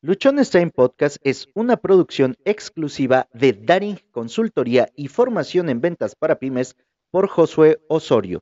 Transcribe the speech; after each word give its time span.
Luchón 0.00 0.38
Stein 0.44 0.70
Podcast 0.70 1.16
es 1.24 1.48
una 1.54 1.76
producción 1.76 2.36
exclusiva 2.44 3.26
de 3.32 3.52
Daring 3.52 3.98
Consultoría 4.12 4.88
y 4.94 5.08
Formación 5.08 5.68
en 5.68 5.80
Ventas 5.80 6.14
para 6.14 6.38
Pymes 6.38 6.76
por 7.10 7.26
Josué 7.26 7.80
Osorio. 7.88 8.38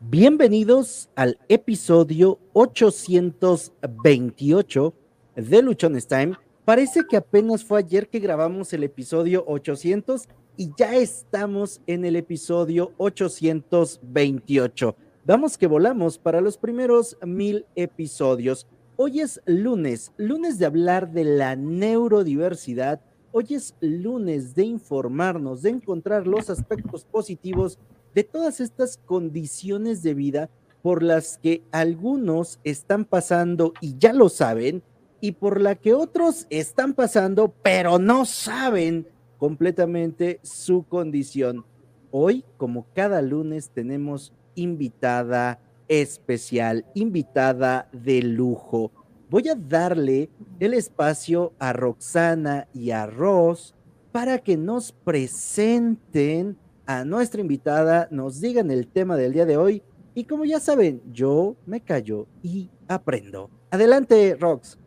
Bienvenidos 0.00 1.10
al 1.14 1.38
episodio 1.48 2.40
828 2.54 4.94
de 5.36 5.62
Luchón 5.62 6.00
Stein. 6.00 6.36
Parece 6.64 7.02
que 7.08 7.18
apenas 7.18 7.62
fue 7.62 7.78
ayer 7.78 8.08
que 8.08 8.18
grabamos 8.18 8.72
el 8.72 8.82
episodio 8.82 9.44
800 9.46 10.28
y 10.56 10.72
ya 10.76 10.96
estamos 10.96 11.80
en 11.86 12.04
el 12.04 12.16
episodio 12.16 12.94
828. 12.96 14.96
Vamos 15.26 15.56
que 15.56 15.66
volamos 15.66 16.18
para 16.18 16.42
los 16.42 16.58
primeros 16.58 17.16
mil 17.24 17.64
episodios. 17.76 18.66
Hoy 18.96 19.20
es 19.20 19.40
lunes, 19.46 20.12
lunes 20.18 20.58
de 20.58 20.66
hablar 20.66 21.12
de 21.12 21.24
la 21.24 21.56
neurodiversidad. 21.56 23.00
Hoy 23.32 23.46
es 23.54 23.74
lunes 23.80 24.54
de 24.54 24.64
informarnos, 24.64 25.62
de 25.62 25.70
encontrar 25.70 26.26
los 26.26 26.50
aspectos 26.50 27.06
positivos 27.06 27.78
de 28.14 28.24
todas 28.24 28.60
estas 28.60 28.98
condiciones 28.98 30.02
de 30.02 30.12
vida 30.12 30.50
por 30.82 31.02
las 31.02 31.38
que 31.38 31.62
algunos 31.72 32.60
están 32.62 33.06
pasando 33.06 33.72
y 33.80 33.96
ya 33.96 34.12
lo 34.12 34.28
saben, 34.28 34.82
y 35.22 35.32
por 35.32 35.58
la 35.58 35.74
que 35.74 35.94
otros 35.94 36.46
están 36.50 36.92
pasando 36.92 37.54
pero 37.62 37.98
no 37.98 38.26
saben 38.26 39.08
completamente 39.38 40.38
su 40.42 40.82
condición. 40.82 41.64
Hoy, 42.10 42.44
como 42.58 42.86
cada 42.92 43.22
lunes, 43.22 43.70
tenemos 43.70 44.34
invitada 44.54 45.60
especial, 45.88 46.84
invitada 46.94 47.88
de 47.92 48.22
lujo. 48.22 48.90
Voy 49.30 49.48
a 49.48 49.54
darle 49.54 50.30
el 50.60 50.74
espacio 50.74 51.52
a 51.58 51.72
Roxana 51.72 52.68
y 52.72 52.90
a 52.90 53.06
Ross 53.06 53.74
para 54.12 54.38
que 54.38 54.56
nos 54.56 54.92
presenten 54.92 56.56
a 56.86 57.04
nuestra 57.04 57.40
invitada, 57.40 58.08
nos 58.10 58.40
digan 58.40 58.70
el 58.70 58.86
tema 58.86 59.16
del 59.16 59.32
día 59.32 59.46
de 59.46 59.56
hoy 59.56 59.82
y 60.14 60.24
como 60.24 60.44
ya 60.44 60.60
saben, 60.60 61.02
yo 61.12 61.56
me 61.66 61.80
callo 61.80 62.26
y 62.42 62.70
aprendo. 62.86 63.50
Adelante, 63.70 64.36
Rox. 64.38 64.78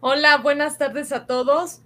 Hola, 0.00 0.38
buenas 0.38 0.78
tardes 0.78 1.10
a 1.10 1.26
todos. 1.26 1.82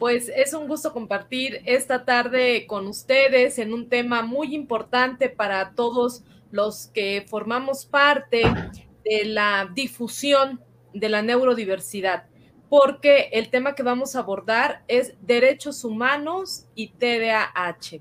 Pues 0.00 0.32
es 0.34 0.54
un 0.54 0.66
gusto 0.66 0.92
compartir 0.92 1.60
esta 1.66 2.04
tarde 2.04 2.66
con 2.66 2.88
ustedes 2.88 3.58
en 3.58 3.72
un 3.72 3.88
tema 3.88 4.22
muy 4.22 4.54
importante 4.54 5.28
para 5.28 5.74
todos 5.74 6.24
los 6.50 6.88
que 6.88 7.24
formamos 7.28 7.86
parte 7.86 8.42
de 9.04 9.24
la 9.24 9.70
difusión 9.74 10.60
de 10.92 11.08
la 11.08 11.22
neurodiversidad, 11.22 12.24
porque 12.68 13.30
el 13.32 13.50
tema 13.50 13.74
que 13.74 13.82
vamos 13.82 14.14
a 14.14 14.20
abordar 14.20 14.82
es 14.88 15.14
derechos 15.20 15.84
humanos 15.84 16.66
y 16.74 16.88
TDAH. 16.88 18.00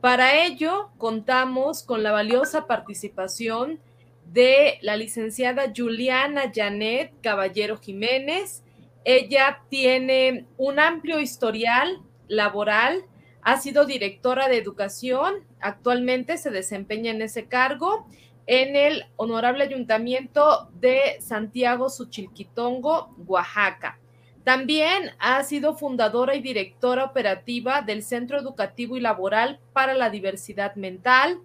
Para 0.00 0.44
ello, 0.44 0.90
contamos 0.98 1.82
con 1.82 2.02
la 2.02 2.12
valiosa 2.12 2.66
participación 2.66 3.80
de 4.26 4.78
la 4.82 4.96
licenciada 4.96 5.72
Juliana 5.74 6.52
Janet 6.54 7.12
Caballero 7.22 7.78
Jiménez. 7.78 8.62
Ella 9.04 9.62
tiene 9.68 10.46
un 10.56 10.78
amplio 10.78 11.20
historial 11.20 12.02
laboral 12.28 13.04
ha 13.44 13.60
sido 13.60 13.84
directora 13.84 14.48
de 14.48 14.56
educación, 14.56 15.44
actualmente 15.64 16.36
se 16.36 16.50
desempeña 16.50 17.10
en 17.10 17.22
ese 17.22 17.46
cargo 17.46 18.06
en 18.46 18.76
el 18.76 19.06
Honorable 19.16 19.64
Ayuntamiento 19.64 20.68
de 20.74 21.16
Santiago 21.20 21.88
Suchilquitongo, 21.88 23.14
Oaxaca. 23.26 23.98
También 24.44 25.12
ha 25.18 25.42
sido 25.42 25.74
fundadora 25.74 26.34
y 26.34 26.42
directora 26.42 27.04
operativa 27.04 27.80
del 27.80 28.02
Centro 28.02 28.38
Educativo 28.38 28.98
y 28.98 29.00
Laboral 29.00 29.58
para 29.72 29.94
la 29.94 30.10
Diversidad 30.10 30.74
Mental. 30.74 31.40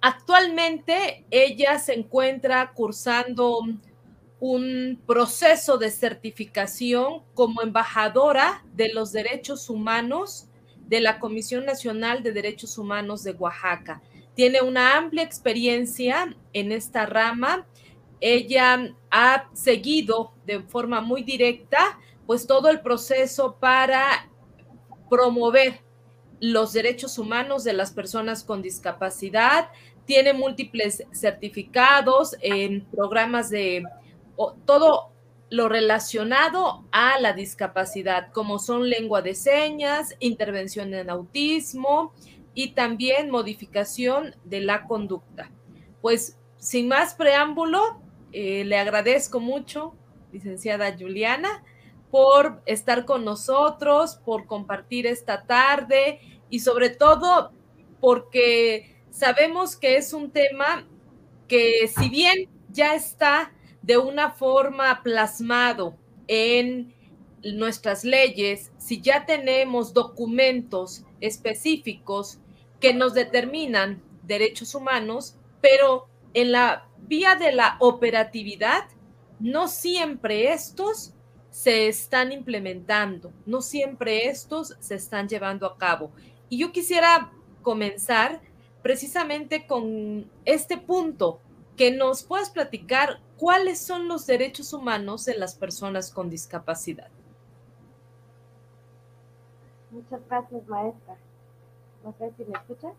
Actualmente 0.00 1.24
ella 1.32 1.80
se 1.80 1.94
encuentra 1.94 2.70
cursando 2.74 3.58
un 4.38 5.02
proceso 5.04 5.78
de 5.78 5.90
certificación 5.90 7.24
como 7.34 7.60
embajadora 7.60 8.64
de 8.74 8.92
los 8.92 9.10
derechos 9.10 9.68
humanos 9.68 10.47
de 10.88 11.00
la 11.00 11.20
Comisión 11.20 11.64
Nacional 11.66 12.22
de 12.22 12.32
Derechos 12.32 12.78
Humanos 12.78 13.22
de 13.22 13.32
Oaxaca. 13.32 14.02
Tiene 14.34 14.62
una 14.62 14.96
amplia 14.96 15.22
experiencia 15.22 16.34
en 16.52 16.72
esta 16.72 17.06
rama. 17.06 17.66
Ella 18.20 18.94
ha 19.10 19.48
seguido 19.52 20.32
de 20.46 20.60
forma 20.60 21.00
muy 21.00 21.22
directa 21.22 21.98
pues 22.26 22.46
todo 22.46 22.68
el 22.68 22.80
proceso 22.80 23.56
para 23.58 24.28
promover 25.08 25.80
los 26.40 26.72
derechos 26.72 27.18
humanos 27.18 27.64
de 27.64 27.72
las 27.72 27.92
personas 27.92 28.44
con 28.44 28.62
discapacidad. 28.62 29.70
Tiene 30.04 30.32
múltiples 30.32 31.04
certificados 31.12 32.36
en 32.40 32.84
programas 32.86 33.50
de 33.50 33.82
todo 34.64 35.12
lo 35.50 35.68
relacionado 35.68 36.84
a 36.92 37.18
la 37.20 37.32
discapacidad, 37.32 38.32
como 38.32 38.58
son 38.58 38.88
lengua 38.88 39.22
de 39.22 39.34
señas, 39.34 40.14
intervención 40.20 40.92
en 40.94 41.10
autismo 41.10 42.12
y 42.54 42.72
también 42.72 43.30
modificación 43.30 44.34
de 44.44 44.60
la 44.60 44.84
conducta. 44.86 45.50
Pues 46.02 46.38
sin 46.58 46.88
más 46.88 47.14
preámbulo, 47.14 48.00
eh, 48.32 48.64
le 48.64 48.78
agradezco 48.78 49.40
mucho, 49.40 49.94
licenciada 50.32 50.94
Juliana, 50.98 51.62
por 52.10 52.62
estar 52.66 53.04
con 53.04 53.24
nosotros, 53.24 54.16
por 54.24 54.46
compartir 54.46 55.06
esta 55.06 55.44
tarde 55.44 56.20
y 56.50 56.60
sobre 56.60 56.90
todo 56.90 57.52
porque 58.00 58.96
sabemos 59.10 59.76
que 59.76 59.96
es 59.96 60.12
un 60.12 60.30
tema 60.30 60.86
que 61.46 61.88
si 61.88 62.08
bien 62.08 62.48
ya 62.70 62.94
está 62.94 63.52
de 63.88 63.96
una 63.96 64.32
forma 64.32 65.02
plasmado 65.02 65.96
en 66.26 66.92
nuestras 67.42 68.04
leyes, 68.04 68.70
si 68.76 69.00
ya 69.00 69.24
tenemos 69.24 69.94
documentos 69.94 71.06
específicos 71.22 72.38
que 72.80 72.92
nos 72.92 73.14
determinan 73.14 74.02
derechos 74.24 74.74
humanos, 74.74 75.36
pero 75.62 76.06
en 76.34 76.52
la 76.52 76.86
vía 76.98 77.34
de 77.36 77.52
la 77.52 77.78
operatividad, 77.80 78.84
no 79.40 79.68
siempre 79.68 80.52
estos 80.52 81.14
se 81.48 81.88
están 81.88 82.30
implementando, 82.30 83.32
no 83.46 83.62
siempre 83.62 84.28
estos 84.28 84.76
se 84.80 84.96
están 84.96 85.30
llevando 85.30 85.64
a 85.64 85.78
cabo. 85.78 86.12
Y 86.50 86.58
yo 86.58 86.72
quisiera 86.72 87.32
comenzar 87.62 88.42
precisamente 88.82 89.66
con 89.66 90.30
este 90.44 90.76
punto, 90.76 91.40
que 91.78 91.92
nos 91.92 92.24
puedas 92.24 92.50
platicar 92.50 93.20
cuáles 93.38 93.78
son 93.80 94.08
los 94.08 94.26
derechos 94.26 94.72
humanos 94.72 95.24
de 95.24 95.38
las 95.38 95.54
personas 95.54 96.10
con 96.12 96.28
discapacidad. 96.28 97.08
Muchas 99.92 100.20
gracias, 100.28 100.66
maestra. 100.66 101.16
No 102.04 102.12
sé 102.18 102.32
si 102.36 102.44
me 102.44 102.58
escuchas. 102.58 102.92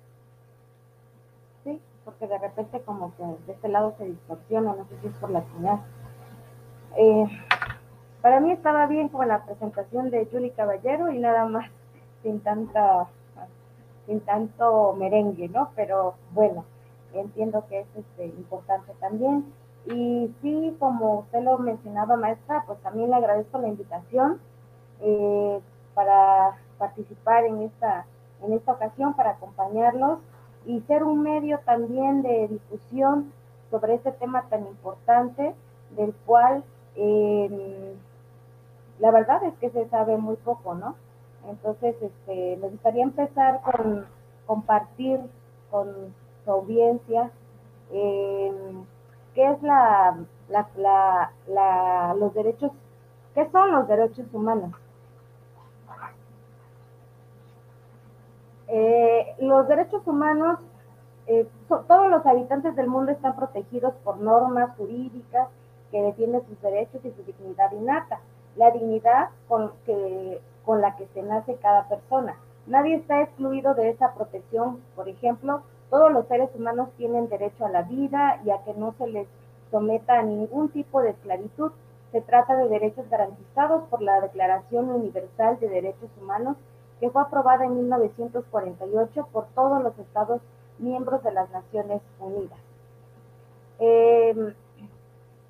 Sí, 1.65 1.79
porque 2.05 2.25
de 2.25 2.37
repente 2.37 2.81
como 2.81 3.13
que 3.17 3.23
de 3.45 3.53
este 3.53 3.67
lado 3.67 3.93
se 3.97 4.05
distorsiona, 4.05 4.73
no 4.73 4.87
sé 4.87 4.99
si 5.01 5.07
es 5.07 5.13
por 5.15 5.29
la 5.29 5.43
señal. 5.53 5.81
Eh, 6.95 7.25
para 8.21 8.39
mí 8.39 8.53
estaba 8.53 8.87
bien 8.87 9.09
como 9.09 9.25
la 9.25 9.45
presentación 9.45 10.09
de 10.09 10.25
Julie 10.31 10.51
Caballero 10.51 11.11
y 11.11 11.19
nada 11.19 11.45
más 11.45 11.69
sin 12.23 12.39
tanta 12.39 13.09
sin 14.05 14.21
tanto 14.21 14.93
merengue, 14.93 15.49
¿no? 15.49 15.71
Pero 15.75 16.15
bueno, 16.31 16.65
entiendo 17.13 17.65
que 17.67 17.81
es 17.81 17.87
este, 17.95 18.25
importante 18.25 18.93
también. 18.99 19.53
Y 19.85 20.33
sí, 20.41 20.75
como 20.79 21.19
usted 21.19 21.41
lo 21.43 21.57
mencionaba, 21.57 22.15
maestra, 22.15 22.63
pues 22.67 22.79
también 22.79 23.09
le 23.09 23.15
agradezco 23.15 23.57
la 23.59 23.69
invitación 23.69 24.39
eh, 25.01 25.59
para 25.93 26.57
participar 26.77 27.45
en 27.45 27.63
esta, 27.63 28.05
en 28.43 28.53
esta 28.53 28.73
ocasión, 28.73 29.13
para 29.15 29.31
acompañarlos 29.31 30.19
y 30.65 30.81
ser 30.81 31.03
un 31.03 31.21
medio 31.23 31.59
también 31.65 32.21
de 32.21 32.47
difusión 32.47 33.31
sobre 33.71 33.95
este 33.95 34.11
tema 34.11 34.43
tan 34.49 34.67
importante, 34.67 35.55
del 35.95 36.13
cual 36.25 36.63
em, 36.95 37.93
la 38.99 39.11
verdad 39.11 39.43
es 39.45 39.53
que 39.55 39.69
se 39.69 39.87
sabe 39.89 40.17
muy 40.17 40.35
poco, 40.35 40.75
¿no? 40.75 40.95
Entonces, 41.47 41.95
este, 42.01 42.57
me 42.57 42.67
gustaría 42.67 43.03
empezar 43.03 43.61
con 43.61 44.05
compartir 44.45 45.19
con 45.71 45.87
audiencia 46.51 47.31
em, 47.91 48.85
qué 49.33 49.51
es 49.51 49.61
la, 49.63 50.17
los 52.15 52.33
derechos, 52.33 52.71
qué 53.33 53.49
son 53.51 53.71
los 53.71 53.87
derechos 53.87 54.25
humanos. 54.33 54.71
Eh, 58.67 59.35
los 59.39 59.67
derechos 59.67 60.05
humanos 60.05 60.59
eh, 61.31 61.47
todos 61.67 62.09
los 62.09 62.25
habitantes 62.25 62.75
del 62.75 62.87
mundo 62.87 63.11
están 63.11 63.35
protegidos 63.35 63.93
por 64.03 64.17
normas 64.17 64.75
jurídicas 64.77 65.47
que 65.91 66.01
defienden 66.01 66.41
sus 66.47 66.59
derechos 66.59 67.05
y 67.05 67.11
su 67.11 67.23
dignidad 67.23 67.71
innata, 67.71 68.19
la 68.55 68.71
dignidad 68.71 69.29
con, 69.47 69.71
que, 69.85 70.41
con 70.65 70.81
la 70.81 70.95
que 70.95 71.05
se 71.13 71.21
nace 71.21 71.53
cada 71.57 71.87
persona. 71.87 72.35
Nadie 72.65 72.95
está 72.95 73.21
excluido 73.21 73.75
de 73.75 73.89
esa 73.89 74.11
protección. 74.15 74.79
Por 74.95 75.07
ejemplo, 75.07 75.61
todos 75.89 76.11
los 76.11 76.27
seres 76.27 76.49
humanos 76.55 76.89
tienen 76.97 77.29
derecho 77.29 77.65
a 77.65 77.69
la 77.69 77.83
vida 77.83 78.41
y 78.45 78.51
a 78.51 78.63
que 78.63 78.73
no 78.73 78.93
se 78.97 79.07
les 79.07 79.27
someta 79.71 80.19
a 80.19 80.23
ningún 80.23 80.69
tipo 80.69 81.01
de 81.01 81.11
esclavitud. 81.11 81.71
Se 82.11 82.21
trata 82.21 82.55
de 82.55 82.69
derechos 82.69 83.09
garantizados 83.09 83.83
por 83.89 84.01
la 84.01 84.19
Declaración 84.21 84.89
Universal 84.89 85.59
de 85.59 85.69
Derechos 85.69 86.09
Humanos 86.21 86.57
que 86.99 87.09
fue 87.09 87.21
aprobada 87.21 87.65
en 87.65 87.75
1948 87.75 89.27
por 89.31 89.45
todos 89.55 89.81
los 89.81 89.97
estados 89.99 90.41
miembros 90.79 91.23
de 91.23 91.31
las 91.31 91.49
Naciones 91.51 92.01
Unidas. 92.19 92.59
Eh, 93.79 94.53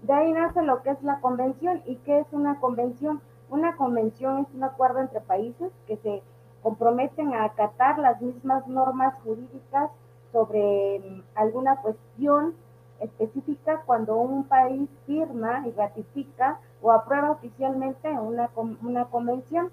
de 0.04 0.14
ahí 0.14 0.32
nace 0.32 0.62
lo 0.62 0.82
que 0.84 0.92
es 0.92 1.02
la 1.04 1.20
convención. 1.20 1.82
¿Y 1.86 1.96
qué 1.98 2.20
es 2.20 2.28
una 2.32 2.60
convención? 2.60 3.22
Una 3.50 3.76
convención 3.76 4.40
es 4.40 4.48
un 4.54 4.64
acuerdo 4.64 5.00
entre 5.00 5.22
países 5.22 5.72
que 5.88 5.98
se 5.98 6.22
comprometen 6.62 7.34
a 7.34 7.46
acatar 7.46 7.98
las 7.98 8.22
mismas 8.22 8.68
normas 8.68 9.16
jurídicas 9.24 9.90
sobre 10.32 11.00
mm, 11.00 11.24
alguna 11.36 11.78
cuestión 11.82 12.56
específica 13.00 13.82
cuando 13.86 14.18
un 14.18 14.44
país 14.44 14.90
firma 15.06 15.66
y 15.68 15.72
ratifica 15.72 16.60
o 16.82 16.92
aprueba 16.92 17.32
oficialmente 17.32 18.10
una, 18.10 18.50
una 18.82 19.06
convención. 19.06 19.72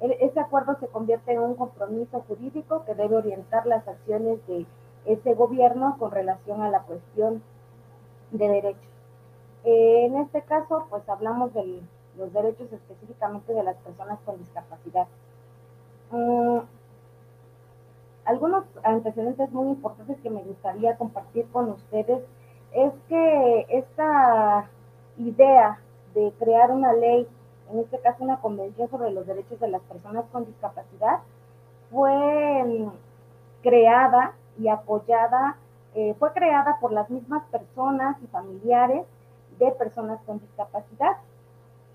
E, 0.00 0.16
ese 0.20 0.40
acuerdo 0.40 0.76
se 0.80 0.88
convierte 0.88 1.32
en 1.32 1.40
un 1.40 1.54
compromiso 1.54 2.24
jurídico 2.28 2.84
que 2.84 2.94
debe 2.94 3.16
orientar 3.16 3.66
las 3.66 3.86
acciones 3.86 4.44
de 4.46 4.66
ese 5.04 5.34
gobierno 5.34 5.96
con 5.98 6.10
relación 6.10 6.62
a 6.62 6.70
la 6.70 6.80
cuestión 6.82 7.42
de 8.30 8.48
derechos. 8.48 8.90
Eh, 9.64 10.06
en 10.06 10.16
este 10.16 10.42
caso, 10.42 10.86
pues 10.88 11.06
hablamos 11.08 11.52
de 11.52 11.82
los 12.16 12.32
derechos 12.32 12.72
específicamente 12.72 13.52
de 13.52 13.62
las 13.62 13.76
personas 13.76 14.18
con 14.24 14.38
discapacidad. 14.38 15.06
Mm, 16.10 16.58
algunos 18.30 18.64
antecedentes 18.84 19.50
muy 19.50 19.70
importantes 19.70 20.16
que 20.22 20.30
me 20.30 20.42
gustaría 20.42 20.96
compartir 20.96 21.46
con 21.50 21.70
ustedes 21.70 22.22
es 22.72 22.92
que 23.08 23.66
esta 23.68 24.70
idea 25.18 25.80
de 26.14 26.32
crear 26.38 26.70
una 26.70 26.92
ley, 26.92 27.26
en 27.72 27.80
este 27.80 27.98
caso 27.98 28.22
una 28.22 28.40
convención 28.40 28.88
sobre 28.88 29.10
los 29.10 29.26
derechos 29.26 29.58
de 29.58 29.66
las 29.66 29.82
personas 29.82 30.24
con 30.30 30.46
discapacidad, 30.46 31.18
fue 31.90 32.64
mm, 32.64 32.90
creada 33.62 34.34
y 34.60 34.68
apoyada, 34.68 35.56
eh, 35.96 36.14
fue 36.20 36.32
creada 36.32 36.78
por 36.80 36.92
las 36.92 37.10
mismas 37.10 37.42
personas 37.50 38.16
y 38.22 38.28
familiares 38.28 39.06
de 39.58 39.72
personas 39.72 40.20
con 40.24 40.38
discapacidad, 40.38 41.16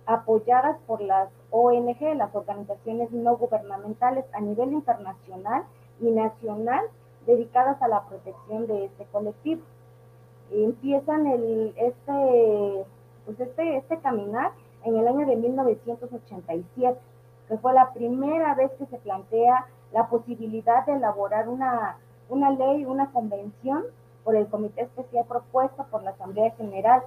apoyadas 0.05 0.77
por 0.85 0.99
las 0.99 1.29
ONG, 1.49 2.13
las 2.17 2.35
organizaciones 2.35 3.09
no 3.11 3.37
gubernamentales 3.37 4.25
a 4.33 4.41
nivel 4.41 4.73
internacional 4.73 5.63
y 5.99 6.11
nacional 6.11 6.85
dedicadas 7.25 7.81
a 7.81 7.87
la 7.87 8.03
protección 8.05 8.67
de 8.67 8.85
este 8.85 9.05
colectivo. 9.11 9.61
Empiezan 10.51 11.25
el, 11.27 11.73
este, 11.77 12.85
pues 13.25 13.39
este, 13.39 13.77
este 13.77 13.99
caminar 13.99 14.51
en 14.83 14.95
el 14.95 15.07
año 15.07 15.25
de 15.25 15.35
1987, 15.35 16.99
que 17.47 17.57
fue 17.57 17.73
la 17.73 17.91
primera 17.93 18.53
vez 18.55 18.71
que 18.73 18.85
se 18.85 18.97
plantea 18.97 19.65
la 19.91 20.07
posibilidad 20.07 20.85
de 20.85 20.93
elaborar 20.93 21.49
una 21.49 21.97
una 22.29 22.51
ley, 22.51 22.85
una 22.85 23.11
convención 23.11 23.83
por 24.23 24.35
el 24.35 24.47
comité 24.47 24.81
especial 24.83 25.25
propuesto 25.25 25.85
por 25.91 26.03
la 26.03 26.11
Asamblea 26.11 26.51
General 26.51 27.03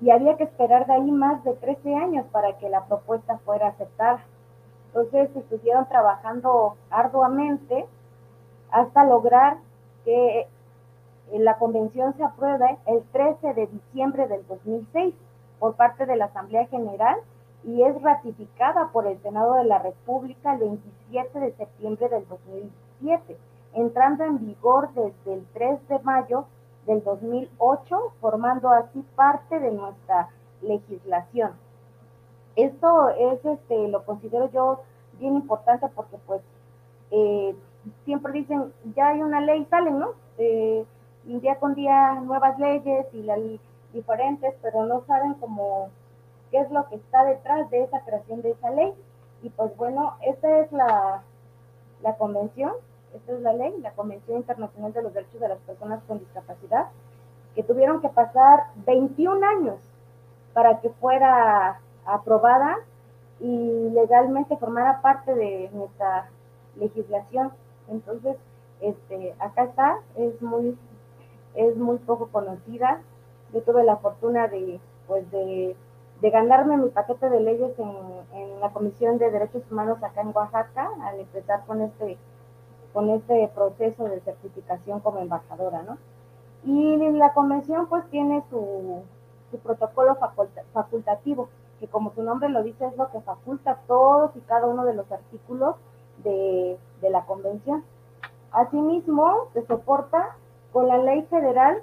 y 0.00 0.10
había 0.10 0.36
que 0.36 0.44
esperar 0.44 0.86
de 0.86 0.94
ahí 0.94 1.10
más 1.10 1.42
de 1.44 1.54
13 1.54 1.94
años 1.94 2.26
para 2.32 2.58
que 2.58 2.68
la 2.68 2.84
propuesta 2.86 3.38
fuera 3.38 3.68
aceptada. 3.68 4.24
Entonces 4.88 5.34
estuvieron 5.34 5.88
trabajando 5.88 6.76
arduamente 6.90 7.86
hasta 8.72 9.04
lograr 9.04 9.58
que 10.04 10.48
la 11.32 11.56
convención 11.58 12.14
se 12.16 12.24
apruebe 12.24 12.78
el 12.86 13.02
13 13.12 13.54
de 13.54 13.66
diciembre 13.68 14.26
del 14.26 14.46
2006 14.48 15.14
por 15.58 15.76
parte 15.76 16.06
de 16.06 16.16
la 16.16 16.26
Asamblea 16.26 16.66
General 16.66 17.16
y 17.64 17.82
es 17.82 18.02
ratificada 18.02 18.88
por 18.92 19.06
el 19.06 19.20
Senado 19.22 19.54
de 19.54 19.64
la 19.64 19.78
República 19.78 20.54
el 20.54 20.60
27 20.60 21.38
de 21.38 21.52
septiembre 21.52 22.08
del 22.08 22.26
2007 22.28 23.36
entrando 23.74 24.24
en 24.24 24.38
vigor 24.46 24.92
desde 24.94 25.34
el 25.34 25.46
3 25.54 25.88
de 25.88 25.98
mayo 26.00 26.46
del 26.86 27.02
2008, 27.02 28.12
formando 28.20 28.68
así 28.70 29.04
parte 29.14 29.58
de 29.58 29.70
nuestra 29.70 30.28
legislación. 30.60 31.52
Esto 32.56 33.08
es, 33.10 33.44
este, 33.44 33.88
lo 33.88 34.04
considero 34.04 34.50
yo 34.50 34.80
bien 35.18 35.36
importante 35.36 35.86
porque 35.94 36.16
pues 36.26 36.42
eh, 37.10 37.54
siempre 38.04 38.32
dicen, 38.32 38.72
ya 38.94 39.08
hay 39.08 39.22
una 39.22 39.40
ley, 39.40 39.66
salen, 39.70 39.98
¿no? 39.98 40.10
Eh, 40.38 40.84
día 41.24 41.56
con 41.56 41.74
día 41.74 42.14
nuevas 42.14 42.58
leyes 42.58 43.06
y 43.12 43.22
las 43.22 43.38
diferentes, 43.92 44.54
pero 44.62 44.84
no 44.86 45.04
saben 45.06 45.34
cómo 45.34 45.90
qué 46.50 46.58
es 46.58 46.70
lo 46.70 46.88
que 46.88 46.96
está 46.96 47.24
detrás 47.24 47.70
de 47.70 47.84
esa 47.84 48.00
creación 48.00 48.42
de 48.42 48.50
esa 48.50 48.70
ley. 48.70 48.92
Y 49.42 49.50
pues 49.50 49.76
bueno, 49.76 50.14
esta 50.22 50.60
es 50.60 50.72
la, 50.72 51.22
la 52.02 52.16
convención 52.16 52.72
esta 53.14 53.32
es 53.32 53.40
la 53.40 53.52
ley, 53.52 53.74
la 53.80 53.92
Convención 53.92 54.38
Internacional 54.38 54.92
de 54.92 55.02
los 55.02 55.14
Derechos 55.14 55.40
de 55.40 55.48
las 55.48 55.58
Personas 55.58 56.02
con 56.06 56.18
Discapacidad, 56.18 56.86
que 57.54 57.62
tuvieron 57.62 58.00
que 58.00 58.08
pasar 58.08 58.64
21 58.86 59.46
años 59.46 59.76
para 60.54 60.80
que 60.80 60.90
fuera 60.90 61.80
aprobada 62.06 62.78
y 63.40 63.90
legalmente 63.90 64.56
formara 64.56 65.02
parte 65.02 65.34
de 65.34 65.70
nuestra 65.72 66.30
legislación. 66.76 67.52
Entonces, 67.88 68.36
este, 68.80 69.34
acá 69.38 69.64
está, 69.64 69.98
es 70.16 70.40
muy, 70.42 70.76
es 71.54 71.76
muy 71.76 71.98
poco 71.98 72.28
conocida. 72.28 73.00
Yo 73.52 73.62
tuve 73.62 73.84
la 73.84 73.96
fortuna 73.96 74.48
de, 74.48 74.80
pues 75.06 75.30
de, 75.30 75.76
de 76.20 76.30
ganarme 76.30 76.76
mi 76.76 76.88
paquete 76.90 77.28
de 77.28 77.40
leyes 77.40 77.78
en, 77.78 77.92
en 78.34 78.60
la 78.60 78.70
Comisión 78.70 79.18
de 79.18 79.30
Derechos 79.30 79.62
Humanos 79.70 80.02
acá 80.02 80.22
en 80.22 80.32
Oaxaca, 80.34 80.90
al 81.02 81.20
empezar 81.20 81.64
con 81.66 81.82
este 81.82 82.18
con 82.92 83.10
este 83.10 83.50
proceso 83.54 84.04
de 84.04 84.20
certificación 84.20 85.00
como 85.00 85.18
embajadora, 85.18 85.82
¿no? 85.82 85.98
Y 86.64 86.96
la 87.12 87.32
convención 87.32 87.86
pues 87.86 88.04
tiene 88.10 88.42
su, 88.50 89.02
protocolo 89.62 90.16
facultativo, 90.72 91.48
que 91.80 91.88
como 91.88 92.12
su 92.14 92.22
nombre 92.22 92.48
lo 92.48 92.62
dice 92.62 92.86
es 92.86 92.96
lo 92.96 93.10
que 93.10 93.20
faculta 93.20 93.80
todos 93.86 94.34
y 94.36 94.40
cada 94.40 94.66
uno 94.66 94.84
de 94.84 94.94
los 94.94 95.10
artículos 95.10 95.76
de, 96.22 96.78
de 97.02 97.10
la 97.10 97.26
convención. 97.26 97.84
Asimismo, 98.50 99.48
se 99.52 99.66
soporta 99.66 100.36
con 100.72 100.88
la 100.88 100.96
ley 100.98 101.22
federal 101.24 101.82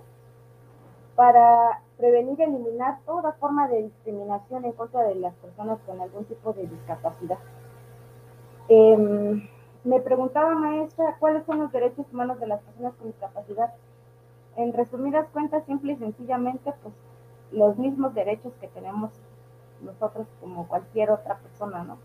para 1.16 1.82
prevenir 1.98 2.40
y 2.40 2.44
eliminar 2.44 3.00
toda 3.06 3.34
forma 3.34 3.68
de 3.68 3.84
discriminación 3.84 4.66
en 4.66 4.72
contra 4.72 5.04
de 5.04 5.16
las 5.16 5.36
personas 5.36 5.80
con 5.86 6.02
algún 6.02 6.26
tipo 6.26 6.54
de 6.54 6.66
discapacidad. 6.66 7.38
Eh, 8.70 9.44
me 9.84 10.00
preguntaba, 10.02 10.56
maestra, 10.56 11.16
¿cuáles 11.20 11.46
son 11.46 11.60
los 11.60 11.72
derechos 11.72 12.06
humanos 12.12 12.40
de 12.40 12.48
las 12.48 12.62
personas 12.62 12.94
con 12.96 13.08
discapacidad? 13.08 13.74
En 14.56 14.74
resumidas 14.74 15.28
cuentas, 15.30 15.66
simple 15.66 15.94
y 15.94 15.98
sencillamente, 15.98 16.74
pues 16.82 16.94
los 17.52 17.78
mismos 17.78 18.14
derechos 18.14 18.54
que 18.60 18.68
tenemos 18.68 19.12
nosotros 19.82 20.28
como 20.42 20.68
cualquier 20.68 21.12
otra 21.12 21.38
persona, 21.38 21.84
¿no? 21.84 21.98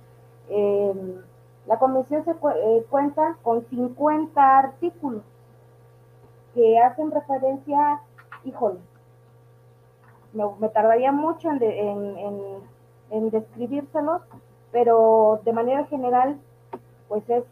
Em, 0.49 1.23
la 1.67 1.79
convención 1.79 2.25
se 2.25 2.33
eh, 2.33 2.87
cuenta 2.91 3.37
con 3.43 3.65
50 3.69 4.59
artículos 4.59 5.23
que 6.55 6.79
hacen 6.79 7.11
referencia, 7.11 8.01
híjole, 8.45 8.79
me, 10.33 10.69
tardaría 10.69 11.13
mucho 11.13 11.51
en, 11.51 13.31
describírselos, 13.31 14.23
pero 14.73 15.41
de 15.45 15.53
manera 15.53 15.85
general, 15.87 16.39
pues 17.09 17.29
es 17.31 17.45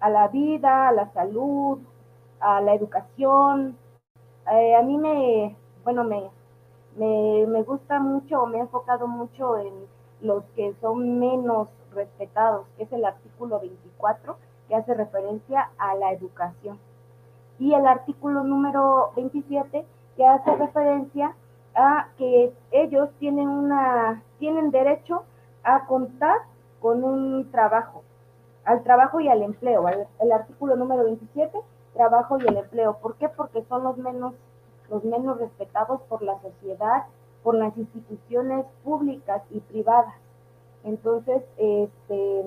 a 0.00 0.10
la 0.10 0.28
vida, 0.28 0.88
a 0.88 0.92
la 0.92 1.12
salud, 1.12 1.78
a 2.40 2.60
la 2.60 2.74
educación. 2.74 3.76
Eh, 4.52 4.74
a 4.74 4.82
mí 4.82 4.96
me, 4.98 5.56
bueno, 5.84 6.04
me, 6.04 6.30
me, 6.96 7.62
gusta 7.62 8.00
mucho 8.00 8.46
me 8.46 8.58
he 8.58 8.60
enfocado 8.60 9.06
mucho 9.06 9.58
en 9.58 9.72
los 10.20 10.44
que 10.54 10.74
son 10.80 11.18
menos 11.18 11.68
respetados, 11.96 12.66
que 12.76 12.84
es 12.84 12.92
el 12.92 13.04
artículo 13.04 13.58
24, 13.58 14.36
que 14.68 14.76
hace 14.76 14.94
referencia 14.94 15.70
a 15.78 15.96
la 15.96 16.12
educación. 16.12 16.78
Y 17.58 17.74
el 17.74 17.86
artículo 17.86 18.44
número 18.44 19.12
27, 19.16 19.84
que 20.16 20.24
hace 20.24 20.54
referencia 20.54 21.34
a 21.74 22.08
que 22.16 22.52
ellos 22.70 23.10
tienen 23.18 23.48
una 23.48 24.22
tienen 24.38 24.70
derecho 24.70 25.24
a 25.64 25.86
contar 25.86 26.38
con 26.80 27.02
un 27.02 27.50
trabajo 27.50 28.02
al 28.66 28.82
trabajo 28.82 29.20
y 29.20 29.28
al 29.28 29.42
empleo. 29.42 29.88
El, 30.20 30.32
artículo 30.32 30.76
número 30.76 31.04
27 31.04 31.58
trabajo 31.94 32.36
y 32.38 32.46
el 32.46 32.58
empleo. 32.58 32.98
¿Por 32.98 33.16
qué? 33.16 33.28
Porque 33.28 33.64
son 33.68 33.84
los 33.84 33.96
menos, 33.96 34.34
los 34.90 35.02
menos 35.04 35.38
respetados 35.38 36.02
por 36.02 36.20
la 36.22 36.38
sociedad, 36.42 37.04
por 37.42 37.54
las 37.54 37.74
instituciones 37.78 38.66
públicas 38.84 39.42
y 39.50 39.60
privadas. 39.60 40.14
Entonces, 40.86 41.42
este, 41.58 42.42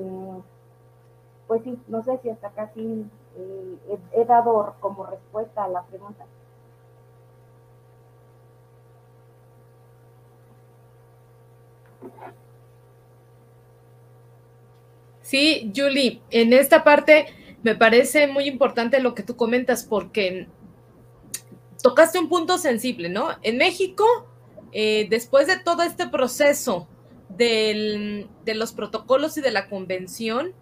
pues 1.46 1.62
sí, 1.64 1.78
no 1.90 2.02
sé 2.04 2.18
si 2.24 2.30
hasta 2.30 2.74
sí 2.74 3.06
eh, 3.38 3.98
he, 4.14 4.26
dado 4.26 4.76
como 4.80 5.06
respuesta 5.06 5.66
a 5.66 5.68
la 5.68 5.84
pregunta. 5.84 6.26
Sí, 15.22 15.72
Julie, 15.76 16.22
en 16.32 16.54
esta 16.54 16.86
parte 16.86 17.28
me 17.62 17.76
parece 17.76 18.28
muy 18.28 18.46
importante 18.46 19.02
lo 19.02 19.16
que 19.16 19.24
tú 19.24 19.36
comentas 19.36 19.84
porque 19.84 20.48
tocaste 21.84 22.20
un 22.20 22.30
punto 22.30 22.58
sensible, 22.58 23.10
¿no? 23.10 23.32
En 23.42 23.58
México, 23.58 24.06
eh, 24.72 25.08
después 25.10 25.46
de 25.48 25.60
todo 25.60 25.84
este 25.84 26.08
proceso 26.08 26.88
de 27.40 28.54
los 28.54 28.74
protocolos 28.74 29.38
y 29.38 29.42
de 29.42 29.52
la 29.52 29.70
convención, 29.70 30.54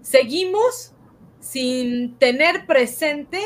seguimos 0.00 0.92
sin 1.38 2.16
tener 2.18 2.66
presente 2.66 3.38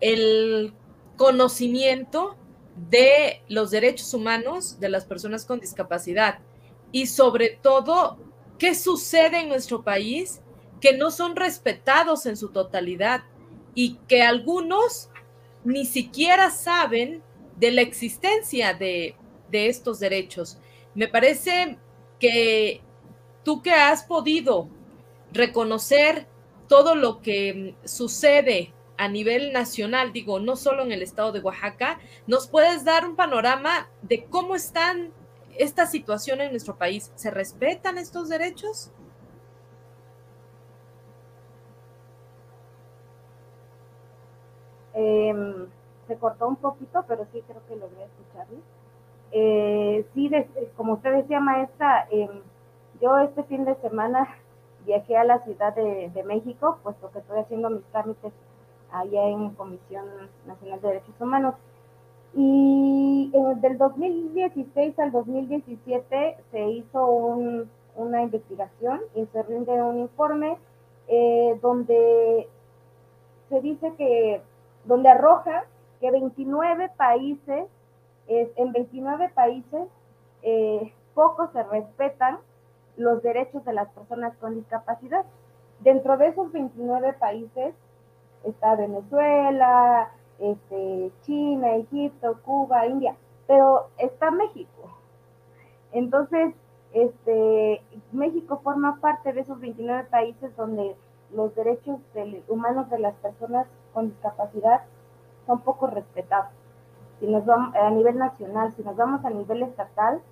el 0.00 0.72
conocimiento 1.16 2.36
de 2.88 3.42
los 3.48 3.70
derechos 3.70 4.14
humanos 4.14 4.80
de 4.80 4.88
las 4.88 5.04
personas 5.04 5.44
con 5.44 5.60
discapacidad 5.60 6.38
y 6.92 7.06
sobre 7.06 7.50
todo 7.62 8.18
qué 8.58 8.74
sucede 8.74 9.40
en 9.40 9.50
nuestro 9.50 9.82
país 9.82 10.40
que 10.80 10.96
no 10.96 11.10
son 11.10 11.36
respetados 11.36 12.24
en 12.24 12.38
su 12.38 12.48
totalidad 12.48 13.24
y 13.74 13.96
que 14.08 14.22
algunos 14.22 15.10
ni 15.62 15.84
siquiera 15.84 16.50
saben 16.50 17.22
de 17.58 17.70
la 17.70 17.82
existencia 17.82 18.72
de, 18.72 19.14
de 19.50 19.66
estos 19.66 20.00
derechos. 20.00 20.58
Me 20.94 21.06
parece 21.06 21.78
que 22.20 22.82
tú 23.42 23.62
que 23.62 23.72
has 23.72 24.04
podido 24.04 24.68
reconocer 25.32 26.28
todo 26.68 26.94
lo 26.94 27.20
que 27.20 27.74
sucede 27.84 28.72
a 28.96 29.08
nivel 29.08 29.52
nacional, 29.52 30.12
digo, 30.12 30.38
no 30.38 30.56
solo 30.56 30.82
en 30.82 30.92
el 30.92 31.02
estado 31.02 31.32
de 31.32 31.40
Oaxaca, 31.40 31.98
¿nos 32.26 32.46
puedes 32.46 32.84
dar 32.84 33.08
un 33.08 33.16
panorama 33.16 33.88
de 34.02 34.26
cómo 34.26 34.54
están 34.54 35.12
esta 35.58 35.86
situación 35.86 36.40
en 36.40 36.50
nuestro 36.50 36.76
país? 36.76 37.10
¿Se 37.16 37.30
respetan 37.30 37.98
estos 37.98 38.28
derechos? 38.28 38.92
Em, 44.92 45.66
se 46.06 46.16
cortó 46.16 46.48
un 46.48 46.56
poquito, 46.56 47.04
pero 47.08 47.26
sí 47.32 47.42
creo 47.46 47.62
que 47.66 47.76
logré 47.76 48.04
escucharle. 48.04 48.58
Eh, 49.32 50.04
sí, 50.14 50.30
como 50.76 50.94
usted 50.94 51.12
decía, 51.12 51.40
maestra, 51.40 52.06
em, 52.10 52.42
yo 53.00 53.18
este 53.18 53.44
fin 53.44 53.64
de 53.64 53.74
semana 53.76 54.28
viajé 54.86 55.16
a 55.16 55.24
la 55.24 55.38
Ciudad 55.40 55.74
de, 55.74 56.22
México, 56.24 56.78
puesto 56.82 57.10
que 57.10 57.18
estoy 57.20 57.40
haciendo 57.40 57.70
mis 57.70 57.84
trámites 57.86 58.32
allá 58.92 59.28
en 59.28 59.50
Comisión 59.50 60.04
Nacional 60.46 60.80
de 60.80 60.88
Derechos 60.88 61.20
Humanos. 61.20 61.54
Y 62.34 63.32
del 63.56 63.76
2016 63.76 64.98
al 65.00 65.10
2017 65.10 66.36
se 66.52 66.70
hizo 66.70 67.36
una 67.96 68.22
investigación 68.22 69.00
y 69.14 69.26
se 69.26 69.42
rinde 69.42 69.72
un 69.82 69.98
informe 69.98 70.56
eh, 71.08 71.58
donde 71.60 72.48
se 73.48 73.60
dice 73.60 73.92
que, 73.98 74.40
donde 74.84 75.08
arroja 75.08 75.64
que 76.00 76.10
29 76.10 76.90
países, 76.96 77.66
en 78.30 78.72
29 78.72 79.30
países, 79.30 79.88
eh, 80.42 80.92
pocos 81.14 81.50
se 81.52 81.62
respetan 81.64 82.38
los 82.96 83.22
derechos 83.22 83.64
de 83.64 83.72
las 83.72 83.88
personas 83.88 84.36
con 84.36 84.54
discapacidad. 84.54 85.24
Dentro 85.80 86.16
de 86.16 86.28
esos 86.28 86.52
29 86.52 87.14
países 87.14 87.74
está 88.44 88.76
Venezuela, 88.76 90.10
este, 90.38 91.10
China, 91.22 91.74
Egipto, 91.76 92.38
Cuba, 92.44 92.86
India, 92.86 93.16
pero 93.46 93.88
está 93.98 94.30
México. 94.30 94.96
Entonces, 95.92 96.54
este, 96.92 97.82
México 98.12 98.60
forma 98.62 99.00
parte 99.00 99.32
de 99.32 99.40
esos 99.40 99.58
29 99.60 100.04
países 100.04 100.54
donde 100.56 100.94
los 101.32 101.54
derechos 101.54 101.98
humanos 102.48 102.88
de 102.90 102.98
las 102.98 103.14
personas 103.16 103.66
con 103.92 104.08
discapacidad 104.08 104.82
son 105.46 105.60
poco 105.60 105.88
respetados. 105.88 106.59
Si 107.20 107.26
nos 107.26 107.44
vamos 107.44 107.74
a 107.76 107.90
nivel 107.90 108.16
nacional, 108.16 108.72
si 108.72 108.82
nos 108.82 108.96
vamos 108.96 109.22
a 109.26 109.30
nivel 109.30 109.62
estatal, 109.62 110.22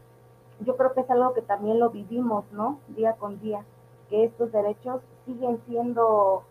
yo 0.61 0.77
creo 0.77 0.95
que 0.95 1.03
es 1.03 1.11
algo 1.11 1.35
que 1.35 1.43
también 1.43 1.79
lo 1.79 1.91
vivimos, 1.91 2.45
¿no? 2.51 2.79
Día 2.89 3.13
con 3.13 3.39
día, 3.41 3.63
que 4.09 4.25
estos 4.25 4.51
derechos 4.51 5.03
siguen 5.27 5.61
siendo 5.67 6.45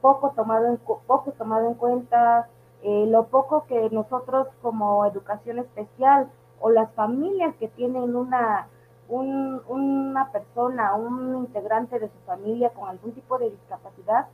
poco 0.00 0.30
tomado 0.30 0.66
en, 0.66 0.76
poco 0.78 1.32
tomado 1.32 1.66
en 1.66 1.74
cuenta, 1.74 2.48
eh, 2.82 3.06
lo 3.08 3.24
poco 3.26 3.64
que 3.66 3.90
nosotros 3.90 4.46
como 4.62 5.04
educación 5.04 5.58
especial 5.58 6.30
o 6.60 6.70
las 6.70 6.92
familias 6.92 7.54
que 7.56 7.68
tienen 7.68 8.14
una, 8.14 8.68
una 9.08 10.30
persona, 10.30 10.94
un 10.94 11.36
integrante 11.38 11.98
de 11.98 12.08
su 12.08 12.18
familia 12.24 12.70
con 12.70 12.88
algún 12.88 13.12
tipo 13.12 13.36
de 13.38 13.50
discapacidad, 13.50 14.28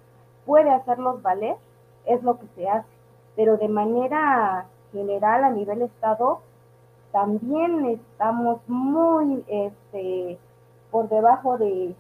puede 0.45 0.71
hacerlos 0.71 1.23
valer, 1.23 1.57
es 2.05 2.23
lo 2.23 2.39
que 2.39 2.47
se 2.55 2.69
hace. 2.69 3.00
Pero 3.37 3.57
de 3.57 3.69
manera 3.69 4.67
general 4.93 5.45
a 5.45 5.51
nivel 5.51 5.83
Estado, 5.83 6.41
también 7.13 7.87
estamos 7.87 8.61
muy 8.69 9.45
este, 9.47 10.39
por 10.91 11.09
debajo 11.09 11.59
de, 11.59 11.95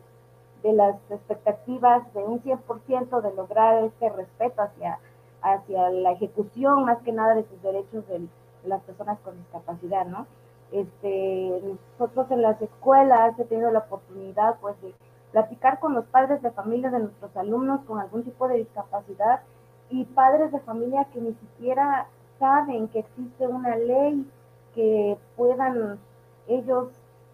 las 0.62 0.96
expectativas 1.10 2.12
de 2.12 2.22
un 2.22 2.42
100% 2.42 3.20
de 3.22 3.34
lograr 3.34 3.84
este 3.84 4.10
respeto 4.10 4.62
hacia, 4.62 4.98
hacia 5.42 5.90
la 5.90 6.12
ejecución, 6.12 6.84
más 6.84 6.98
que 6.98 7.12
nada 7.12 7.34
de 7.34 7.44
sus 7.44 7.62
derechos 7.62 8.06
de, 8.08 8.26
las 8.64 8.82
personas 8.82 9.18
con 9.20 9.38
discapacidad, 9.38 10.04
¿no? 10.04 10.26
Este, 10.70 11.62
nosotros 11.98 12.30
en 12.30 12.42
las 12.42 12.60
escuelas 12.60 13.38
he 13.38 13.44
tenido 13.46 13.70
la 13.70 13.80
oportunidad, 13.80 14.56
pues, 14.60 14.78
de 14.82 14.92
platicar 15.32 15.80
con 15.80 15.94
los 15.94 16.04
padres 16.04 16.42
de 16.42 16.50
familia 16.50 16.90
de 16.90 16.98
nuestros 17.00 17.34
alumnos 17.36 17.80
con 17.86 17.98
algún 17.98 18.22
tipo 18.22 18.48
de 18.48 18.58
discapacidad 18.58 19.40
y 19.90 20.04
padres 20.04 20.52
de 20.52 20.60
familia 20.60 21.06
que 21.12 21.20
ni 21.20 21.34
siquiera 21.34 22.06
saben 22.38 22.88
que 22.88 23.00
existe 23.00 23.46
una 23.46 23.76
ley 23.76 24.26
que 24.74 25.18
puedan 25.36 25.98
ellos, 26.46 26.88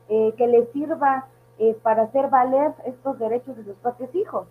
eh, 0.09 0.35
que 0.37 0.47
les 0.47 0.69
sirva 0.73 1.27
eh, 1.59 1.79
para 1.83 2.05
hacer 2.05 2.29
valer 2.29 2.73
estos 2.85 3.19
derechos 3.19 3.57
de 3.57 3.65
sus 3.65 3.77
propios 3.77 4.15
hijos. 4.15 4.47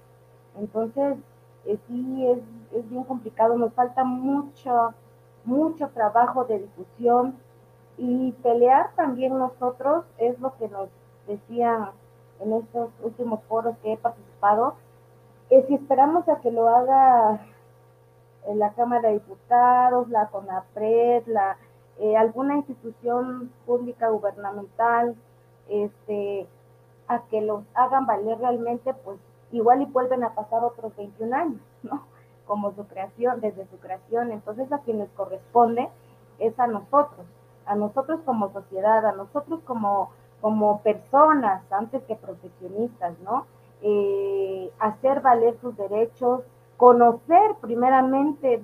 Entonces, 0.57 1.17
eh, 1.65 1.77
sí 1.87 2.27
es, 2.27 2.39
es, 2.73 2.89
bien 2.89 3.03
complicado, 3.03 3.57
nos 3.57 3.73
falta 3.73 4.03
mucho, 4.03 4.93
mucho 5.43 5.89
trabajo 5.89 6.45
de 6.45 6.59
difusión 6.59 7.35
y 7.97 8.31
pelear 8.43 8.91
también 8.95 9.37
nosotros 9.37 10.05
es 10.17 10.39
lo 10.39 10.55
que 10.57 10.67
nos 10.67 10.89
decían 11.27 11.89
en 12.39 12.53
estos 12.53 12.89
últimos 13.01 13.41
foros 13.45 13.75
que 13.81 13.93
he 13.93 13.97
participado, 13.97 14.75
si 15.49 15.75
esperamos 15.75 16.27
a 16.27 16.39
que 16.41 16.51
lo 16.51 16.67
haga 16.67 17.39
la 18.53 18.73
Cámara 18.73 19.09
de 19.09 19.15
Diputados, 19.15 20.09
la 20.09 20.27
CONAPRED, 20.27 21.25
la, 21.27 21.57
eh, 21.97 22.17
alguna 22.17 22.55
institución 22.57 23.51
pública 23.65 24.09
gubernamental, 24.09 25.15
este, 25.69 26.47
a 27.07 27.21
que 27.23 27.41
los 27.41 27.63
hagan 27.73 28.05
valer 28.05 28.37
realmente, 28.39 28.93
pues 28.93 29.17
igual 29.51 29.81
y 29.81 29.85
vuelven 29.85 30.23
a 30.23 30.33
pasar 30.33 30.63
otros 30.63 30.95
21 30.95 31.35
años, 31.35 31.61
¿no? 31.83 32.03
Como 32.45 32.73
su 32.73 32.85
creación, 32.85 33.41
desde 33.41 33.65
su 33.67 33.77
creación. 33.77 34.31
Entonces 34.31 34.71
a 34.71 34.79
quienes 34.79 35.09
corresponde 35.11 35.89
es 36.39 36.59
a 36.59 36.67
nosotros, 36.67 37.25
a 37.65 37.75
nosotros 37.75 38.19
como 38.25 38.51
sociedad, 38.51 39.05
a 39.05 39.13
nosotros 39.13 39.61
como, 39.65 40.11
como 40.41 40.81
personas, 40.81 41.63
antes 41.71 42.03
que 42.03 42.15
profesionistas, 42.15 43.17
¿no? 43.19 43.45
Eh, 43.81 44.71
hacer 44.79 45.21
valer 45.21 45.57
sus 45.61 45.75
derechos, 45.77 46.41
conocer 46.77 47.55
primeramente 47.61 48.63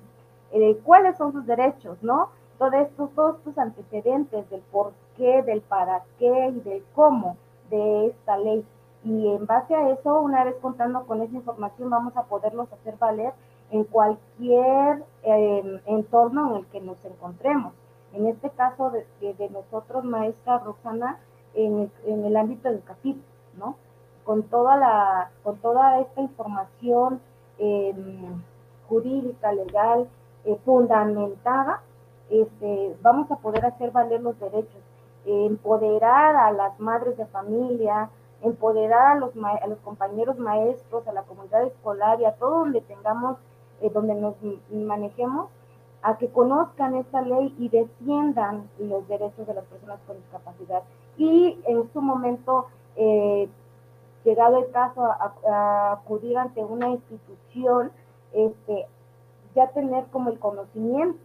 eh, 0.51 0.79
cuáles 0.83 1.17
son 1.17 1.31
sus 1.31 1.45
derechos, 1.45 1.97
¿no? 2.01 2.29
todos 2.61 2.75
estos, 2.75 3.09
todos 3.15 3.37
estos 3.37 3.57
antecedentes 3.57 4.47
del 4.51 4.61
por 4.71 4.93
qué, 5.17 5.41
del 5.41 5.61
para 5.61 6.03
qué 6.19 6.49
y 6.49 6.59
del 6.59 6.83
cómo 6.93 7.35
de 7.71 8.05
esta 8.05 8.37
ley. 8.37 8.63
Y 9.03 9.29
en 9.29 9.47
base 9.47 9.73
a 9.73 9.89
eso, 9.89 10.21
una 10.21 10.43
vez 10.43 10.55
contando 10.61 11.07
con 11.07 11.23
esa 11.23 11.33
información, 11.33 11.89
vamos 11.89 12.15
a 12.15 12.25
poderlos 12.25 12.71
hacer 12.71 12.97
valer 12.99 13.33
en 13.71 13.83
cualquier 13.85 15.03
em, 15.23 15.79
entorno 15.87 16.51
en 16.51 16.55
el 16.57 16.65
que 16.67 16.81
nos 16.81 17.03
encontremos. 17.03 17.73
En 18.13 18.27
este 18.27 18.51
caso 18.51 18.91
de, 18.91 19.49
nosotros, 19.49 20.03
maestra 20.03 20.59
Roxana, 20.59 21.17
en, 21.55 21.89
el 22.05 22.37
ámbito 22.37 22.69
educativo, 22.69 23.21
¿no? 23.57 23.75
Con 24.23 24.43
toda, 24.43 24.77
la, 24.77 25.31
con 25.41 25.57
toda 25.57 25.99
esta 25.99 26.21
información, 26.21 27.21
em, 27.61 28.41
jurídica, 28.89 29.53
legal, 29.53 30.07
eh, 30.45 30.57
fundamentada, 30.65 31.81
este, 32.29 32.95
vamos 33.01 33.29
a 33.29 33.35
poder 33.35 33.65
hacer 33.65 33.91
valer 33.91 34.21
los 34.21 34.39
derechos, 34.39 34.81
empoderar 35.25 36.35
a 36.35 36.51
las 36.51 36.79
madres 36.79 37.15
de 37.17 37.25
familia, 37.27 38.09
empoderar 38.41 39.17
a 39.17 39.19
los, 39.19 39.31
a 39.35 39.67
los 39.67 39.77
compañeros 39.79 40.39
maestros, 40.39 41.07
a 41.07 41.13
la 41.13 41.21
comunidad 41.23 41.63
escolar 41.63 42.19
y 42.19 42.25
a 42.25 42.33
todo 42.33 42.59
donde 42.59 42.81
tengamos, 42.81 43.37
eh, 43.81 43.91
donde 43.93 44.15
nos 44.15 44.35
manejemos, 44.71 45.49
a 46.01 46.17
que 46.17 46.29
conozcan 46.29 46.95
esta 46.95 47.21
ley 47.21 47.53
y 47.59 47.69
defiendan 47.69 48.67
los 48.79 49.07
derechos 49.07 49.45
de 49.45 49.53
las 49.53 49.65
personas 49.65 49.99
con 50.07 50.17
discapacidad. 50.17 50.81
Y 51.17 51.59
en 51.65 51.91
su 51.93 52.01
momento, 52.01 52.65
eh, 52.95 53.47
llegado 54.23 54.59
el 54.59 54.71
caso 54.71 55.03
a, 55.03 55.93
acudir 55.93 56.37
ante 56.37 56.63
una 56.63 56.89
institución, 56.89 57.91
este, 58.33 58.87
ya 59.55 59.67
tener 59.71 60.05
como 60.05 60.29
el 60.29 60.39
conocimiento 60.39 61.19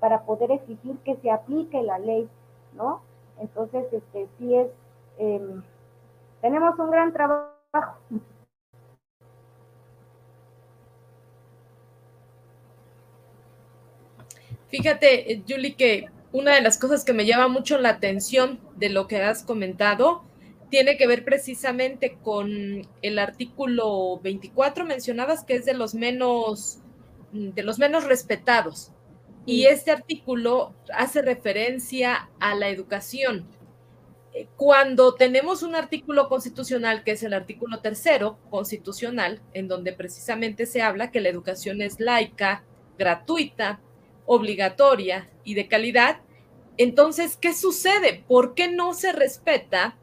para 0.00 0.22
poder 0.22 0.50
exigir 0.52 0.98
que 0.98 1.16
se 1.16 1.30
aplique 1.30 1.82
la 1.82 1.98
ley, 1.98 2.28
¿no? 2.74 3.02
Entonces, 3.40 3.86
este, 3.92 4.28
sí 4.38 4.54
es, 4.54 4.68
em, 5.18 5.62
tenemos 6.40 6.78
un 6.78 6.90
gran 6.90 7.12
trabajo. 7.12 7.98
Fíjate, 14.68 15.42
Julie, 15.48 15.76
que 15.76 16.08
una 16.32 16.56
de 16.56 16.60
las 16.60 16.78
cosas 16.78 17.04
que 17.04 17.12
me 17.12 17.26
llama 17.26 17.46
mucho 17.46 17.78
la 17.78 17.90
atención 17.90 18.58
de 18.74 18.88
lo 18.88 19.06
que 19.06 19.22
has 19.22 19.44
comentado 19.44 20.24
tiene 20.74 20.96
que 20.96 21.06
ver 21.06 21.24
precisamente 21.24 22.18
con 22.20 22.88
el 23.00 23.18
artículo 23.20 24.18
24, 24.24 24.84
mencionabas 24.84 25.44
que 25.44 25.54
es 25.54 25.64
de 25.64 25.72
los 25.72 25.94
menos, 25.94 26.80
de 27.30 27.62
los 27.62 27.78
menos 27.78 28.02
respetados. 28.02 28.90
Y 29.46 29.66
este 29.66 29.92
artículo 29.92 30.74
hace 30.92 31.22
referencia 31.22 32.28
a 32.40 32.56
la 32.56 32.70
educación. 32.70 33.46
Eh, 34.32 34.48
cuando 34.56 35.14
tenemos 35.14 35.62
un 35.62 35.76
artículo 35.76 36.28
constitucional, 36.28 37.04
que 37.04 37.12
es 37.12 37.22
el 37.22 37.34
artículo 37.34 37.78
tercero 37.78 38.36
constitucional, 38.50 39.40
en 39.52 39.68
donde 39.68 39.92
precisamente 39.92 40.66
se 40.66 40.82
habla 40.82 41.12
que 41.12 41.20
la 41.20 41.28
educación 41.28 41.82
es 41.82 42.00
laica, 42.00 42.64
gratuita, 42.98 43.78
obligatoria 44.26 45.30
y 45.44 45.54
de 45.54 45.68
calidad, 45.68 46.16
entonces, 46.78 47.36
¿qué 47.36 47.54
sucede? 47.54 48.24
¿Por 48.26 48.56
qué 48.56 48.66
no 48.66 48.92
se 48.92 49.12
respeta 49.12 49.96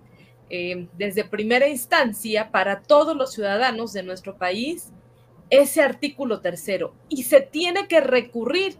eh, 0.51 0.88
desde 0.98 1.24
primera 1.24 1.67
instancia 1.67 2.51
para 2.51 2.81
todos 2.81 3.15
los 3.15 3.34
ciudadanos 3.34 3.93
de 3.93 4.03
nuestro 4.03 4.38
país 4.38 4.89
ese 5.50 5.81
artículo 5.81 6.41
tercero? 6.41 6.93
Y 7.10 7.24
se 7.24 7.41
tiene 7.41 7.88
que 7.88 8.01
recurrir 8.01 8.75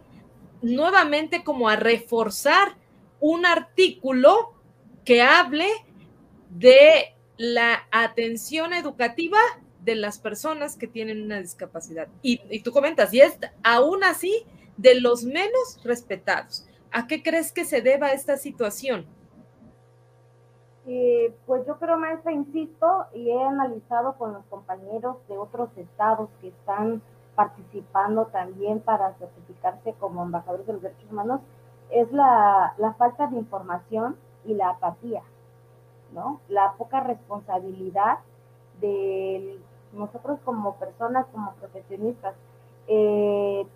nuevamente 0.60 1.42
como 1.42 1.68
a 1.68 1.76
reforzar 1.76 2.76
un 3.20 3.46
artículo 3.46 4.54
que 5.04 5.22
hable 5.22 5.68
de 6.50 7.14
la 7.36 7.88
atención 7.90 8.72
educativa 8.72 9.38
de 9.80 9.96
las 9.96 10.18
personas 10.18 10.76
que 10.76 10.86
tienen 10.86 11.22
una 11.22 11.40
discapacidad. 11.40 12.08
Y, 12.22 12.40
y, 12.50 12.60
tú 12.60 12.70
comentas, 12.70 13.12
y 13.12 13.20
es 13.20 13.36
aún 13.62 14.04
así 14.04 14.44
de 14.76 15.00
los 15.00 15.24
menos 15.24 15.80
respetados. 15.84 16.66
¿A 16.90 17.06
qué 17.06 17.22
crees 17.22 17.52
que 17.52 17.64
se 17.64 17.80
deba 17.80 18.12
esta 18.12 18.36
situación? 18.36 19.06
Pues 20.84 21.66
yo 21.66 21.78
creo, 21.78 21.96
maestra, 21.96 22.32
insisto, 22.32 23.06
y 23.14 23.30
he 23.30 23.42
analizado 23.42 24.14
con 24.14 24.32
los 24.32 24.44
compañeros 24.46 25.16
de 25.28 25.38
otros 25.38 25.70
estados 25.76 26.28
que 26.40 26.48
están 26.48 27.02
participando 27.36 28.26
también 28.26 28.80
para 28.80 29.14
certificarse 29.14 29.94
como 29.94 30.22
embajadores 30.22 30.66
de 30.66 30.72
los 30.74 30.82
derechos 30.82 31.10
humanos, 31.10 31.40
es 31.90 32.10
la, 32.12 32.74
falta 32.98 33.26
de 33.28 33.36
información 33.36 34.16
y 34.44 34.54
la 34.54 34.70
apatía, 34.70 35.22
¿no? 36.12 36.40
La 36.48 36.72
poca 36.72 37.00
responsabilidad 37.00 38.18
de 38.80 39.60
nosotros 39.92 40.40
como 40.44 40.74
personas, 40.76 41.26
como 41.32 41.52
profesionistas. 41.54 42.34
Eh, 42.88 43.66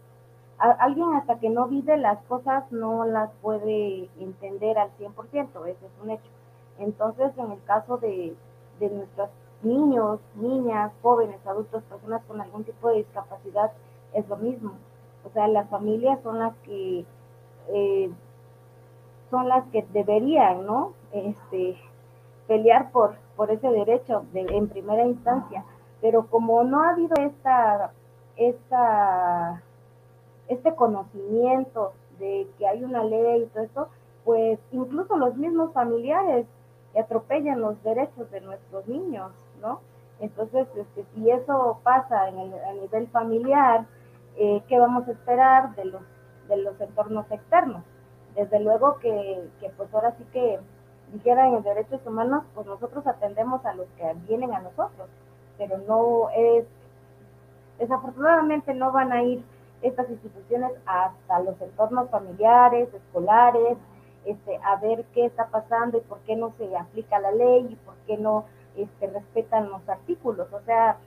alguien 0.58 1.12
hasta 1.14 1.38
que 1.38 1.50
no 1.50 1.66
vive 1.68 1.96
las 1.98 2.18
cosas 2.24 2.64
no 2.72 3.04
las 3.04 3.30
puede 3.42 4.08
entender 4.18 4.78
al 4.78 4.90
100%, 4.98 5.66
eso 5.66 5.86
es 5.86 6.02
un 6.02 6.10
hecho. 6.10 6.30
Entonces, 6.78 7.32
en 7.38 7.52
el 7.52 7.62
caso 7.64 7.96
de, 7.98 8.34
de 8.80 8.90
nuestros 8.90 9.30
niños, 9.62 10.20
niñas, 10.34 10.92
jóvenes, 11.02 11.44
adultos, 11.46 11.82
personas 11.84 12.22
con 12.26 12.40
algún 12.40 12.64
tipo 12.64 12.88
de 12.88 12.98
discapacidad, 12.98 13.72
es 14.12 14.28
lo 14.28 14.36
mismo. 14.36 14.72
O 15.24 15.30
sea, 15.30 15.48
las 15.48 15.68
familias 15.68 16.20
son 16.22 16.38
las 16.38 16.54
que 16.58 17.04
eh, 17.68 18.10
son 19.30 19.48
las 19.48 19.66
que 19.68 19.84
deberían, 19.92 20.66
¿no? 20.66 20.92
Este, 21.12 21.76
pelear 22.46 22.92
por, 22.92 23.16
por 23.34 23.50
ese 23.50 23.68
derecho 23.68 24.24
de, 24.32 24.42
en 24.42 24.68
primera 24.68 25.04
instancia. 25.04 25.64
Pero 26.00 26.26
como 26.26 26.62
no 26.62 26.82
ha 26.82 26.90
habido 26.90 27.14
esta, 27.16 27.92
esta 28.36 29.62
este 30.48 30.74
conocimiento 30.74 31.92
de 32.18 32.46
que 32.58 32.66
hay 32.66 32.84
una 32.84 33.02
ley 33.04 33.42
y 33.42 33.46
todo 33.46 33.64
eso, 33.64 33.88
pues 34.24 34.58
incluso 34.72 35.16
los 35.16 35.36
mismos 35.36 35.72
familiares 35.72 36.46
atropellan 36.98 37.60
los 37.60 37.82
derechos 37.82 38.30
de 38.30 38.40
nuestros 38.40 38.86
niños, 38.88 39.32
¿no? 39.60 39.80
Entonces, 40.20 40.66
este, 40.76 41.04
si 41.14 41.30
eso 41.30 41.80
pasa 41.82 42.28
en 42.28 42.38
el, 42.38 42.54
a 42.54 42.72
nivel 42.72 43.06
familiar, 43.08 43.84
eh, 44.36 44.62
¿qué 44.68 44.78
vamos 44.78 45.06
a 45.08 45.12
esperar 45.12 45.74
de 45.74 45.84
los, 45.86 46.02
de 46.48 46.56
los 46.58 46.80
entornos 46.80 47.30
externos? 47.30 47.82
Desde 48.34 48.60
luego 48.60 48.98
que, 48.98 49.48
que 49.60 49.70
pues 49.70 49.92
ahora 49.94 50.14
sí 50.16 50.24
que 50.32 50.58
dijeran 51.12 51.54
en 51.54 51.62
derechos 51.62 52.00
humanos, 52.06 52.44
pues 52.54 52.66
nosotros 52.66 53.06
atendemos 53.06 53.64
a 53.64 53.74
los 53.74 53.86
que 53.96 54.12
vienen 54.26 54.52
a 54.54 54.60
nosotros, 54.60 55.08
pero 55.58 55.78
no 55.78 56.28
es, 56.30 56.64
desafortunadamente 57.78 58.74
no 58.74 58.92
van 58.92 59.12
a 59.12 59.22
ir 59.22 59.44
estas 59.82 60.08
instituciones 60.10 60.72
hasta 60.86 61.40
los 61.40 61.60
entornos 61.60 62.10
familiares, 62.10 62.92
escolares, 62.92 63.78
este, 64.26 64.58
a 64.64 64.76
ver 64.76 65.04
qué 65.14 65.24
está 65.24 65.46
pasando 65.46 65.98
y 65.98 66.00
por 66.02 66.18
qué 66.20 66.36
no 66.36 66.52
se 66.58 66.76
aplica 66.76 67.18
la 67.18 67.30
ley 67.30 67.68
y 67.70 67.76
por 67.76 67.94
qué 68.06 68.16
no 68.18 68.44
este, 68.76 69.06
respetan 69.06 69.70
los 69.70 69.88
artículos. 69.88 70.52
O 70.52 70.60
sea, 70.62 70.98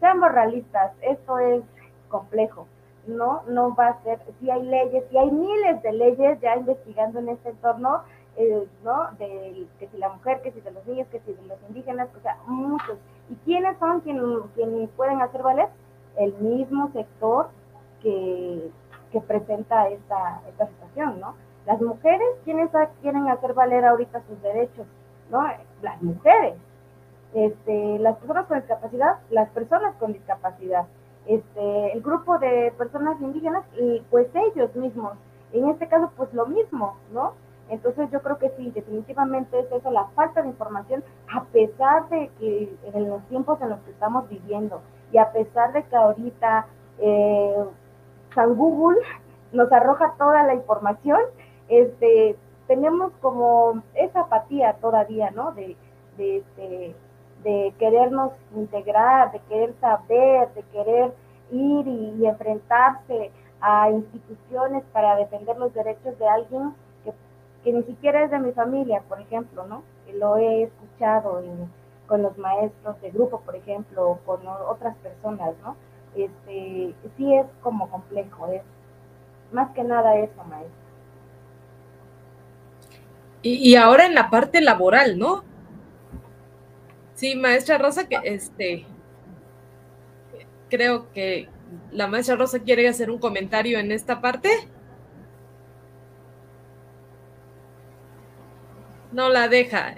seamos 0.00 0.32
realistas, 0.32 0.92
esto 1.02 1.38
es 1.38 1.62
complejo. 2.08 2.66
No, 3.06 3.42
no 3.48 3.74
va 3.74 3.88
a 3.88 4.02
ser, 4.04 4.20
si 4.38 4.50
hay 4.50 4.62
leyes, 4.62 5.04
si 5.10 5.18
hay 5.18 5.30
miles 5.30 5.82
de 5.82 5.92
leyes 5.92 6.40
ya 6.40 6.56
investigando 6.56 7.18
en 7.18 7.30
este 7.30 7.50
entorno, 7.50 8.02
eh, 8.36 8.66
¿no? 8.84 9.10
De 9.18 9.66
que 9.78 9.88
si 9.88 9.98
la 9.98 10.08
mujer, 10.08 10.40
que 10.40 10.52
si 10.52 10.60
de 10.60 10.70
los 10.70 10.86
niños, 10.86 11.08
que 11.08 11.20
si 11.20 11.32
de 11.32 11.42
los 11.42 11.58
indígenas, 11.68 12.08
o 12.16 12.20
sea, 12.20 12.38
muchos. 12.46 12.96
¿Y 13.28 13.34
quiénes 13.44 13.76
son 13.78 14.00
quienes, 14.00 14.88
pueden 14.90 15.20
hacer 15.20 15.42
valer? 15.42 15.68
El 16.16 16.32
mismo 16.34 16.90
sector 16.92 17.50
que, 18.02 18.70
presenta 19.26 19.88
esta, 19.88 20.40
esta 20.48 20.66
situación, 20.68 21.20
¿no? 21.20 21.34
Las 21.66 21.80
mujeres, 21.80 22.28
¿quiénes 22.44 22.70
quieren 23.00 23.28
hacer 23.28 23.54
valer 23.54 23.84
ahorita 23.84 24.22
sus 24.28 24.40
derechos? 24.42 24.86
¿No? 25.30 25.44
Las 25.80 26.02
mujeres. 26.02 26.54
Este, 27.34 27.98
las 27.98 28.16
personas 28.18 28.46
con 28.46 28.58
discapacidad, 28.58 29.16
las 29.30 29.48
personas 29.50 29.94
con 29.96 30.12
discapacidad. 30.12 30.86
Este, 31.26 31.92
el 31.92 32.02
grupo 32.02 32.38
de 32.38 32.72
personas 32.76 33.20
indígenas, 33.20 33.64
y 33.78 34.02
pues 34.10 34.26
ellos 34.34 34.74
mismos. 34.74 35.12
En 35.52 35.68
este 35.68 35.86
caso, 35.86 36.10
pues 36.16 36.32
lo 36.34 36.46
mismo, 36.46 36.96
¿no? 37.12 37.34
Entonces 37.68 38.10
yo 38.10 38.20
creo 38.20 38.38
que 38.38 38.50
sí, 38.56 38.70
definitivamente 38.70 39.58
es 39.58 39.72
eso, 39.72 39.90
la 39.90 40.04
falta 40.08 40.42
de 40.42 40.48
información, 40.48 41.02
a 41.34 41.44
pesar 41.44 42.08
de 42.10 42.30
que 42.38 42.76
en 42.92 43.08
los 43.08 43.22
tiempos 43.28 43.60
en 43.62 43.70
los 43.70 43.80
que 43.80 43.92
estamos 43.92 44.28
viviendo 44.28 44.82
y 45.10 45.18
a 45.18 45.32
pesar 45.32 45.72
de 45.72 45.82
que 45.84 45.96
ahorita 45.96 46.66
eh, 46.98 47.64
San 48.34 48.56
Google 48.56 48.98
nos 49.52 49.70
arroja 49.72 50.14
toda 50.18 50.42
la 50.42 50.54
información, 50.54 51.20
este, 51.80 52.36
tenemos 52.66 53.12
como 53.20 53.82
esa 53.94 54.20
apatía 54.20 54.74
todavía, 54.80 55.30
¿no? 55.30 55.54
Este, 56.18 56.94
de 57.42 57.74
querernos 57.78 58.32
integrar, 58.54 59.32
de 59.32 59.40
querer 59.40 59.74
saber, 59.80 60.52
de 60.54 60.62
querer 60.72 61.12
ir 61.50 61.86
y, 61.86 62.26
enfrentarse 62.26 63.30
a 63.60 63.90
instituciones 63.90 64.84
para 64.92 65.16
defender 65.16 65.56
los 65.56 65.72
derechos 65.74 66.18
de 66.18 66.28
alguien 66.28 66.74
que, 67.64 67.72
ni 67.72 67.82
siquiera 67.84 68.24
es 68.24 68.30
de 68.30 68.38
mi 68.40 68.52
familia, 68.52 69.02
por 69.08 69.20
ejemplo, 69.20 69.64
¿no? 69.66 69.82
Lo 70.14 70.36
he 70.36 70.64
escuchado 70.64 71.42
con 72.06 72.22
los 72.22 72.36
maestros 72.36 73.00
de 73.00 73.10
grupo, 73.10 73.40
por 73.40 73.54
ejemplo, 73.54 74.10
o 74.10 74.16
con 74.24 74.40
otras 74.46 74.96
personas, 74.96 75.54
¿no? 75.62 75.76
este, 76.14 76.94
sí 77.16 77.34
es 77.34 77.46
como 77.62 77.88
complejo, 77.88 78.48
es 78.48 78.62
más 79.52 79.70
que 79.72 79.84
nada 79.84 80.16
eso, 80.16 80.44
maestra. 80.44 80.72
Y, 83.42 83.74
ahora 83.74 84.06
en 84.06 84.14
la 84.14 84.30
parte 84.30 84.60
laboral, 84.60 85.18
¿no? 85.18 85.44
Sí, 87.14 87.34
maestra 87.34 87.76
Rosa, 87.76 88.08
que 88.08 88.18
este 88.22 88.86
creo 90.70 91.12
que 91.12 91.48
la 91.90 92.06
maestra 92.06 92.36
Rosa 92.36 92.60
quiere 92.60 92.88
hacer 92.88 93.10
un 93.10 93.18
comentario 93.18 93.78
en 93.78 93.92
esta 93.92 94.20
parte. 94.20 94.48
No 99.10 99.28
la 99.28 99.48
deja. 99.48 99.96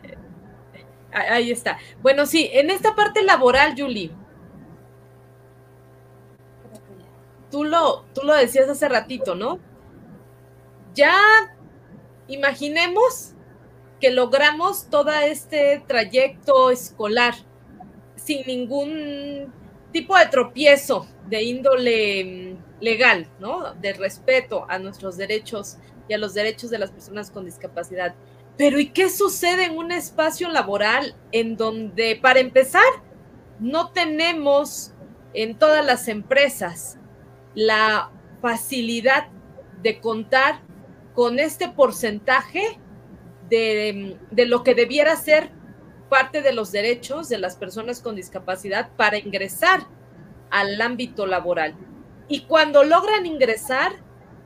Ahí 1.12 1.52
está. 1.52 1.78
Bueno, 2.02 2.26
sí, 2.26 2.50
en 2.52 2.70
esta 2.70 2.94
parte 2.96 3.22
laboral, 3.22 3.74
Julie. 3.78 4.10
Tú 7.50 7.62
lo, 7.62 8.04
tú 8.14 8.22
lo 8.24 8.34
decías 8.34 8.68
hace 8.68 8.88
ratito, 8.88 9.36
¿no? 9.36 9.60
Ya 10.94 11.14
imaginemos 12.26 13.33
logramos 14.10 14.88
todo 14.90 15.12
este 15.12 15.82
trayecto 15.86 16.70
escolar 16.70 17.34
sin 18.16 18.46
ningún 18.46 19.52
tipo 19.92 20.16
de 20.16 20.26
tropiezo 20.26 21.06
de 21.28 21.42
índole 21.42 22.24
mm, 22.24 22.82
legal, 22.82 23.28
¿no? 23.38 23.74
De 23.74 23.92
respeto 23.92 24.66
a 24.68 24.78
nuestros 24.78 25.16
derechos 25.16 25.78
y 26.08 26.14
a 26.14 26.18
los 26.18 26.34
derechos 26.34 26.70
de 26.70 26.78
las 26.78 26.90
personas 26.90 27.30
con 27.30 27.44
discapacidad. 27.44 28.14
Pero 28.56 28.78
¿y 28.78 28.90
qué 28.90 29.10
sucede 29.10 29.64
en 29.64 29.76
un 29.76 29.92
espacio 29.92 30.48
laboral 30.48 31.16
en 31.32 31.56
donde, 31.56 32.16
para 32.20 32.40
empezar, 32.40 32.82
no 33.58 33.90
tenemos 33.90 34.92
en 35.32 35.58
todas 35.58 35.84
las 35.84 36.08
empresas 36.08 36.98
la 37.54 38.10
facilidad 38.40 39.28
de 39.82 40.00
contar 40.00 40.60
con 41.14 41.38
este 41.38 41.68
porcentaje 41.68 42.78
de, 43.48 44.18
de, 44.30 44.46
lo 44.46 44.62
que 44.62 44.74
debiera 44.74 45.16
ser 45.16 45.50
parte 46.08 46.42
de 46.42 46.52
los 46.52 46.72
derechos 46.72 47.28
de 47.28 47.38
las 47.38 47.56
personas 47.56 48.00
con 48.00 48.16
discapacidad 48.16 48.90
para 48.96 49.18
ingresar 49.18 49.86
al 50.50 50.80
ámbito 50.80 51.26
laboral. 51.26 51.74
Y 52.28 52.42
cuando 52.42 52.84
logran 52.84 53.26
ingresar, 53.26 53.92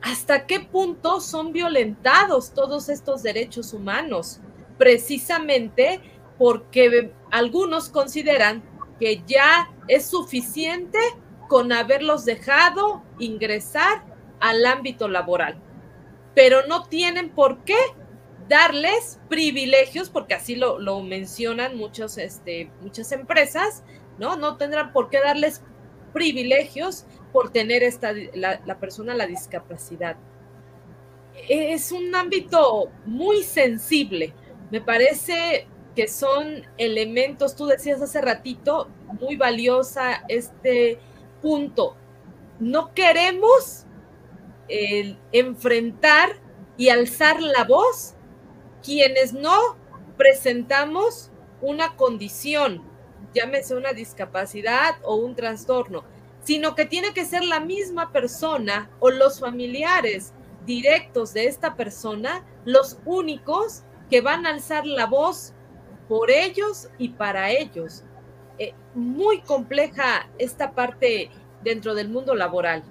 ¿hasta 0.01 0.45
qué 0.45 0.59
punto 0.59 1.21
son 1.21 1.53
violentados 1.53 2.53
todos 2.53 2.89
estos 2.89 3.23
derechos 3.23 3.73
humanos? 3.73 4.39
Precisamente 4.77 6.01
porque 6.37 7.13
algunos 7.31 7.89
consideran 7.89 8.63
que 8.99 9.23
ya 9.25 9.69
es 9.87 10.07
suficiente 10.07 10.99
con 11.47 11.71
haberlos 11.71 12.25
dejado 12.25 13.03
ingresar 13.17 14.03
al 14.39 14.65
ámbito 14.65 15.07
laboral, 15.07 15.57
pero 16.33 16.65
no 16.67 16.85
tienen 16.85 17.29
por 17.29 17.59
qué 17.63 17.77
darles 18.49 19.19
privilegios, 19.29 20.09
porque 20.09 20.33
así 20.33 20.55
lo, 20.55 21.01
mencionan 21.01 21.77
muchos, 21.77 22.17
este, 22.17 22.71
muchas 22.81 23.11
empresas, 23.11 23.83
¿no? 24.17 24.35
No 24.35 24.57
tendrán 24.57 24.91
por 24.91 25.09
qué 25.09 25.19
darles 25.19 25.61
privilegios 26.11 27.05
por 27.31 27.51
tener 27.51 27.83
esta, 27.83 28.11
la, 28.33 28.61
la 28.65 28.79
persona 28.79 29.13
la 29.13 29.27
discapacidad. 29.27 30.17
Es 31.47 31.91
un 31.91 32.13
ámbito 32.15 32.89
muy 33.05 33.43
sensible. 33.43 34.33
Me 34.71 34.81
parece 34.81 35.67
que 35.95 36.07
son 36.07 36.65
elementos, 36.77 37.55
tú 37.55 37.67
decías 37.67 38.01
hace 38.01 38.19
ratito, 38.19 38.89
muy 39.19 39.35
valiosa 39.35 40.23
este 40.27 40.99
punto. 41.41 41.95
No 42.59 42.93
queremos 42.93 43.85
enfrentar 45.31 46.29
y 46.77 46.89
alzar 46.89 47.41
la 47.41 47.63
voz 47.63 48.15
quienes 48.83 49.33
no 49.33 49.77
presentamos 50.17 51.31
una 51.61 51.95
condición, 51.95 52.83
llámese 53.33 53.75
una 53.75 53.93
discapacidad 53.93 54.95
o 55.03 55.15
un 55.15 55.35
trastorno, 55.35 56.03
sino 56.43 56.75
que 56.75 56.85
tiene 56.85 57.13
que 57.13 57.25
ser 57.25 57.43
la 57.43 57.59
misma 57.59 58.11
persona 58.11 58.89
o 58.99 59.09
los 59.09 59.39
familiares 59.39 60.33
directos 60.65 61.33
de 61.33 61.45
esta 61.45 61.75
persona 61.75 62.45
los 62.65 62.97
únicos 63.05 63.83
que 64.09 64.21
van 64.21 64.45
a 64.45 64.51
alzar 64.51 64.85
la 64.85 65.05
voz 65.05 65.53
por 66.07 66.31
ellos 66.31 66.89
y 66.97 67.09
para 67.09 67.51
ellos. 67.51 68.03
Eh, 68.57 68.73
muy 68.93 69.41
compleja 69.41 70.29
esta 70.37 70.73
parte 70.73 71.29
dentro 71.63 71.95
del 71.95 72.09
mundo 72.09 72.35
laboral. 72.35 72.83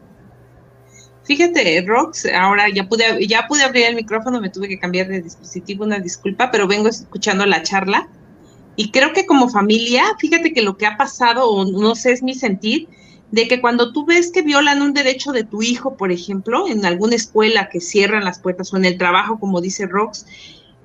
Fíjate, 1.29 1.85
Rox, 1.87 2.25
ahora 2.25 2.71
ya 2.71 2.89
pude, 2.89 3.27
ya 3.27 3.47
pude 3.47 3.63
abrir 3.63 3.85
el 3.85 3.97
micrófono, 3.97 4.41
me 4.41 4.49
tuve 4.49 4.67
que 4.67 4.79
cambiar 4.79 5.09
de 5.09 5.21
dispositivo, 5.21 5.85
una 5.85 5.99
disculpa, 5.99 6.51
pero 6.51 6.67
vengo 6.67 6.89
escuchando 6.89 7.45
la 7.45 7.63
charla. 7.63 8.09
Y 8.77 8.91
creo 8.93 9.13
que 9.13 9.27
como 9.27 9.51
familia, 9.51 10.05
fíjate 10.19 10.55
que 10.55 10.63
lo 10.63 10.79
que 10.79 10.87
ha 10.87 10.97
pasado, 10.97 11.51
o 11.51 11.67
no 11.67 11.95
sé, 11.97 12.13
es 12.13 12.23
mi 12.23 12.33
sentir, 12.33 12.89
de 13.31 13.47
que 13.47 13.61
cuando 13.61 13.93
tú 13.93 14.07
ves 14.07 14.33
que 14.33 14.41
violan 14.41 14.81
un 14.81 14.95
derecho 14.95 15.33
de 15.33 15.45
tu 15.45 15.61
hijo, 15.61 15.99
por 15.99 16.13
ejemplo, 16.13 16.67
en 16.67 16.87
alguna 16.87 17.17
escuela 17.17 17.69
que 17.69 17.83
cierran 17.83 18.25
las 18.25 18.39
puertas 18.39 18.73
o 18.73 18.79
en 18.79 18.87
el 18.87 18.97
trabajo, 18.97 19.39
como 19.39 19.61
dice 19.61 19.85
Rox, 19.85 20.25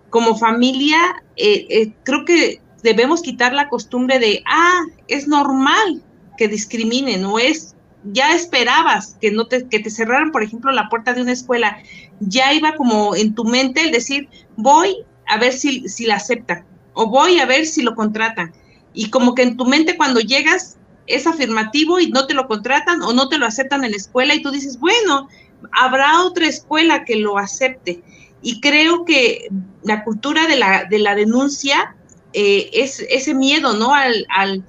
como 0.10 0.38
familia, 0.38 1.00
eh, 1.38 1.68
eh, 1.70 1.94
creo 2.04 2.26
que 2.26 2.60
debemos 2.84 3.22
quitar 3.22 3.54
la 3.54 3.70
costumbre 3.70 4.20
de, 4.20 4.44
ah, 4.46 4.82
es 5.08 5.26
normal 5.26 6.04
que 6.38 6.50
discriminen 6.50 7.24
o 7.24 7.40
es 7.40 7.73
ya 8.06 8.36
esperabas 8.36 9.18
que 9.22 9.32
no 9.32 9.48
te, 9.48 9.68
que 9.68 9.80
te 9.80 9.90
cerraran, 9.90 10.32
por 10.32 10.44
ejemplo, 10.44 10.72
la 10.72 10.90
puerta 10.90 11.14
de 11.14 11.22
una 11.22 11.32
escuela, 11.32 11.78
ya 12.20 12.54
iba 12.54 12.76
como 12.76 13.16
en 13.16 13.34
tu 13.36 13.46
mente 13.46 13.82
el 13.82 13.92
decir, 13.92 14.30
voy 14.56 14.98
a 15.28 15.38
ver 15.38 15.54
si, 15.54 15.88
si 15.88 16.06
la 16.06 16.16
aceptan 16.16 16.66
o 16.94 17.08
voy 17.08 17.40
a 17.40 17.46
ver 17.46 17.66
si 17.66 17.82
lo 17.82 17.96
contratan. 17.96 18.54
Y 18.94 19.10
como 19.10 19.34
que 19.36 19.44
en 19.44 19.58
tu 19.58 19.66
mente 19.66 19.98
cuando 19.98 20.20
llegas 20.20 20.78
es 21.08 21.28
afirmativo 21.28 22.00
y 22.00 22.10
no 22.10 22.28
te 22.28 22.34
lo 22.34 22.48
contratan 22.48 23.02
o 23.02 23.14
no 23.14 23.30
te 23.30 23.38
lo 23.38 23.46
aceptan 23.46 23.84
en 23.84 23.92
la 23.92 23.98
escuela 23.98 24.36
y 24.36 24.42
tú 24.42 24.52
dices, 24.52 24.80
bueno, 24.80 25.28
habrá 25.72 26.24
otra 26.24 26.48
escuela 26.48 27.04
que 27.06 27.16
lo 27.16 27.38
acepte. 27.38 28.02
Y 28.42 28.60
creo 28.60 29.06
que 29.06 29.48
la 29.84 30.04
cultura 30.04 30.48
de 30.48 30.58
la, 30.58 30.86
de 30.86 31.00
la 31.00 31.16
denuncia 31.16 31.96
eh, 32.34 32.70
es 32.74 33.00
ese 33.10 33.34
miedo, 33.34 33.74
¿no? 33.74 33.94
Al, 33.94 34.26
al 34.30 34.64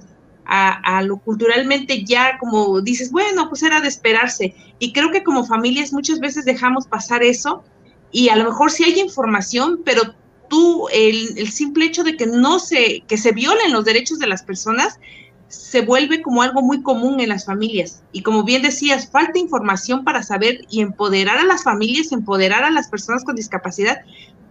a, 0.45 1.01
lo 1.03 1.17
culturalmente 1.17 2.03
ya 2.03 2.37
como 2.37 2.81
dices, 2.81 3.11
bueno, 3.11 3.49
pues 3.49 3.63
era 3.63 3.81
de 3.81 3.87
esperarse. 3.87 4.55
Y 4.79 4.93
creo 4.93 5.11
que 5.11 5.23
como 5.23 5.45
familias 5.45 5.93
muchas 5.93 6.19
veces 6.19 6.45
dejamos 6.45 6.87
pasar 6.87 7.23
eso 7.23 7.63
y 8.11 8.29
a 8.29 8.35
lo 8.35 8.45
mejor 8.45 8.71
sí 8.71 8.83
hay 8.83 8.99
información, 8.99 9.81
pero 9.83 10.13
tú, 10.49 10.87
el, 10.93 11.37
el 11.37 11.49
simple 11.49 11.85
hecho 11.85 12.03
de 12.03 12.15
que 12.15 12.27
no 12.27 12.59
se, 12.59 13.03
que 13.07 13.17
se 13.17 13.31
violen 13.31 13.73
los 13.73 13.85
derechos 13.85 14.19
de 14.19 14.27
las 14.27 14.43
personas, 14.43 14.99
se 15.47 15.81
vuelve 15.81 16.21
como 16.21 16.41
algo 16.41 16.61
muy 16.61 16.81
común 16.81 17.19
en 17.19 17.29
las 17.29 17.45
familias. 17.45 18.03
Y 18.11 18.21
como 18.21 18.43
bien 18.43 18.61
decías, 18.61 19.09
falta 19.09 19.39
información 19.39 20.03
para 20.03 20.23
saber 20.23 20.61
y 20.69 20.81
empoderar 20.81 21.37
a 21.37 21.45
las 21.45 21.63
familias, 21.63 22.11
empoderar 22.11 22.63
a 22.63 22.71
las 22.71 22.87
personas 22.87 23.23
con 23.23 23.35
discapacidad 23.35 24.01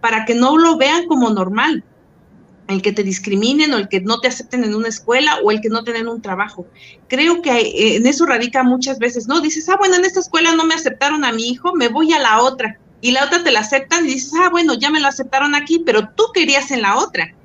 para 0.01 0.25
que 0.25 0.35
no 0.35 0.57
lo 0.57 0.77
vean 0.77 1.07
como 1.07 1.29
normal 1.29 1.83
el 2.67 2.81
que 2.81 2.91
te 2.91 3.03
discriminen 3.03 3.73
o 3.73 3.77
el 3.77 3.87
que 3.89 4.01
no 4.01 4.19
te 4.19 4.27
acepten 4.27 4.63
en 4.63 4.73
una 4.73 4.87
escuela 4.87 5.37
o 5.43 5.51
el 5.51 5.61
que 5.61 5.69
no 5.69 5.83
te 5.83 5.93
den 5.93 6.07
un 6.07 6.21
trabajo. 6.21 6.65
Creo 7.07 7.41
que 7.41 7.51
eh, 7.51 7.95
en 7.97 8.07
eso 8.07 8.25
radica 8.25 8.63
muchas 8.63 8.99
veces, 8.99 9.27
¿no? 9.27 9.41
Dices, 9.41 9.69
ah, 9.69 9.75
bueno, 9.77 9.95
en 9.95 10.05
esta 10.05 10.19
escuela 10.19 10.55
no 10.55 10.65
me 10.65 10.73
aceptaron 10.73 11.23
a 11.25 11.31
mi 11.31 11.49
hijo, 11.49 11.73
me 11.75 11.89
voy 11.89 12.13
a 12.13 12.19
la 12.19 12.41
otra. 12.41 12.79
Y 13.01 13.11
la 13.11 13.25
otra 13.25 13.43
te 13.43 13.51
la 13.51 13.59
aceptan 13.59 14.05
y 14.05 14.13
dices, 14.13 14.33
ah, 14.41 14.49
bueno, 14.49 14.73
ya 14.73 14.89
me 14.89 14.99
lo 14.99 15.07
aceptaron 15.07 15.53
aquí, 15.53 15.83
pero 15.85 16.09
tú 16.09 16.23
querías 16.33 16.71
en 16.71 16.81
la 16.81 16.97
otra. 16.97 17.35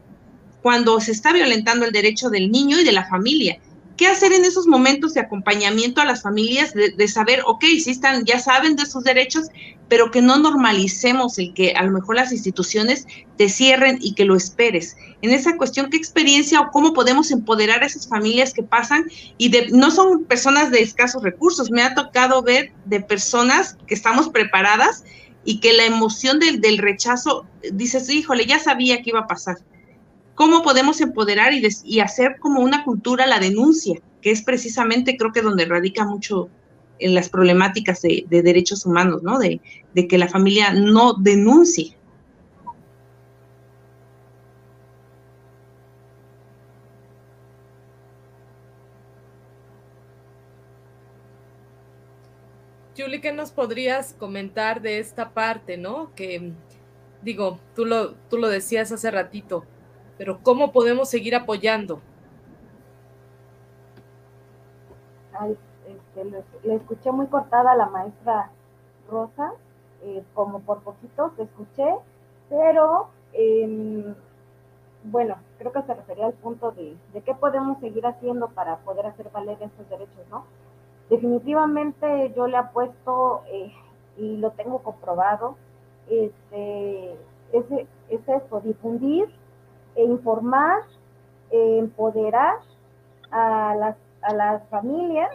Cuando 0.62 1.00
se 1.00 1.12
está 1.12 1.32
violentando 1.32 1.84
el 1.84 1.92
derecho 1.92 2.30
del 2.30 2.50
niño 2.50 2.80
y 2.80 2.84
de 2.84 2.92
la 2.92 3.06
familia. 3.06 3.58
¿Qué 4.00 4.06
hacer 4.06 4.32
en 4.32 4.46
esos 4.46 4.66
momentos 4.66 5.12
de 5.12 5.20
acompañamiento 5.20 6.00
a 6.00 6.06
las 6.06 6.22
familias 6.22 6.72
de, 6.72 7.06
saber, 7.06 7.42
ok, 7.44 7.62
sí 7.84 7.90
están, 7.90 8.24
ya 8.24 8.38
saben 8.38 8.74
de 8.74 8.86
sus 8.86 9.04
derechos, 9.04 9.48
pero 9.90 10.10
que 10.10 10.22
no 10.22 10.38
normalicemos 10.38 11.38
el 11.38 11.52
que 11.52 11.72
a 11.72 11.82
lo 11.82 11.90
mejor 11.90 12.16
las 12.16 12.32
instituciones 12.32 13.06
te 13.36 13.50
cierren 13.50 13.98
y 14.00 14.14
que 14.14 14.24
lo 14.24 14.36
esperes? 14.36 14.96
En 15.20 15.32
esa 15.32 15.58
cuestión, 15.58 15.90
¿qué 15.90 15.98
experiencia 15.98 16.62
o 16.62 16.70
cómo 16.70 16.94
podemos 16.94 17.30
empoderar 17.30 17.82
a 17.82 17.86
esas 17.88 18.08
familias 18.08 18.54
que 18.54 18.62
pasan 18.62 19.04
y 19.36 19.50
de, 19.50 19.68
no 19.68 19.90
son 19.90 20.24
personas 20.24 20.70
de 20.70 20.80
escasos 20.80 21.22
recursos? 21.22 21.70
Me 21.70 21.82
ha 21.82 21.94
tocado 21.94 22.40
ver 22.40 22.72
de 22.86 23.00
personas 23.00 23.76
que 23.86 23.92
estamos 23.92 24.30
preparadas 24.30 25.04
y 25.44 25.60
que 25.60 25.74
la 25.74 25.84
emoción 25.84 26.38
del, 26.38 26.62
del 26.62 26.78
rechazo, 26.78 27.44
dices, 27.70 28.08
híjole, 28.08 28.46
ya 28.46 28.60
sabía 28.60 29.02
que 29.02 29.10
iba 29.10 29.20
a 29.20 29.26
pasar 29.26 29.58
cómo 30.40 30.62
podemos 30.62 31.02
empoderar 31.02 31.52
y, 31.52 32.00
hacer 32.00 32.38
como 32.38 32.62
una 32.62 32.82
cultura 32.82 33.26
la 33.26 33.38
denuncia, 33.38 34.00
que 34.22 34.30
es 34.30 34.40
precisamente 34.40 35.18
creo 35.18 35.32
que 35.32 35.42
donde 35.42 35.66
radica 35.66 36.06
mucho 36.06 36.48
en 36.98 37.14
las 37.14 37.28
problemáticas 37.28 38.00
de, 38.00 38.24
derechos 38.26 38.86
humanos, 38.86 39.22
¿no? 39.22 39.38
De, 39.38 39.60
que 40.08 40.16
la 40.16 40.28
familia 40.28 40.72
no 40.72 41.12
denuncie. 41.12 41.94
Julie, 52.96 53.20
¿qué 53.20 53.32
nos 53.32 53.50
podrías 53.50 54.14
comentar 54.14 54.80
de 54.80 55.00
esta 55.00 55.34
parte, 55.34 55.76
no? 55.76 56.14
Que 56.14 56.52
digo, 57.20 57.60
tú 57.76 57.84
lo, 57.84 58.14
tú 58.30 58.38
lo 58.38 58.48
decías 58.48 58.90
hace 58.90 59.10
ratito, 59.10 59.66
pero 60.20 60.38
¿cómo 60.42 60.70
podemos 60.70 61.08
seguir 61.08 61.34
apoyando? 61.34 61.98
Ay, 65.32 65.56
este, 65.86 66.24
le, 66.62 66.74
escuché 66.74 67.10
muy 67.10 67.26
cortada 67.28 67.72
a 67.72 67.74
la 67.74 67.86
maestra 67.86 68.50
Rosa, 69.08 69.54
eh, 70.02 70.22
como 70.34 70.60
por 70.60 70.82
poquito 70.82 71.32
se 71.36 71.44
escuché, 71.44 71.94
pero 72.50 73.08
em, 73.32 74.14
bueno, 75.04 75.36
creo 75.56 75.72
que 75.72 75.80
se 75.84 75.94
refería 75.94 76.26
al 76.26 76.34
punto 76.34 76.72
de, 76.72 76.98
qué 77.24 77.34
podemos 77.34 77.80
seguir 77.80 78.04
haciendo 78.04 78.48
para 78.48 78.76
poder 78.80 79.06
hacer 79.06 79.30
valer 79.30 79.56
estos 79.62 79.88
derechos, 79.88 80.28
¿no? 80.30 80.44
Definitivamente 81.08 82.34
yo 82.36 82.46
le 82.46 82.58
apuesto 82.58 83.40
eh, 83.50 83.72
y 84.18 84.36
lo 84.36 84.50
tengo 84.50 84.80
comprobado, 84.80 85.56
este, 86.10 87.12
es, 87.54 87.64
es 88.10 88.28
eso, 88.28 88.60
difundir 88.60 89.39
e 89.94 90.04
informar, 90.04 90.82
e 91.50 91.78
empoderar 91.78 92.58
a 93.30 93.74
las, 93.74 93.96
a 94.22 94.34
las 94.34 94.68
familias, 94.68 95.30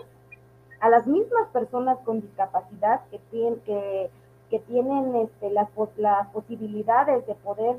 a 0.80 0.89
las 0.89 1.08
mismas 1.08 1.48
personas 1.50 1.98
con 2.06 2.22
discapacidad 2.22 3.02
que 3.10 3.20
tienen, 3.32 3.60
que, 3.62 4.10
que 4.50 4.60
tienen 4.60 5.15
este, 5.15 5.50
las, 5.52 5.70
las 5.98 6.28
posibilidades 6.30 7.26
de 7.26 7.36
poder 7.36 7.78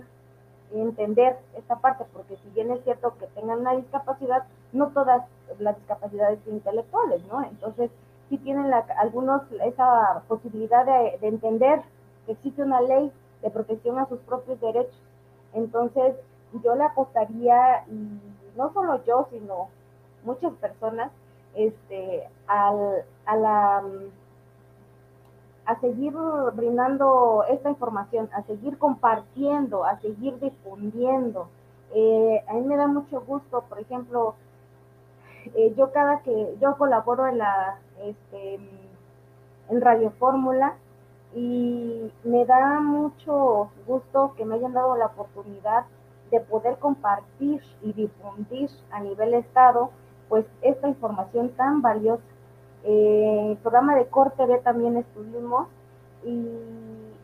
entender 0.74 1.36
esta 1.56 1.76
parte, 1.76 2.04
porque 2.12 2.36
si 2.36 2.50
bien 2.50 2.70
es 2.72 2.82
cierto 2.82 3.14
que 3.18 3.26
tengan 3.28 3.60
una 3.60 3.76
discapacidad, 3.76 4.44
no 4.72 4.88
todas 4.88 5.22
las 5.58 5.76
discapacidades 5.76 6.40
intelectuales, 6.46 7.24
¿no? 7.30 7.44
Entonces, 7.44 7.90
si 8.28 8.38
tienen 8.38 8.72
algunos 8.98 9.42
esa 9.64 10.22
posibilidad 10.26 10.84
de, 10.84 11.18
de, 11.20 11.28
entender 11.28 11.80
que 12.26 12.32
existe 12.32 12.62
una 12.62 12.80
ley 12.80 13.12
de 13.42 13.50
protección 13.50 13.98
a 13.98 14.06
sus 14.06 14.18
propios 14.20 14.60
derechos. 14.60 15.00
Entonces, 15.52 16.16
yo 16.62 16.74
le 16.74 16.84
apostaría, 16.84 17.84
y 17.88 18.20
no 18.56 18.72
solo 18.72 19.04
yo, 19.04 19.28
sino 19.30 19.68
muchas 20.24 20.52
personas, 20.54 21.10
este, 21.54 22.28
al, 22.46 23.04
a 23.24 23.36
la 23.36 23.82
a 25.66 25.80
seguir 25.80 26.14
brindando 26.54 27.44
esta 27.50 27.68
información, 27.70 28.30
a 28.32 28.42
seguir 28.42 28.78
compartiendo, 28.78 29.84
a 29.84 29.98
seguir 29.98 30.38
difundiendo. 30.38 31.48
Eh, 31.92 32.44
a 32.48 32.54
mí 32.54 32.60
me 32.60 32.76
da 32.76 32.86
mucho 32.86 33.20
gusto, 33.22 33.62
por 33.62 33.80
ejemplo, 33.80 34.36
eh, 35.54 35.74
yo 35.76 35.92
cada 35.92 36.20
que 36.20 36.56
yo 36.60 36.76
colaboro 36.76 37.26
en 37.26 37.38
la 37.38 37.78
este, 38.00 38.60
en 39.68 39.80
Radio 39.80 40.10
Fórmula 40.18 40.74
y 41.34 42.12
me 42.24 42.44
da 42.46 42.80
mucho 42.80 43.70
gusto 43.86 44.34
que 44.36 44.44
me 44.44 44.56
hayan 44.56 44.72
dado 44.72 44.96
la 44.96 45.06
oportunidad 45.06 45.84
de 46.30 46.40
poder 46.40 46.78
compartir 46.78 47.62
y 47.82 47.92
difundir 47.92 48.70
a 48.90 49.00
nivel 49.00 49.34
estado 49.34 49.90
pues 50.28 50.44
esta 50.62 50.88
información 50.88 51.50
tan 51.50 51.82
valiosa 51.82 52.22
eh, 52.84 53.48
el 53.50 53.56
programa 53.58 53.96
de 53.96 54.06
Corte 54.06 54.46
B 54.46 54.58
también 54.58 54.96
estuvimos 54.96 55.68
y 56.24 56.46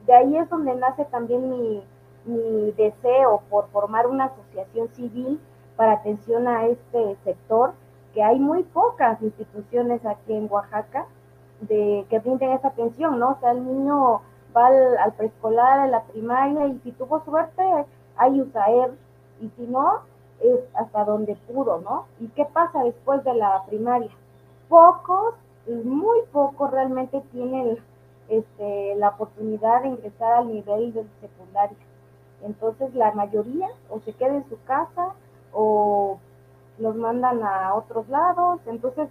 de 0.07 0.15
ahí 0.15 0.37
es 0.37 0.49
donde 0.49 0.75
nace 0.75 1.05
también 1.07 1.49
mi, 1.49 1.85
mi 2.25 2.73
deseo 2.73 3.43
por 3.49 3.69
formar 3.69 4.07
una 4.07 4.27
asociación 4.27 4.89
civil 4.95 5.41
para 5.77 5.93
atención 5.93 6.49
a 6.49 6.67
este 6.67 7.17
sector, 7.25 7.73
que 8.15 8.23
hay 8.23 8.39
muy 8.39 8.63
pocas 8.63 9.21
instituciones 9.23 10.05
aquí 10.05 10.35
en 10.35 10.49
Oaxaca 10.51 11.07
de 11.61 12.07
que 12.11 12.19
brinden 12.19 12.53
esa 12.53 12.69
atención, 12.69 13.19
¿no? 13.19 13.31
O 13.31 13.41
sea, 13.41 13.53
el 13.53 13.65
niño 13.65 14.21
va 14.55 14.67
al, 14.67 15.13
preescolar, 15.15 15.81
a 15.81 15.87
la 15.87 16.03
primaria 16.03 16.67
y 16.67 16.79
si 16.81 16.93
tuvo 16.93 17.25
suerte, 17.25 17.63
hay 18.17 18.41
USAER 18.41 18.93
y 19.41 19.49
si 19.57 19.67
no, 19.67 20.01
es 20.41 20.61
hasta 20.75 21.05
donde 21.05 21.37
pudo, 21.37 21.81
¿no? 21.81 22.07
¿Y 22.21 22.29
qué 22.29 22.45
pasa 22.45 22.83
después 22.83 23.23
de 23.25 23.35
la 23.35 23.63
primaria? 23.67 24.11
Pocos 24.69 25.35
muy 25.67 26.19
poco 26.33 26.67
realmente 26.67 27.23
tienen 27.33 27.79
este, 28.29 28.95
la 28.97 29.11
oportunidad 29.11 29.83
de 29.83 29.89
ingresar 29.89 30.33
al 30.33 30.49
nivel 30.49 30.93
del 30.93 31.09
secundario. 31.21 31.77
Entonces 32.43 32.95
la 32.95 33.13
mayoría 33.13 33.69
o 33.89 34.01
se 34.01 34.13
queda 34.13 34.35
en 34.35 34.49
su 34.49 34.61
casa 34.65 35.15
o 35.53 36.19
los 36.79 36.97
mandan 36.97 37.43
a 37.43 37.75
otros 37.75 38.09
lados. 38.09 38.61
Entonces, 38.67 39.09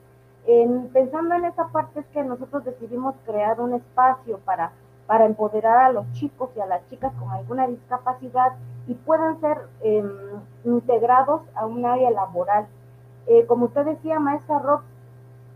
pensando 0.93 1.35
en 1.35 1.45
esa 1.45 1.67
parte 1.67 2.01
es 2.01 2.05
que 2.07 2.23
nosotros 2.23 2.65
decidimos 2.65 3.15
crear 3.25 3.61
un 3.61 3.73
espacio 3.73 4.39
para, 4.39 4.71
para 5.11 5.25
empoderar 5.25 5.77
a 5.77 5.91
los 5.91 6.09
chicos 6.13 6.51
y 6.55 6.61
a 6.61 6.65
las 6.65 6.87
chicas 6.87 7.11
con 7.19 7.29
alguna 7.31 7.67
discapacidad 7.67 8.53
y 8.87 8.93
puedan 8.93 9.41
ser 9.41 9.57
em, 9.81 10.09
integrados 10.63 11.41
a 11.53 11.65
un 11.65 11.85
área 11.85 12.09
laboral. 12.11 12.65
Eh, 13.27 13.45
como 13.45 13.65
usted 13.65 13.83
decía, 13.83 14.21
maestra 14.21 14.59
Rob, 14.59 14.79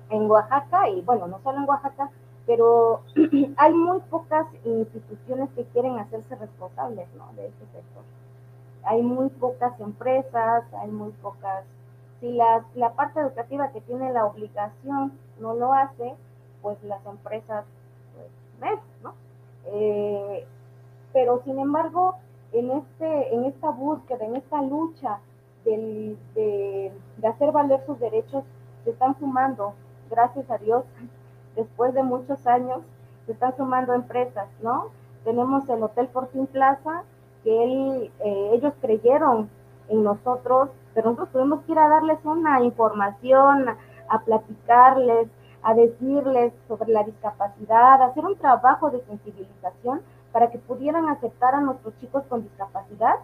en 0.10 0.30
Oaxaca, 0.30 0.90
y 0.90 1.00
bueno, 1.04 1.28
no 1.28 1.40
solo 1.40 1.60
en 1.60 1.70
Oaxaca, 1.70 2.12
pero 2.46 3.04
hay 3.56 3.74
muy 3.74 4.02
pocas 4.10 4.46
instituciones 4.66 5.50
que 5.52 5.64
quieren 5.68 6.00
hacerse 6.00 6.36
responsables 6.36 7.08
¿no? 7.16 7.32
de 7.38 7.48
este 7.48 7.66
sector. 7.68 8.04
Hay 8.84 9.02
muy 9.02 9.30
pocas 9.30 9.80
empresas, 9.80 10.66
hay 10.82 10.92
muy 10.92 11.12
pocas... 11.12 11.64
Si 12.20 12.34
la, 12.34 12.66
la 12.76 12.92
parte 12.92 13.22
educativa 13.22 13.70
que 13.70 13.80
tiene 13.80 14.12
la 14.12 14.26
obligación 14.26 15.14
no 15.40 15.54
lo 15.54 15.72
hace, 15.72 16.14
pues 16.62 16.84
las 16.84 17.06
empresas, 17.06 17.64
pues, 18.14 18.28
ven, 18.60 18.80
¿no? 19.02 19.14
Eh, 19.68 20.46
pero 21.14 21.42
sin 21.44 21.60
embargo, 21.60 22.16
en, 22.52 22.72
este, 22.72 23.34
en 23.34 23.46
esta 23.46 23.70
búsqueda, 23.70 24.26
en 24.26 24.36
esta 24.36 24.62
lucha 24.62 25.20
de, 25.64 26.16
de 26.36 27.28
hacer 27.28 27.52
valer 27.52 27.84
sus 27.86 28.00
derechos, 28.00 28.44
se 28.84 28.92
están 28.92 29.18
sumando 29.18 29.74
gracias 30.10 30.50
a 30.50 30.58
Dios, 30.58 30.84
después 31.56 31.94
de 31.94 32.04
muchos 32.04 32.46
años, 32.48 32.82
se 33.26 33.32
están 33.32 33.56
sumando 33.58 33.94
empresas, 33.94 34.48
¿no? 34.62 34.90
Tenemos 35.24 35.68
el 35.70 35.82
Hotel 35.82 36.08
Fortune 36.10 36.48
Plaza, 36.48 37.04
que 37.44 37.64
él, 37.64 38.12
eh, 38.20 38.50
ellos 38.54 38.74
creyeron 38.82 39.50
en 39.90 40.04
nosotros, 40.04 40.70
pero 40.94 41.12
nosotros 41.12 41.32
tuvimos 41.32 41.64
que 41.64 41.72
ir 41.72 41.80
a 41.80 41.88
darles 41.88 42.20
una 42.24 42.62
información, 42.62 43.68
a, 44.10 44.20
platicarles, 44.20 45.28
a 45.66 45.74
decirles 45.74 46.54
sobre 46.68 46.92
la 46.92 47.04
discapacidad, 47.04 48.00
hacer 48.04 48.24
un 48.24 48.38
trabajo 48.38 48.92
de 48.92 49.04
sensibilización 49.06 50.02
para 50.32 50.52
que 50.52 50.60
pudieran 50.60 51.10
aceptar 51.10 51.56
a 51.56 51.62
nuestros 51.62 51.98
chicos 52.00 52.24
con 52.30 52.44
discapacidad 52.44 53.16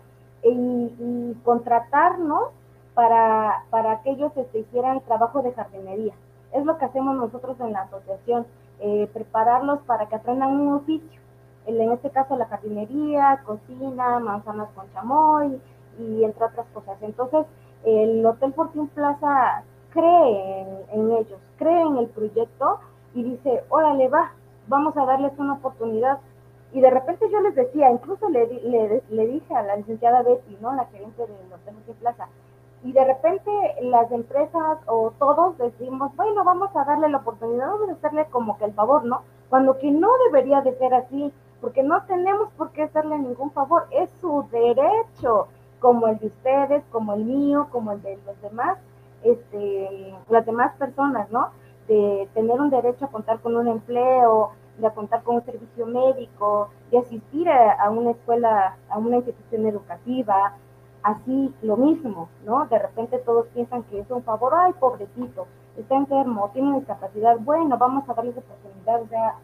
y, 0.44 0.50
y 0.50 1.42
contratarnos 1.46 2.50
para, 2.96 3.64
para 3.70 4.02
que 4.02 4.10
ellos 4.10 4.32
este, 4.36 4.60
hicieran 4.60 5.02
trabajo 5.02 5.44
de 5.44 5.54
jardinería. 5.54 6.14
Es 6.52 6.66
lo 6.66 6.80
que 6.80 6.86
hacemos 6.86 7.16
nosotros 7.16 7.60
en 7.60 7.74
la 7.74 7.84
asociación, 7.84 8.48
eh, 8.80 9.08
prepararlos 9.14 9.80
para 9.82 10.08
que 10.08 10.16
aprendan 10.16 10.60
un 10.60 10.74
oficio. 10.74 11.22
En 11.68 11.92
este 11.92 12.10
caso 12.10 12.36
la 12.38 12.48
jardinería, 12.48 13.44
cocina, 13.46 14.18
manzanas 14.18 14.70
con 14.74 14.92
chamoy 14.94 15.62
y 16.00 16.24
entre 16.24 16.46
otras 16.46 16.66
cosas. 16.74 16.98
Entonces, 17.02 17.46
el 17.84 18.26
Hotel 18.26 18.52
Fortune 18.54 18.90
Plaza 18.96 19.64
cree 19.92 20.86
en, 20.92 21.12
ellos, 21.12 21.40
cree 21.58 21.82
en 21.82 21.98
el 21.98 22.08
proyecto 22.08 22.80
y 23.14 23.24
dice, 23.24 23.64
órale, 23.70 24.08
va, 24.10 24.32
vamos 24.68 24.96
a 24.98 25.06
darles 25.06 25.34
una 25.38 25.54
oportunidad. 25.54 26.20
Y 26.74 26.82
de 26.82 26.90
repente 26.90 27.30
yo 27.30 27.42
les 27.42 27.56
decía, 27.56 27.92
incluso 27.92 28.30
le, 28.30 28.48
le, 29.10 29.28
dije 29.28 29.54
a 29.54 29.64
la 29.64 29.76
licenciada 29.76 30.24
Betty, 30.24 30.58
¿no? 30.62 30.74
La 30.74 30.86
gerente 30.86 31.24
Hotel 31.24 31.36
Fortune 31.50 31.98
Plaza, 32.00 32.28
y 32.84 32.94
de 32.94 33.06
repente 33.06 33.52
las 33.82 34.12
empresas 34.12 34.80
o 34.88 35.12
todos 35.20 35.58
decimos, 35.58 36.16
bueno, 36.16 36.44
vamos 36.44 36.76
a 36.76 36.84
darle 36.84 37.10
la 37.10 37.18
oportunidad, 37.18 37.68
vamos 37.68 37.90
a 37.90 37.94
hacerle 37.94 38.26
como 38.32 38.58
que 38.58 38.66
el 38.66 38.74
favor, 38.74 39.06
¿no? 39.06 39.22
Cuando 39.50 39.78
que 39.78 39.92
no 39.92 40.10
debería 40.28 40.62
de 40.62 40.76
ser 40.78 40.94
así, 40.94 41.32
porque 41.60 41.84
no 41.84 42.04
tenemos 42.06 42.50
por 42.58 42.72
qué 42.72 42.84
hacerle 42.84 43.20
ningún 43.20 43.52
favor, 43.52 43.86
es 43.92 44.10
su 44.20 44.48
derecho, 44.52 45.48
como 45.80 46.08
el 46.08 46.18
de 46.20 46.28
ustedes, 46.28 46.84
como 46.92 47.14
el 47.14 47.26
mío, 47.26 47.68
como 47.72 47.92
el 47.92 48.02
de 48.02 48.18
los 48.26 48.42
demás, 48.42 48.78
este, 49.24 50.16
las 50.30 50.46
demás 50.46 50.74
personas, 50.78 51.30
¿no? 51.32 51.50
De 51.88 52.30
tener 52.34 52.60
un 52.60 52.70
derecho 52.70 53.06
a 53.06 53.10
contar 53.10 53.40
con 53.40 53.56
un 53.56 53.68
empleo, 53.68 54.52
de 54.78 54.92
contar 54.92 55.24
con 55.24 55.36
un 55.36 55.46
servicio 55.46 55.86
médico, 55.86 56.70
de 56.90 57.00
asistir 57.00 57.50
a 57.50 57.90
una 57.90 58.12
escuela, 58.12 58.78
a 58.90 58.98
una 58.98 59.18
institución 59.18 59.66
educativa, 59.66 60.56
así 61.04 61.54
lo 61.62 61.78
mismo, 61.78 62.30
¿no? 62.46 62.66
De 62.68 62.80
repente 62.80 63.20
todos 63.20 63.48
piensan 63.48 63.84
que 63.84 64.00
es 64.00 64.12
un 64.12 64.24
favor, 64.24 64.54
ay, 64.56 64.74
pobrecito, 64.80 65.48
está 65.78 65.96
enfermo, 65.96 66.50
tiene 66.54 66.80
discapacidad, 66.80 67.38
bueno, 67.40 67.78
vamos 67.78 68.08
a 68.08 68.14
darle 68.14 68.32
esa 68.32 68.42
oportunidad, 68.42 69.02
o 69.02 69.08
sea, 69.08 69.36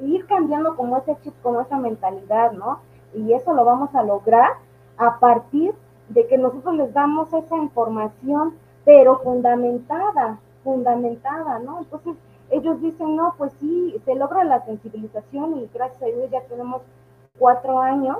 ir 0.00 0.26
cambiando 0.26 0.76
como 0.76 0.96
ese 0.98 1.16
chip, 1.22 1.34
como 1.42 1.60
esa 1.60 1.78
mentalidad, 1.78 2.52
¿no? 2.52 2.80
Y 3.14 3.32
eso 3.32 3.52
lo 3.52 3.64
vamos 3.64 3.94
a 3.94 4.02
lograr 4.02 4.52
a 4.96 5.18
partir 5.18 5.74
de 6.08 6.26
que 6.26 6.38
nosotros 6.38 6.74
les 6.74 6.92
damos 6.92 7.32
esa 7.32 7.56
información, 7.56 8.54
pero 8.84 9.18
fundamentada, 9.20 10.38
fundamentada, 10.64 11.58
¿no? 11.60 11.80
Entonces, 11.80 12.16
ellos 12.50 12.80
dicen, 12.80 13.16
no, 13.16 13.34
pues 13.38 13.52
sí, 13.60 13.96
se 14.04 14.14
logra 14.14 14.44
la 14.44 14.64
sensibilización 14.64 15.58
y 15.58 15.70
gracias 15.72 16.02
a 16.02 16.06
Dios 16.06 16.30
ya 16.30 16.42
tenemos 16.42 16.82
cuatro 17.38 17.78
años 17.78 18.18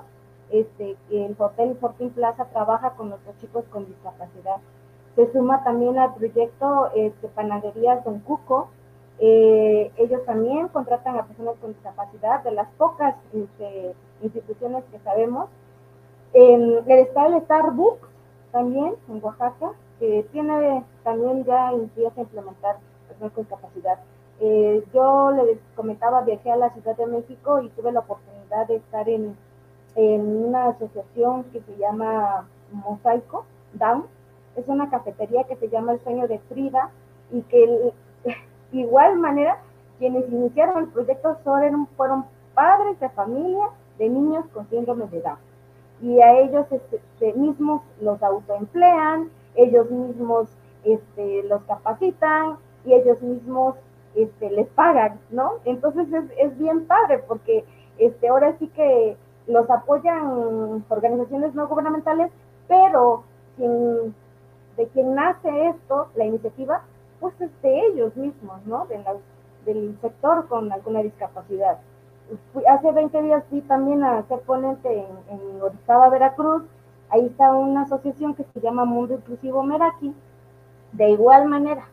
este, 0.50 0.96
que 1.08 1.26
el 1.26 1.36
Hotel 1.38 1.76
Fortin 1.80 2.10
Plaza 2.10 2.46
trabaja 2.46 2.90
con 2.90 3.10
nuestros 3.10 3.36
chicos 3.38 3.64
con 3.70 3.86
discapacidad. 3.86 4.56
Se 5.16 5.30
suma 5.32 5.62
también 5.64 5.98
al 5.98 6.14
proyecto 6.14 6.90
este, 6.94 7.28
Panaderías 7.28 8.04
Don 8.04 8.20
Cuco, 8.20 8.68
Eh, 9.24 9.92
ellos 9.98 10.24
también 10.24 10.66
contratan 10.68 11.16
a 11.16 11.26
personas 11.26 11.54
con 11.60 11.72
discapacidad, 11.74 12.42
de 12.42 12.50
las 12.50 12.68
pocas 12.76 13.14
este, 13.32 13.94
instituciones 14.20 14.82
que 14.90 14.98
sabemos. 15.00 15.48
En, 16.32 16.82
está 16.88 17.26
el 17.26 17.40
Starbucks 17.42 18.08
también 18.50 18.94
en 19.08 19.22
Oaxaca, 19.22 19.72
que 20.02 20.26
tiene 20.32 20.82
también 21.04 21.44
ya 21.44 21.70
empieza 21.70 22.20
a 22.20 22.24
implementar 22.24 22.76
personas 23.06 23.32
con 23.34 23.44
discapacidad. 23.44 23.98
Eh, 24.40 24.84
yo 24.92 25.30
les 25.30 25.58
comentaba, 25.76 26.22
viajé 26.22 26.50
a 26.50 26.56
la 26.56 26.70
Ciudad 26.70 26.96
de 26.96 27.06
México 27.06 27.62
y 27.62 27.68
tuve 27.68 27.92
la 27.92 28.00
oportunidad 28.00 28.66
de 28.66 28.76
estar 28.76 29.08
en, 29.08 29.36
en 29.94 30.44
una 30.44 30.70
asociación 30.70 31.44
que 31.52 31.60
se 31.60 31.76
llama 31.76 32.48
Mosaico, 32.72 33.44
Down. 33.74 34.06
Es 34.56 34.66
una 34.66 34.90
cafetería 34.90 35.44
que 35.44 35.54
se 35.54 35.68
llama 35.68 35.92
El 35.92 36.00
Sueño 36.00 36.26
de 36.26 36.40
Frida 36.48 36.90
y 37.30 37.42
que 37.42 37.92
igual 38.72 39.20
manera 39.20 39.58
quienes 40.00 40.28
iniciaron 40.32 40.82
el 40.82 40.88
proyecto 40.88 41.38
fueron, 41.44 41.86
fueron 41.96 42.24
padres 42.54 42.98
de 42.98 43.08
familia 43.10 43.68
de 44.00 44.08
niños 44.08 44.46
con 44.52 44.68
síndrome 44.68 45.06
de 45.06 45.20
Down. 45.20 45.38
Y 46.00 46.20
a 46.20 46.40
ellos 46.40 46.66
este, 46.72 46.96
este, 46.96 47.34
mismos 47.34 47.82
los 48.00 48.20
autoemplean, 48.20 49.30
ellos 49.54 49.90
mismos 49.90 50.48
este, 50.84 51.42
los 51.44 51.62
capacitan 51.64 52.56
y 52.84 52.94
ellos 52.94 53.20
mismos 53.22 53.76
este, 54.14 54.50
les 54.50 54.68
pagan, 54.68 55.20
¿no? 55.30 55.52
Entonces 55.64 56.12
es, 56.12 56.24
es 56.38 56.58
bien 56.58 56.86
padre 56.86 57.18
porque 57.26 57.64
este, 57.98 58.28
ahora 58.28 58.56
sí 58.58 58.68
que 58.68 59.16
los 59.46 59.68
apoyan 59.70 60.84
organizaciones 60.88 61.54
no 61.54 61.68
gubernamentales, 61.68 62.30
pero 62.68 63.24
de 63.56 64.86
quien 64.88 65.14
nace 65.14 65.68
esto, 65.68 66.08
la 66.14 66.24
iniciativa, 66.24 66.82
pues 67.20 67.38
es 67.40 67.50
de 67.62 67.86
ellos 67.86 68.16
mismos, 68.16 68.64
¿no? 68.66 68.86
De 68.86 69.02
del 69.64 69.96
sector 70.00 70.48
con 70.48 70.72
alguna 70.72 71.02
discapacidad. 71.02 71.78
hace 72.68 72.90
20 72.90 73.22
días 73.22 73.44
fui 73.48 73.60
también 73.60 74.02
a 74.02 74.26
ser 74.26 74.40
ponente 74.40 74.88
en, 74.92 75.06
en 75.28 75.62
Orizaba, 75.62 76.08
Veracruz. 76.08 76.64
Ahí 77.12 77.26
está 77.26 77.52
una 77.52 77.82
asociación 77.82 78.34
que 78.34 78.44
se 78.44 78.60
llama 78.60 78.86
Mundo 78.86 79.12
Inclusivo 79.14 79.62
Meraki. 79.62 80.14
De 80.92 81.10
igual 81.10 81.46
manera, 81.46 81.84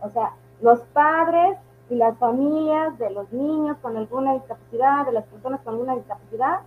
o 0.00 0.08
sea, 0.10 0.34
los 0.60 0.78
padres 0.92 1.58
y 1.88 1.96
las 1.96 2.16
familias 2.18 2.96
de 2.98 3.10
los 3.10 3.32
niños 3.32 3.76
con 3.82 3.96
alguna 3.96 4.34
discapacidad, 4.34 5.06
de 5.06 5.12
las 5.12 5.24
personas 5.24 5.60
con 5.62 5.74
alguna 5.74 5.96
discapacidad, 5.96 6.60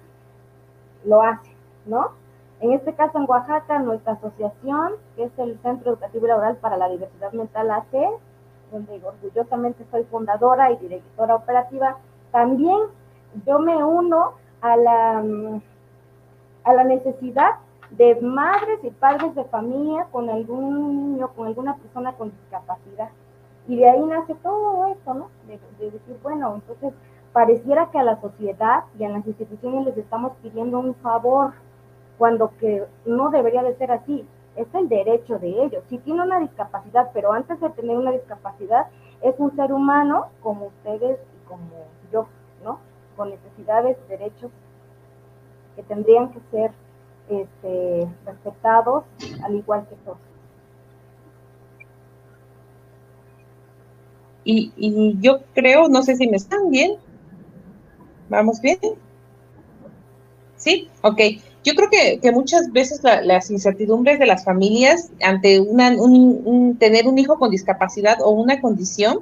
lo 1.06 1.22
hacen, 1.22 1.54
¿no? 1.86 2.12
En 2.60 2.74
este 2.74 2.94
caso, 2.94 3.18
en 3.20 3.26
Oaxaca, 3.26 3.80
nuestra 3.80 4.14
asociación, 4.14 4.94
que 5.16 5.24
es 5.24 5.40
el 5.40 5.58
Centro 5.60 5.92
Educativo 5.92 6.26
y 6.26 6.30
Laboral 6.30 6.58
para 6.58 6.76
la 6.76 6.90
Diversidad 6.90 7.32
Mental 7.32 7.72
AC, 7.72 8.20
donde 8.74 9.02
orgullosamente 9.02 9.86
soy 9.92 10.04
fundadora 10.06 10.72
y 10.72 10.78
directora 10.78 11.36
operativa, 11.36 11.98
también 12.32 12.80
yo 13.46 13.60
me 13.60 13.82
uno 13.82 14.34
a 14.60 14.76
la, 14.76 15.24
a 16.66 16.74
la 16.74 16.84
necesidad 16.84 17.52
de 17.98 18.20
madres 18.22 18.80
y 18.84 18.90
padres 18.90 19.36
de 19.36 19.44
familia 19.46 20.08
con 20.12 20.30
algún 20.30 21.14
niño, 21.14 21.30
con 21.36 21.48
alguna 21.48 21.76
persona 21.76 22.14
con 22.14 22.32
discapacidad. 22.32 23.10
Y 23.68 23.78
de 23.78 23.90
ahí 23.90 24.04
nace 24.04 24.34
todo 24.36 24.88
esto, 24.88 25.14
¿no? 25.14 25.30
De, 25.48 25.60
decir, 25.92 26.18
bueno, 26.24 26.56
entonces 26.56 26.94
pareciera 27.32 27.92
que 27.92 28.00
a 28.00 28.04
la 28.04 28.20
sociedad 28.20 28.86
y 28.98 29.04
a 29.04 29.10
las 29.10 29.26
instituciones 29.28 29.86
les 29.86 29.98
estamos 29.98 30.34
pidiendo 30.42 30.80
un 30.80 30.96
favor, 30.96 31.54
cuando 32.18 32.52
que 32.60 32.84
no 33.06 33.30
debería 33.30 33.64
de 33.64 33.76
ser 33.76 33.92
así. 33.92 34.28
Es 34.56 34.68
el 34.74 34.90
derecho 34.90 35.40
de 35.40 35.64
ellos. 35.64 35.84
Si 35.90 35.98
tiene 36.00 36.22
una 36.22 36.40
discapacidad, 36.40 37.12
pero 37.14 37.32
antes 37.32 37.60
de 37.60 37.70
tener 37.72 37.98
una 37.98 38.12
discapacidad, 38.12 38.88
es 39.22 39.36
un 39.38 39.56
ser 39.56 39.72
humano 39.72 40.28
como 40.42 40.68
ustedes 40.68 41.20
y 41.20 41.48
como 41.48 41.86
yo, 42.12 42.28
¿no? 42.64 42.80
Con 43.16 43.30
necesidades, 43.30 43.98
derechos 44.08 44.52
que 45.76 45.84
tendrían 45.84 46.30
que 46.30 46.40
ser 46.52 46.72
este, 47.30 48.08
respetados 48.26 49.06
al 49.44 49.56
igual 49.56 49.88
que 49.88 49.96
todos. 50.04 50.18
Y, 54.46 55.16
yo 55.22 55.40
creo, 55.54 55.88
no 55.88 56.04
sé 56.04 56.16
si 56.16 56.28
me 56.28 56.38
están 56.38 56.70
bien. 56.70 56.96
¿Vamos 58.30 58.60
bien? 58.62 58.78
Sí, 60.58 60.90
ok. 61.02 61.20
Yo 61.64 61.74
creo 61.76 61.90
que, 61.90 62.32
muchas 62.32 62.72
veces 62.74 63.02
las 63.04 63.50
incertidumbres 63.50 64.20
de 64.20 64.26
las 64.26 64.44
familias 64.44 65.12
ante 65.22 65.62
una, 65.62 65.92
un, 65.92 66.76
tener 66.78 67.08
un 67.08 67.18
hijo 67.18 67.40
con 67.40 67.52
discapacidad 67.52 68.18
o 68.22 68.32
una 68.32 68.60
condición, 68.60 69.22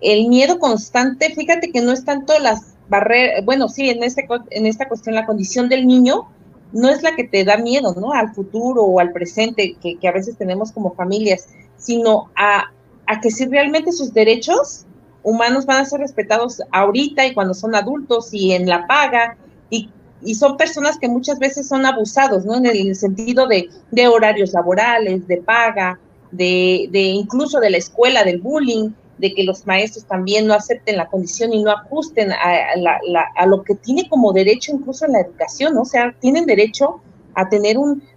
el 0.00 0.28
miedo 0.28 0.58
constante, 0.58 1.32
fíjate 1.34 1.70
que 1.70 1.80
no 1.82 1.92
es 1.92 2.04
tanto 2.04 2.36
las 2.40 2.74
barreras, 2.88 3.44
bueno, 3.44 3.68
sí, 3.68 3.90
en, 3.90 4.02
este, 4.02 4.26
en 4.50 4.66
esta 4.66 4.88
cuestión 4.88 5.14
la 5.14 5.24
condición 5.24 5.68
del 5.68 5.86
niño 5.86 6.28
no 6.72 6.88
es 6.88 7.02
la 7.02 7.14
que 7.14 7.24
te 7.24 7.44
da 7.44 7.56
miedo, 7.56 7.94
¿no? 7.94 8.12
Al 8.12 8.34
futuro 8.34 8.82
o 8.82 9.00
al 9.00 9.12
presente 9.12 9.76
que, 9.80 9.98
que 9.98 10.08
a 10.08 10.12
veces 10.12 10.36
tenemos 10.36 10.72
como 10.72 10.94
familias, 10.94 11.48
sino 11.76 12.30
a, 12.36 12.72
a 13.06 13.20
que 13.20 13.30
si 13.30 13.46
realmente 13.46 13.92
sus 13.92 14.12
derechos 14.12 14.86
humanos 15.26 15.66
van 15.66 15.82
a 15.82 15.84
ser 15.84 16.00
respetados 16.00 16.62
ahorita 16.70 17.26
y 17.26 17.34
cuando 17.34 17.52
son 17.52 17.74
adultos 17.74 18.28
y 18.32 18.52
en 18.52 18.68
la 18.68 18.86
paga 18.86 19.36
y, 19.70 19.90
son 20.34 20.56
personas 20.56 20.98
que 20.98 21.08
muchas 21.08 21.38
veces 21.38 21.68
son 21.68 21.84
abusados, 21.84 22.44
¿no? 22.44 22.56
En 22.56 22.66
el 22.66 22.96
sentido 22.96 23.46
de, 23.46 23.68
horarios 24.08 24.52
laborales, 24.54 25.26
de 25.28 25.36
paga, 25.36 26.00
de, 26.32 26.88
incluso 26.92 27.60
de 27.60 27.70
la 27.70 27.76
escuela, 27.76 28.24
del 28.24 28.40
bullying, 28.40 28.90
de 29.18 29.34
que 29.34 29.44
los 29.44 29.66
maestros 29.66 30.04
también 30.04 30.46
no 30.46 30.54
acepten 30.54 30.96
la 30.96 31.08
condición 31.08 31.52
y 31.52 31.62
no 31.62 31.70
ajusten 31.70 32.32
a, 32.32 33.46
lo 33.46 33.62
que 33.62 33.74
tiene 33.74 34.08
como 34.08 34.32
derecho 34.32 34.72
incluso 34.72 35.06
en 35.06 35.12
la 35.12 35.20
educación, 35.20 35.74
¿no? 35.74 35.82
O 35.82 35.86
sea, 35.86 36.14
tienen 36.20 36.46
derecho 36.46 37.00
a 37.34 37.48
tener 37.48 37.76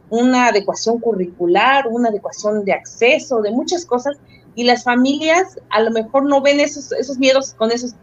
una 0.10 0.48
adecuación 0.48 1.00
curricular, 1.00 1.88
una 1.88 2.10
adecuación 2.10 2.66
de 2.66 2.74
acceso, 2.74 3.42
de 3.42 3.52
muchas 3.52 3.86
cosas 3.86 4.18
y 4.56 4.64
las 4.64 4.84
familias 4.84 5.58
a 5.70 5.82
lo 5.82 5.92
mejor 5.92 6.26
no 6.26 6.42
ven 6.42 6.60
esos, 6.60 6.92
esos 6.92 7.18
miedos 7.18 7.54
con 7.54 7.72
esos 7.72 7.96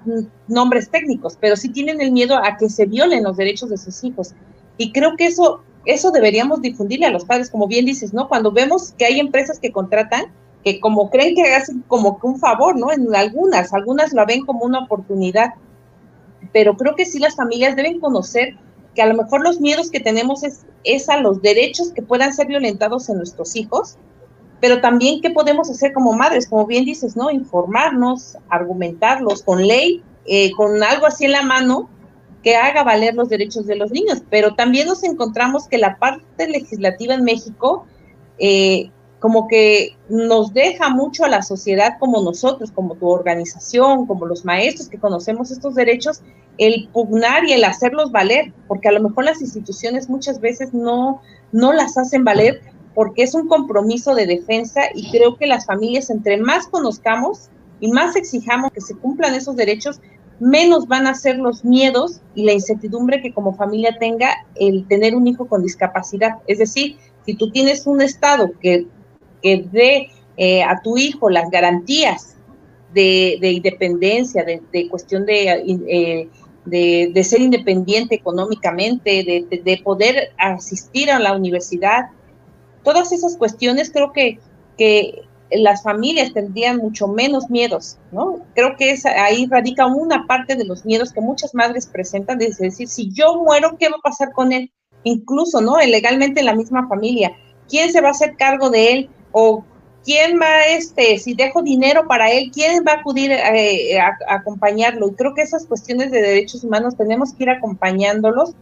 nombres 0.49 0.91
técnicos, 0.91 1.37
pero 1.39 1.57
sí 1.57 1.69
tienen 1.69 2.01
el 2.01 2.13
miedo 2.13 2.37
a 2.37 2.57
que 2.57 2.71
se 2.71 2.87
violen 2.87 3.25
los 3.25 3.37
derechos 3.37 3.69
de 3.69 3.77
sus 3.77 4.03
hijos. 4.05 4.35
Y 4.79 4.93
creo 4.93 5.17
que 5.17 5.27
eso, 5.27 5.63
eso 5.85 6.11
deberíamos 6.13 6.63
difundirle 6.63 7.07
a 7.07 7.11
los 7.11 7.25
padres, 7.25 7.51
como 7.51 7.67
bien 7.67 7.85
dices, 7.85 8.15
¿no? 8.15 8.29
Cuando 8.29 8.53
vemos 8.53 8.95
que 8.97 9.05
hay 9.05 9.21
empresas 9.21 9.59
que 9.59 9.73
contratan, 9.73 10.27
que 10.67 10.81
como 10.81 11.11
creen 11.11 11.37
que 11.37 11.55
hacen 11.55 11.85
como 11.87 12.19
que 12.19 12.27
un 12.27 12.41
favor, 12.41 12.77
¿no? 12.77 12.91
En 12.91 13.15
algunas, 13.15 13.73
algunas 13.73 14.13
la 14.13 14.25
ven 14.25 14.45
como 14.45 14.65
una 14.65 14.81
oportunidad, 14.81 15.55
pero 16.53 16.77
creo 16.77 16.97
que 16.97 17.07
sí 17.07 17.21
las 17.21 17.37
familias 17.37 17.77
deben 17.77 18.01
conocer 18.01 18.57
que 18.93 19.03
a 19.03 19.07
lo 19.07 19.15
mejor 19.15 19.43
los 19.43 19.61
miedos 19.61 19.93
que 19.93 20.01
tenemos 20.01 20.43
es, 20.43 20.67
es 20.83 21.09
a 21.09 21.19
los 21.21 21.41
derechos 21.41 21.93
que 21.93 22.03
puedan 22.03 22.33
ser 22.33 22.49
violentados 22.49 23.09
en 23.09 23.19
nuestros 23.19 23.55
hijos 23.55 23.97
pero 24.61 24.81
también 24.81 25.21
qué 25.21 25.31
podemos 25.31 25.71
hacer 25.71 25.93
como 25.93 26.13
madres, 26.15 26.49
como 26.49 26.67
bien 26.67 26.85
dices, 26.85 27.17
¿no? 27.17 27.31
Informarnos, 27.31 28.37
argumentarlos 28.49 29.43
con 29.43 29.65
ley, 29.65 30.03
eh, 30.25 30.51
con 30.53 30.83
algo 30.83 31.07
así 31.07 31.27
en 31.27 31.33
la 31.33 31.43
mano 31.43 31.89
que 32.43 32.57
haga 32.57 32.83
valer 32.83 33.15
los 33.15 33.29
derechos 33.29 33.67
de 33.67 33.77
los 33.77 33.91
niños. 33.91 34.23
Pero 34.31 34.55
también 34.55 34.89
nos 34.89 35.05
encontramos 35.05 35.69
que 35.69 35.79
la 35.79 35.99
parte 35.99 36.49
legislativa 36.49 37.15
en 37.15 37.25
México 37.25 37.87
eh, 38.39 38.91
como 39.27 39.49
que 39.49 39.97
nos 40.09 40.55
deja 40.55 40.89
mucho 40.89 41.25
a 41.25 41.29
la 41.29 41.43
sociedad 41.43 41.97
como 41.99 42.23
nosotros, 42.23 42.71
como 42.71 42.95
tu 42.95 43.09
organización, 43.09 44.07
como 44.07 44.25
los 44.25 44.45
maestros 44.45 44.89
que 44.89 45.01
conocemos 45.01 45.51
estos 45.51 45.75
derechos, 45.75 46.23
el 46.59 46.89
pugnar 46.93 47.45
y 47.45 47.53
el 47.53 47.65
hacerlos 47.65 48.13
valer, 48.13 48.53
porque 48.69 48.87
a 48.89 48.93
lo 48.93 49.01
mejor 49.01 49.25
las 49.25 49.41
instituciones 49.41 50.09
muchas 50.09 50.41
veces 50.41 50.73
no, 50.73 51.23
no 51.51 51.73
las 51.73 51.99
hacen 51.99 52.23
valer 52.23 52.61
porque 52.95 53.25
es 53.25 53.35
un 53.35 53.49
compromiso 53.49 54.15
de 54.15 54.27
defensa 54.27 54.83
y 54.95 55.11
creo 55.11 55.37
que 55.37 55.49
las 55.49 55.67
familias, 55.67 56.09
entre 56.09 56.37
más 56.37 56.69
conozcamos 56.69 57.51
y 57.81 57.91
más 57.91 58.15
exijamos 58.15 58.71
que 58.71 58.81
se 58.81 58.95
cumplan 58.95 59.35
esos 59.35 59.57
derechos, 59.57 60.01
menos 60.39 60.87
van 60.87 61.09
a 61.09 61.17
ser 61.17 61.39
los 61.39 61.65
miedos 61.65 62.21
y 62.37 62.45
la 62.45 62.53
incertidumbre 62.53 63.21
que 63.21 63.35
como 63.35 63.57
familia 63.57 63.97
tenga 63.99 64.47
el 64.55 64.87
tener 64.87 65.17
un 65.17 65.27
hijo 65.27 65.49
con 65.49 65.65
discapacidad. 65.65 66.37
Es 66.47 66.59
decir, 66.59 66.97
si 67.25 67.35
tú 67.35 67.51
tienes 67.51 67.89
un 67.89 68.01
Estado 68.01 68.53
que, 68.61 68.87
que 69.47 69.65
dé 69.71 70.11
eh, 70.37 70.65
a 70.65 70.81
tu 70.83 70.99
hijo 70.99 71.31
las 71.31 71.49
garantías 71.51 72.37
de, 72.93 73.39
independencia, 73.41 74.43
de, 74.43 74.89
cuestión 74.89 75.25
eh, 75.29 76.29
de, 76.65 77.11
de, 77.15 77.25
ser 77.25 77.41
independiente 77.43 78.17
económicamente, 78.17 79.47
de, 79.49 79.81
poder 79.85 80.33
asistir 80.37 81.13
a 81.13 81.21
la 81.21 81.37
universidad, 81.37 82.07
todas 82.83 83.13
esas 83.13 83.37
cuestiones 83.37 83.93
creo 83.93 84.13
que, 84.13 84.41
que 84.77 85.23
las 85.53 85.85
familias 85.85 86.33
tendrían 86.33 86.79
mucho 86.79 87.07
menos 87.07 87.49
miedos, 87.49 87.99
¿no? 88.11 88.41
Creo 88.57 88.75
que 88.77 88.91
es, 88.91 89.07
ahí 89.07 89.47
radica 89.47 89.87
una 89.87 90.27
parte 90.27 90.57
de 90.57 90.65
los 90.65 90.85
miedos 90.85 91.13
que 91.13 91.21
muchas 91.21 91.55
madres 91.55 91.87
presentan, 91.87 92.39
de 92.39 92.53
decir, 92.59 92.89
si 92.89 93.13
yo 93.13 93.37
muero, 93.45 93.77
¿qué 93.79 93.89
va 93.91 93.97
a 93.99 94.09
pasar 94.09 94.33
con 94.33 94.53
él? 94.53 94.73
Incluso, 95.05 95.61
¿no? 95.61 95.79
Legalmente 95.79 96.41
en 96.41 96.47
la 96.47 96.55
misma 96.57 96.89
familia, 96.89 97.31
¿quién 97.69 97.93
se 97.93 98.01
va 98.01 98.09
a 98.09 98.13
hacer 98.13 98.35
cargo 98.37 98.71
de 98.71 98.93
él? 98.93 99.11
O 99.39 99.63
¿quién 100.03 100.41
va, 100.41 100.63
este, 100.63 101.19
si 101.19 101.35
dejo 101.35 101.61
dinero 101.61 102.07
para 102.09 102.31
él, 102.31 102.51
quién 102.55 102.83
va 102.89 102.93
a 102.93 103.01
acudir 103.01 103.33
eh, 103.33 103.99
a, 104.01 104.17
acompañarlo? 104.29 105.09
Y 105.09 105.13
creo 105.13 105.35
que 105.35 105.43
esas 105.43 105.67
cuestiones 105.67 106.11
de 106.11 106.23
derechos 106.23 106.65
humanos 106.65 106.97
tenemos 106.97 107.35
que 107.35 107.43
ir 107.43 107.51
acompañándolos 107.51 108.55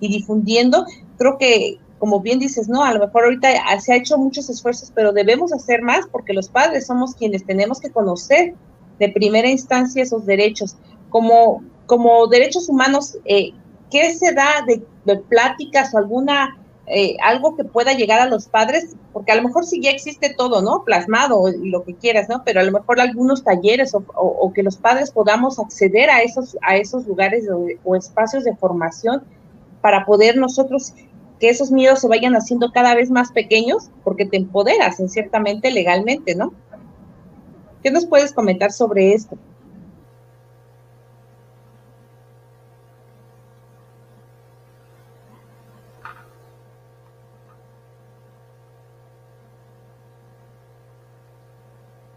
y 0.00 0.08
difundiendo. 0.08 0.86
Creo 1.18 1.36
que, 1.36 1.78
como 1.98 2.20
bien 2.20 2.38
dices, 2.38 2.66
¿no? 2.66 2.82
A 2.82 2.94
lo 2.94 3.00
mejor 3.00 3.24
ahorita 3.24 3.48
se 3.80 3.92
ha 3.92 3.96
hecho 3.96 4.16
muchos 4.16 4.48
esfuerzos, 4.48 4.90
pero 4.94 5.12
debemos 5.12 5.52
hacer 5.52 5.82
más 5.82 6.06
porque 6.10 6.32
los 6.32 6.48
padres 6.48 6.86
somos 6.86 7.14
quienes 7.14 7.44
tenemos 7.44 7.78
que 7.78 7.90
conocer 7.90 8.54
de 8.98 9.08
primera 9.10 9.50
instancia 9.50 10.02
esos 10.02 10.24
derechos. 10.24 10.76
Como, 11.10 11.62
como 11.84 12.26
derechos 12.28 12.70
humanos, 12.70 13.18
eh, 13.26 13.50
¿qué 13.90 14.14
se 14.14 14.32
da 14.32 14.64
de, 14.66 14.82
de 15.04 15.16
pláticas 15.18 15.92
o 15.92 15.98
alguna 15.98 16.56
eh, 16.86 17.16
algo 17.22 17.56
que 17.56 17.64
pueda 17.64 17.92
llegar 17.92 18.20
a 18.20 18.26
los 18.26 18.48
padres, 18.48 18.96
porque 19.12 19.30
a 19.30 19.36
lo 19.36 19.42
mejor 19.42 19.64
sí 19.64 19.80
ya 19.80 19.90
existe 19.90 20.34
todo, 20.36 20.62
¿no? 20.62 20.82
Plasmado 20.84 21.48
y 21.48 21.70
lo 21.70 21.84
que 21.84 21.94
quieras, 21.94 22.28
¿no? 22.28 22.42
Pero 22.44 22.60
a 22.60 22.64
lo 22.64 22.72
mejor 22.72 23.00
algunos 23.00 23.44
talleres 23.44 23.94
o, 23.94 24.52
que 24.52 24.64
los 24.64 24.76
padres 24.76 25.12
podamos 25.12 25.60
acceder 25.60 26.10
a 26.10 26.22
esos, 26.22 26.56
a 26.60 26.76
esos 26.76 27.06
lugares 27.06 27.44
o, 27.84 27.94
espacios 27.94 28.44
de 28.44 28.56
formación 28.56 29.22
para 29.80 30.04
poder 30.04 30.36
nosotros 30.36 30.92
que 31.38 31.48
esos 31.48 31.70
miedos 31.70 32.00
se 32.00 32.08
vayan 32.08 32.34
haciendo 32.34 32.72
cada 32.72 32.94
vez 32.94 33.10
más 33.10 33.30
pequeños, 33.30 33.90
porque 34.02 34.26
te 34.26 34.36
empoderas 34.36 34.98
en 34.98 35.08
ciertamente 35.08 35.70
legalmente, 35.70 36.34
¿no? 36.34 36.52
¿Qué 37.82 37.90
nos 37.90 38.06
puedes 38.06 38.32
comentar 38.32 38.72
sobre 38.72 39.12
esto? 39.12 39.36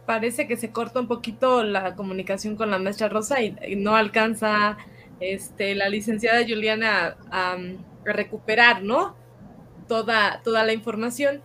Parece 0.05 0.47
que 0.47 0.57
se 0.57 0.71
corta 0.71 0.99
un 0.99 1.07
poquito 1.07 1.63
la 1.63 1.95
comunicación 1.95 2.55
con 2.55 2.71
la 2.71 2.79
maestra 2.79 3.09
Rosa 3.09 3.41
y, 3.41 3.75
no 3.75 3.95
alcanza 3.95 4.77
este, 5.19 5.75
la 5.75 5.89
licenciada 5.89 6.45
Juliana 6.47 7.17
a, 7.31 7.57
recuperar, 8.03 8.83
¿no? 8.83 9.15
Toda, 9.87 10.41
toda 10.43 10.63
la 10.63 10.73
información, 10.73 11.41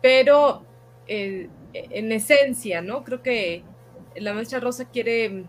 pero 0.00 0.64
eh, 1.08 1.48
en 1.72 2.12
esencia, 2.12 2.80
¿no? 2.80 3.02
Creo 3.02 3.22
que 3.22 3.64
la 4.14 4.32
maestra 4.32 4.60
Rosa 4.60 4.88
quiere 4.88 5.44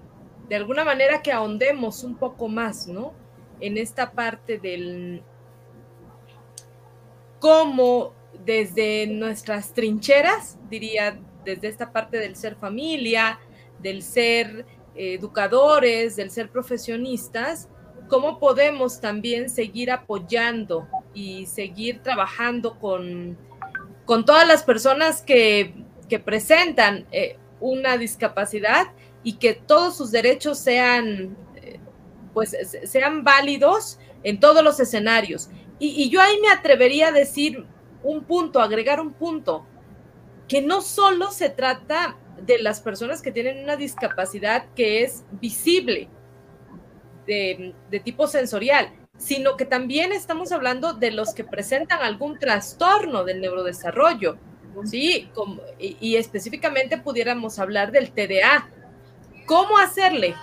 de 0.49 0.55
alguna 0.55 0.83
manera 0.83 1.21
que 1.21 1.31
ahondemos 1.31 2.03
un 2.03 2.15
poco 2.15 2.47
más, 2.47 2.87
¿no? 2.87 3.13
En 3.59 3.77
esta 3.77 4.11
parte 4.11 4.57
del 4.57 5.21
cómo 7.39 8.13
desde 8.45 9.07
nuestras 9.07 9.73
trincheras, 9.73 10.57
diría 10.69 11.19
desde 11.47 11.69
esta 11.69 11.91
parte 11.91 12.19
del 12.19 12.35
ser 12.35 12.55
familia, 12.55 13.39
del 13.79 14.03
ser 14.03 14.65
eh, 14.95 15.13
educadores, 15.13 16.17
del 16.17 16.29
ser 16.29 16.49
profesionistas, 16.49 17.69
cómo 18.09 18.39
podemos 18.39 18.99
también 18.99 19.49
seguir 19.49 19.91
apoyando 19.91 20.87
y 21.13 21.45
seguir 21.45 22.01
trabajando 22.01 22.77
con, 22.79 23.37
con 24.05 24.25
todas 24.25 24.47
las 24.47 24.63
personas 24.63 25.21
que, 25.21 25.73
presentan 26.23 27.05
eh, 27.11 27.37
una 27.59 27.97
discapacidad 27.97 28.87
y 29.23 29.33
que 29.33 29.53
todos 29.53 29.97
sus 29.97 30.09
derechos 30.09 30.57
sean, 30.57 31.35
eh, 31.55 31.79
pues, 32.33 32.55
sean 32.85 33.25
válidos 33.25 33.99
en 34.23 34.39
todos 34.39 34.63
los 34.63 34.79
escenarios. 34.79 35.49
Y 35.79 36.09
yo 36.09 36.21
ahí 36.21 36.39
me 36.41 36.49
atrevería 36.49 37.09
a 37.09 37.11
decir 37.11 37.67
un 38.01 38.23
punto, 38.23 38.59
agregar 38.59 38.99
un 38.99 39.13
punto 39.13 39.63
que 40.47 40.61
no 40.61 40.81
solo 40.81 41.31
se 41.31 41.49
trata 41.49 42.17
de 42.41 42.59
las 42.59 42.79
personas 42.81 43.21
que 43.21 43.31
tienen 43.31 43.63
una 43.63 43.75
discapacidad 43.75 44.65
que 44.75 45.03
es 45.03 45.23
visible 45.31 46.09
de, 47.25 47.73
tipo 48.03 48.27
sensorial, 48.27 48.93
sino 49.17 49.57
que 49.57 49.65
también 49.65 50.13
estamos 50.13 50.51
hablando 50.51 50.93
de 50.93 51.11
los 51.11 51.33
que 51.33 51.43
presentan 51.43 52.01
algún 52.01 52.39
trastorno 52.39 53.25
del 53.25 53.41
neurodesarrollo, 53.41 54.37
¿sí? 54.85 55.29
y, 55.79 55.97
y 55.99 56.15
específicamente 56.15 56.97
pudiéramos 56.97 57.59
hablar 57.59 57.91
del 57.91 58.11
TDA. 58.11 58.69
¿Cómo 59.45 59.77
hacerle? 59.77 60.35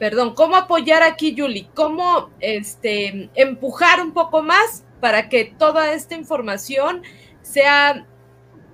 Perdón, 0.00 0.34
cómo 0.34 0.56
apoyar 0.56 1.02
aquí, 1.02 1.34
Yuli, 1.34 1.64
cómo 1.74 2.30
este, 2.40 3.28
empujar 3.34 4.00
un 4.00 4.14
poco 4.14 4.42
más 4.42 4.86
para 4.98 5.28
que 5.28 5.44
toda 5.44 5.92
esta 5.92 6.14
información 6.14 7.02
sea 7.42 8.06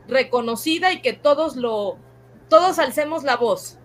reconocida 0.06 0.92
y 0.92 1.02
que 1.02 1.14
todos 1.14 1.56
lo, 1.56 1.96
todos 2.48 2.78
alcemos 2.78 3.24
la 3.24 3.36
voz. 3.36 3.76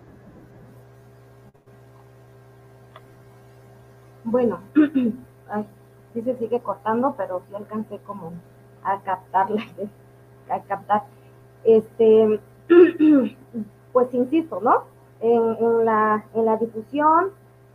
Bueno, 4.22 4.60
sí 6.14 6.22
se 6.22 6.38
sigue 6.38 6.60
cortando, 6.60 7.16
pero 7.18 7.42
sí 7.48 7.56
alcancé 7.56 7.98
como 8.06 8.34
a 8.84 9.00
captarla, 9.02 9.66
a 10.48 10.60
captar. 10.62 11.02
Este, 11.64 12.40
pues 13.92 14.14
insisto, 14.14 14.60
¿no? 14.60 14.91
En, 15.22 15.84
la, 15.84 16.24
en 16.34 16.44
la 16.44 16.56
difusión 16.56 17.30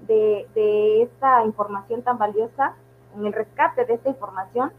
de, 0.05 1.01
esta 1.01 1.43
información 1.45 2.01
tan 2.03 2.17
valiosa, 2.17 2.75
en 3.15 3.25
el 3.25 3.33
rescate 3.33 3.85
de 3.85 3.95
esta 3.95 4.09
información. 4.09 4.71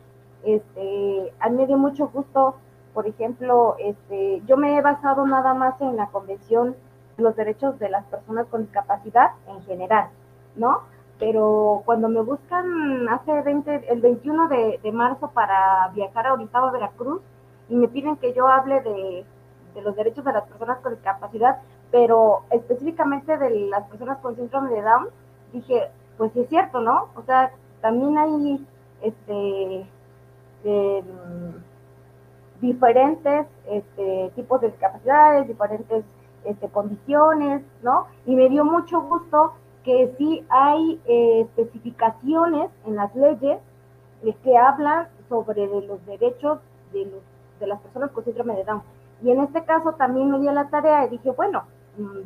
Este, 0.45 1.33
a 1.41 1.49
mucho 1.49 2.09
gusto, 2.09 2.57
por 2.95 3.07
ejemplo, 3.07 3.77
este, 3.79 4.43
yo 4.47 4.57
me 4.57 4.77
he 4.77 4.83
basado 4.83 5.27
nada 5.27 5.55
más 5.55 5.81
en 5.81 5.97
la 5.97 6.09
Convención 6.09 6.77
de 7.17 7.23
los 7.23 7.35
Derechos 7.35 7.79
de 7.79 7.89
las 7.89 8.05
Personas 8.05 8.47
con 8.47 8.63
Discapacidad 8.63 9.31
en 9.49 9.63
general, 9.63 10.11
¿no? 10.55 10.83
Pero 11.19 11.83
cuando 11.85 12.09
me 12.09 12.21
buscan 12.21 13.09
hace 13.09 13.43
20, 13.43 13.91
el 13.91 14.01
21 14.01 14.49
de, 14.49 14.93
marzo 14.93 15.31
para 15.33 15.89
viajar 15.95 16.29
a 16.29 16.35
Orizaba, 16.35 16.71
Veracruz, 16.71 17.21
y 17.69 17.75
me 17.75 17.89
piden 17.89 18.17
que 18.17 18.33
yo 18.35 18.47
hable 18.47 18.81
de 18.83 19.25
los 19.83 19.97
derechos 19.97 20.25
de 20.25 20.33
las 20.33 20.45
personas 20.45 20.79
con 20.79 20.95
discapacidad, 20.95 21.59
pero 21.91 22.43
específicamente 22.51 23.37
de 23.39 23.51
las 23.69 23.85
personas 23.89 24.19
con 24.19 24.37
síndrome 24.37 24.71
de 24.71 24.83
Down, 24.83 25.09
dije, 25.53 25.91
pues 26.17 26.33
sí 26.33 26.41
es 26.41 26.49
cierto, 26.49 26.81
¿no? 26.81 27.09
O 27.15 27.23
sea, 27.23 27.53
también 27.81 28.19
hay 28.19 28.67
este 29.03 29.87
em, 30.65 31.63
diferentes 32.61 33.47
este, 33.71 34.33
tipos 34.35 34.61
de 34.61 34.69
discapacidades, 34.69 35.47
diferentes 35.47 36.05
este, 36.45 36.69
condiciones, 36.69 37.63
¿no? 37.83 38.07
Y 38.27 38.35
me 38.35 38.49
dio 38.49 38.65
mucho 38.65 39.01
gusto 39.03 39.55
que 39.85 40.15
sí 40.19 40.45
hay 40.51 41.01
eh, 41.07 41.43
especificaciones 41.43 42.71
en 42.85 42.97
las 42.97 43.15
leyes 43.15 43.59
que 44.43 44.57
hablan 44.57 45.09
sobre 45.29 45.67
los 45.67 46.05
derechos 46.05 46.59
de, 46.93 47.05
los, 47.07 47.23
de 47.61 47.67
las 47.67 47.81
personas 47.81 48.11
con 48.11 48.25
síndrome 48.25 48.57
de 48.57 48.65
Down. 48.65 48.83
Y 49.23 49.31
en 49.31 49.41
este 49.41 49.65
caso 49.65 49.93
también 49.93 50.31
me 50.31 50.41
dio 50.41 50.53
la 50.53 50.69
tarea 50.69 51.07
y 51.07 51.11
dije, 51.11 51.31
bueno, 51.31 51.65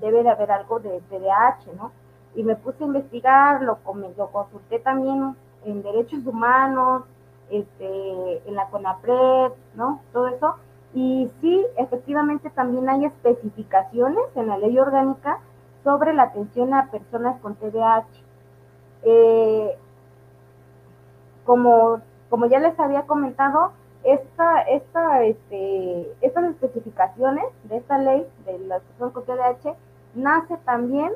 debe 0.00 0.22
de 0.22 0.30
haber 0.30 0.50
algo 0.50 0.80
de 0.80 1.00
TDAH, 1.08 1.72
¿no? 1.76 1.92
Y 2.34 2.44
me 2.44 2.56
puse 2.56 2.82
a 2.82 2.86
investigar, 2.86 3.62
lo, 3.62 3.78
lo 4.16 4.30
consulté 4.30 4.78
también 4.78 5.36
en 5.64 5.82
derechos 5.82 6.26
humanos, 6.26 7.04
este, 7.50 8.48
en 8.48 8.54
la 8.54 8.68
CONAPRED, 8.68 9.52
¿no? 9.74 10.00
Todo 10.12 10.28
eso. 10.28 10.56
Y 10.94 11.30
sí, 11.40 11.64
efectivamente 11.76 12.50
también 12.50 12.88
hay 12.88 13.04
especificaciones 13.06 14.24
en 14.34 14.46
la 14.48 14.58
ley 14.58 14.78
orgánica 14.78 15.38
sobre 15.84 16.12
la 16.14 16.24
atención 16.24 16.74
a 16.74 16.90
personas 16.90 17.40
con 17.40 17.54
TDAH. 17.56 18.06
Eh, 19.04 19.76
como 21.44 22.46
ya 22.48 22.60
les 22.60 22.78
había 22.78 23.02
comentado, 23.02 23.72
esta, 24.04 24.62
esta, 24.62 25.24
este, 25.24 26.12
estas 26.20 26.44
especificaciones 26.50 27.44
de 27.64 27.76
esta 27.76 27.98
ley 27.98 28.26
de 28.46 28.58
la 28.60 28.80
personas 28.80 29.12
con 29.14 29.24
TDAH 29.24 29.76
nace 30.14 30.56
también 30.64 31.12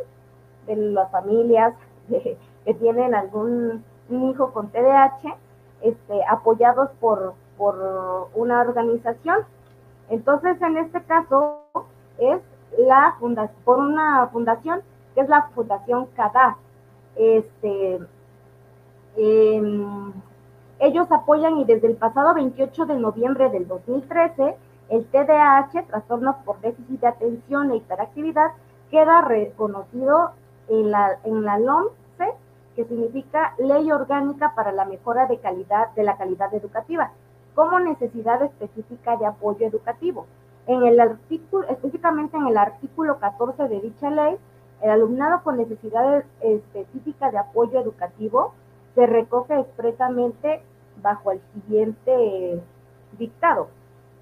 de 0.66 0.76
las 0.76 1.11
familias 1.11 1.74
que, 2.09 2.39
tienen 2.80 3.14
algún 3.14 3.84
hijo 4.11 4.53
con 4.53 4.70
TDAH, 4.70 5.37
este, 5.82 6.24
apoyados 6.28 6.91
por, 7.01 7.34
por 7.57 8.28
una 8.34 8.61
organización. 8.61 9.39
Entonces, 10.09 10.61
en 10.62 10.76
este 10.78 11.01
caso, 11.03 11.62
es 12.18 12.41
la 12.78 13.16
fundación, 13.20 13.57
por 13.64 13.78
una 13.78 14.26
fundación, 14.28 14.80
que 15.14 15.20
es 15.20 15.28
la 15.28 15.49
Fundación 15.55 16.07
CADA. 16.16 16.57
Este, 17.14 18.01
eh, 19.16 19.62
ellos 20.79 21.11
apoyan 21.11 21.59
y 21.59 21.64
desde 21.64 21.87
el 21.89 21.97
pasado 21.97 22.35
28 22.35 22.87
de 22.87 22.99
noviembre 22.99 23.51
del 23.51 23.66
2013, 23.66 24.57
el 24.91 25.07
TDAH, 25.07 25.87
trastorno 25.87 26.37
por 26.45 26.61
déficit 26.61 27.01
de 27.01 27.07
atención 27.09 27.70
e 27.70 27.77
hiperactividad, 27.77 28.53
queda 28.91 29.22
reconocido 29.22 30.33
en 30.68 30.91
la, 30.91 31.18
en 31.24 31.45
la 31.45 31.59
LOMCE 31.59 32.35
que 32.77 32.85
significa 32.85 33.55
Ley 33.59 33.91
Orgánica 33.91 34.53
para 34.55 34.70
la 34.70 34.85
Mejora 34.85 35.27
de 35.27 35.39
Calidad 35.39 35.93
de 35.95 36.05
la 36.05 36.18
Calidad 36.18 36.53
Educativa, 36.55 37.11
como 37.55 37.81
necesidad 37.81 38.43
específica 38.43 39.16
de 39.16 39.24
apoyo 39.24 39.66
educativo. 39.66 40.27
En 40.66 40.85
el 40.85 41.01
artículo, 41.01 41.66
específicamente 41.68 42.37
en 42.37 42.47
el 42.47 42.59
artículo 42.59 43.18
14 43.18 43.68
de 43.68 43.81
dicha 43.81 44.11
ley, 44.11 44.37
el 44.83 44.91
alumnado 44.91 45.43
con 45.43 45.57
necesidades 45.57 46.27
específicas 46.41 47.33
de 47.33 47.39
apoyo 47.39 47.81
educativo 47.81 48.53
se 48.97 49.07
recoge 49.07 49.61
expresamente 49.61 50.62
bajo 51.03 51.30
el 51.30 51.40
siguiente 51.53 52.61
dictado. 53.18 53.68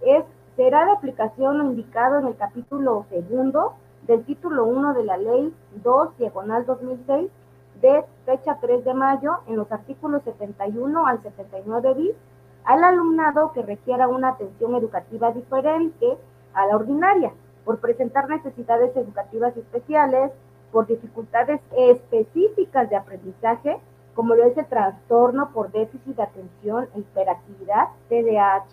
Es, 0.03 0.25
será 0.57 0.85
de 0.85 0.91
aplicación 0.91 1.59
lo 1.59 1.65
indicado 1.65 2.19
en 2.19 2.27
el 2.27 2.37
capítulo 2.37 3.07
segundo 3.09 3.75
del 4.03 4.25
título 4.25 4.67
1 4.67 4.95
de 4.95 5.05
la 5.05 5.17
ley 5.17 5.55
2, 5.83 6.19
diagonal 6.19 6.67
2006, 6.67 7.31
de 7.81 8.05
fecha 8.27 8.59
3 8.61 8.85
de 8.85 8.95
mayo, 8.95 9.39
en 9.47 9.57
los 9.57 9.71
artículos 9.71 10.23
71 10.25 11.07
al 11.07 11.23
79 11.23 11.95
bis, 11.95 12.17
al 12.65 12.83
alumnado 12.83 13.53
que 13.53 13.63
requiera 13.63 14.09
una 14.09 14.31
atención 14.31 14.75
educativa 14.75 15.31
diferente 15.31 16.19
a 16.53 16.67
la 16.67 16.77
ordinaria, 16.77 17.33
por 17.65 17.79
presentar 17.79 18.29
necesidades 18.29 18.95
educativas 18.97 19.57
especiales, 19.57 20.33
por 20.73 20.87
dificultades 20.87 21.61
específicas 21.77 22.91
de 22.91 22.97
aprendizaje, 22.97 23.79
como 24.15 24.35
lo 24.35 24.45
es 24.45 24.57
el 24.57 24.67
trastorno 24.67 25.51
por 25.53 25.73
déficit 25.73 26.17
de 26.17 26.23
atención 26.23 26.89
e 26.95 27.01
hiperactividad, 27.01 27.89
TDAH, 28.09 28.67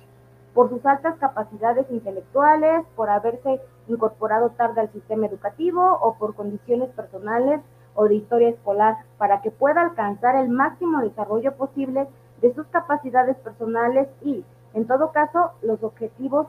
por 0.53 0.69
sus 0.69 0.85
altas 0.85 1.17
capacidades 1.17 1.89
intelectuales, 1.89 2.85
por 2.95 3.09
haberse 3.09 3.61
incorporado 3.87 4.49
tarde 4.51 4.81
al 4.81 4.91
sistema 4.91 5.27
educativo 5.27 5.97
o 6.01 6.15
por 6.15 6.35
condiciones 6.35 6.89
personales 6.89 7.61
o 7.95 8.05
de 8.05 8.15
historia 8.15 8.49
escolar, 8.49 8.97
para 9.17 9.41
que 9.41 9.51
pueda 9.51 9.81
alcanzar 9.81 10.35
el 10.35 10.49
máximo 10.49 11.01
desarrollo 11.01 11.53
posible 11.55 12.07
de 12.41 12.53
sus 12.53 12.65
capacidades 12.67 13.37
personales 13.37 14.07
y, 14.21 14.43
en 14.73 14.87
todo 14.87 15.11
caso, 15.11 15.51
los 15.61 15.83
objetivos 15.83 16.47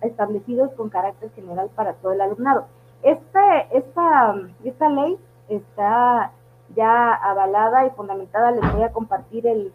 establecidos 0.00 0.72
con 0.72 0.88
carácter 0.88 1.30
general 1.32 1.70
para 1.74 1.94
todo 1.94 2.12
el 2.12 2.20
alumnado. 2.20 2.66
Este, 3.02 3.40
esta, 3.72 4.34
esta 4.64 4.88
ley 4.88 5.18
está 5.48 6.32
ya 6.74 7.14
avalada 7.14 7.86
y 7.86 7.90
fundamentada. 7.90 8.50
Les 8.52 8.72
voy 8.72 8.82
a 8.82 8.92
compartir 8.92 9.46
el 9.46 9.72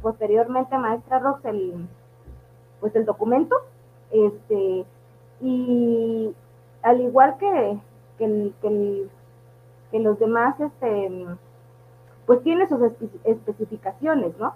posteriormente, 0.00 0.76
maestra 0.76 1.18
Rox, 1.18 1.44
el 1.44 1.88
pues 2.80 2.94
el 2.96 3.04
documento. 3.04 3.56
Este, 4.10 4.84
y 5.40 6.34
al 6.82 7.00
igual 7.00 7.36
que, 7.38 7.78
que, 8.18 8.52
que, 9.90 10.00
los 10.00 10.18
demás, 10.18 10.58
este, 10.60 11.26
pues 12.26 12.42
tiene 12.42 12.68
sus 12.68 12.80
especificaciones, 13.24 14.36
¿no? 14.38 14.54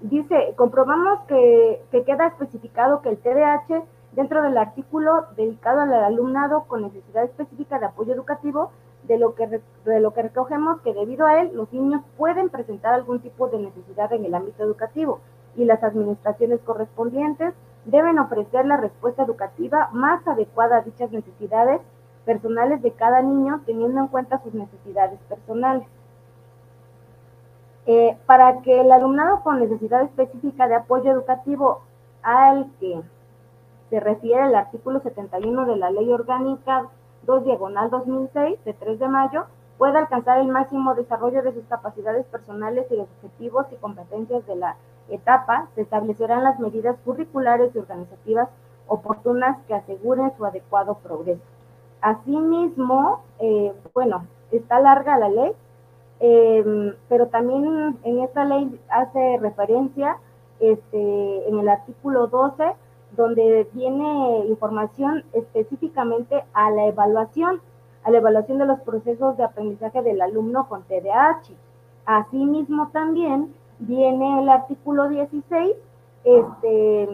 Dice, 0.00 0.54
comprobamos 0.56 1.20
que, 1.26 1.82
que 1.90 2.04
queda 2.04 2.28
especificado 2.28 3.00
que 3.02 3.10
el 3.10 3.18
TDAH 3.18 3.84
dentro 4.12 4.42
del 4.42 4.56
artículo 4.56 5.26
dedicado 5.36 5.80
al 5.80 5.92
alumnado 5.92 6.64
con 6.64 6.82
necesidad 6.82 7.24
específica 7.24 7.78
de 7.78 7.86
apoyo 7.86 8.14
educativo, 8.14 8.70
de 9.06 9.18
lo, 9.18 9.34
que, 9.34 9.60
recogemos 10.22 10.80
que 10.80 10.94
debido 10.94 11.26
a 11.26 11.40
él 11.40 11.50
los 11.54 11.72
niños 11.72 12.02
pueden 12.16 12.48
presentar 12.48 12.94
algún 12.94 13.20
tipo 13.20 13.48
de 13.48 13.58
necesidad 13.58 14.12
en 14.12 14.24
el 14.24 14.34
ámbito 14.34 14.62
educativo 14.62 15.20
y 15.56 15.64
las 15.64 15.82
administraciones 15.82 16.60
correspondientes 16.60 17.54
deben 17.84 18.18
ofrecer 18.18 18.64
la 18.64 18.78
respuesta 18.78 19.22
educativa 19.22 19.90
más 19.92 20.26
adecuada 20.26 20.78
a 20.78 20.82
dichas 20.82 21.10
necesidades 21.12 21.80
personales 22.24 22.80
de 22.82 22.92
cada 22.92 23.20
niño 23.20 23.60
teniendo 23.66 24.00
en 24.00 24.08
cuenta 24.08 24.42
sus 24.42 24.54
necesidades 24.54 25.20
personales. 25.28 25.86
Eh, 27.86 28.16
para 28.24 28.62
que 28.62 28.80
el 28.80 28.90
alumnado 28.90 29.42
con 29.42 29.60
necesidad 29.60 30.02
específica 30.02 30.66
de 30.66 30.76
apoyo 30.76 31.12
educativo 31.12 31.82
al 32.22 32.70
que 32.80 33.02
se 33.90 34.00
refiere 34.00 34.46
el 34.46 34.54
artículo 34.54 35.00
71 35.00 35.66
de 35.66 35.76
la 35.76 35.90
Ley 35.90 36.10
Orgánica 36.10 36.88
2 37.24 37.44
Diagonal 37.44 37.90
2006 37.90 38.64
de 38.64 38.72
3 38.72 38.98
de 38.98 39.08
mayo 39.08 39.44
pueda 39.78 39.98
alcanzar 39.98 40.38
el 40.38 40.48
máximo 40.48 40.94
desarrollo 40.94 41.42
de 41.42 41.52
sus 41.52 41.64
capacidades 41.64 42.24
personales 42.26 42.86
y 42.90 42.96
los 42.96 43.08
objetivos 43.16 43.66
y 43.72 43.76
competencias 43.76 44.46
de 44.46 44.56
la 44.56 44.76
etapa, 45.08 45.68
se 45.74 45.82
establecerán 45.82 46.44
las 46.44 46.58
medidas 46.58 46.96
curriculares 47.04 47.74
y 47.74 47.78
organizativas 47.78 48.48
oportunas 48.86 49.58
que 49.66 49.74
aseguren 49.74 50.32
su 50.36 50.44
adecuado 50.44 50.94
progreso. 51.02 51.42
Asimismo, 52.00 53.22
eh, 53.38 53.72
bueno, 53.94 54.26
está 54.50 54.78
larga 54.80 55.18
la 55.18 55.28
ley, 55.28 55.52
em, 56.20 56.94
pero 57.08 57.28
también 57.28 57.98
en 58.02 58.20
esta 58.20 58.44
ley 58.44 58.80
hace 58.88 59.38
referencia 59.40 60.18
este, 60.60 61.48
en 61.48 61.58
el 61.58 61.68
artículo 61.68 62.28
12 62.28 62.64
donde 63.16 63.68
viene 63.72 64.46
información 64.46 65.24
específicamente 65.32 66.44
a 66.52 66.70
la 66.70 66.86
evaluación, 66.86 67.60
a 68.04 68.10
la 68.10 68.18
evaluación 68.18 68.58
de 68.58 68.66
los 68.66 68.80
procesos 68.80 69.36
de 69.36 69.44
aprendizaje 69.44 70.02
del 70.02 70.20
alumno 70.20 70.68
con 70.68 70.82
TDAH. 70.82 71.52
Asimismo 72.06 72.88
también 72.92 73.54
viene 73.78 74.42
el 74.42 74.48
artículo 74.48 75.08
16, 75.08 75.72
este, 76.24 77.08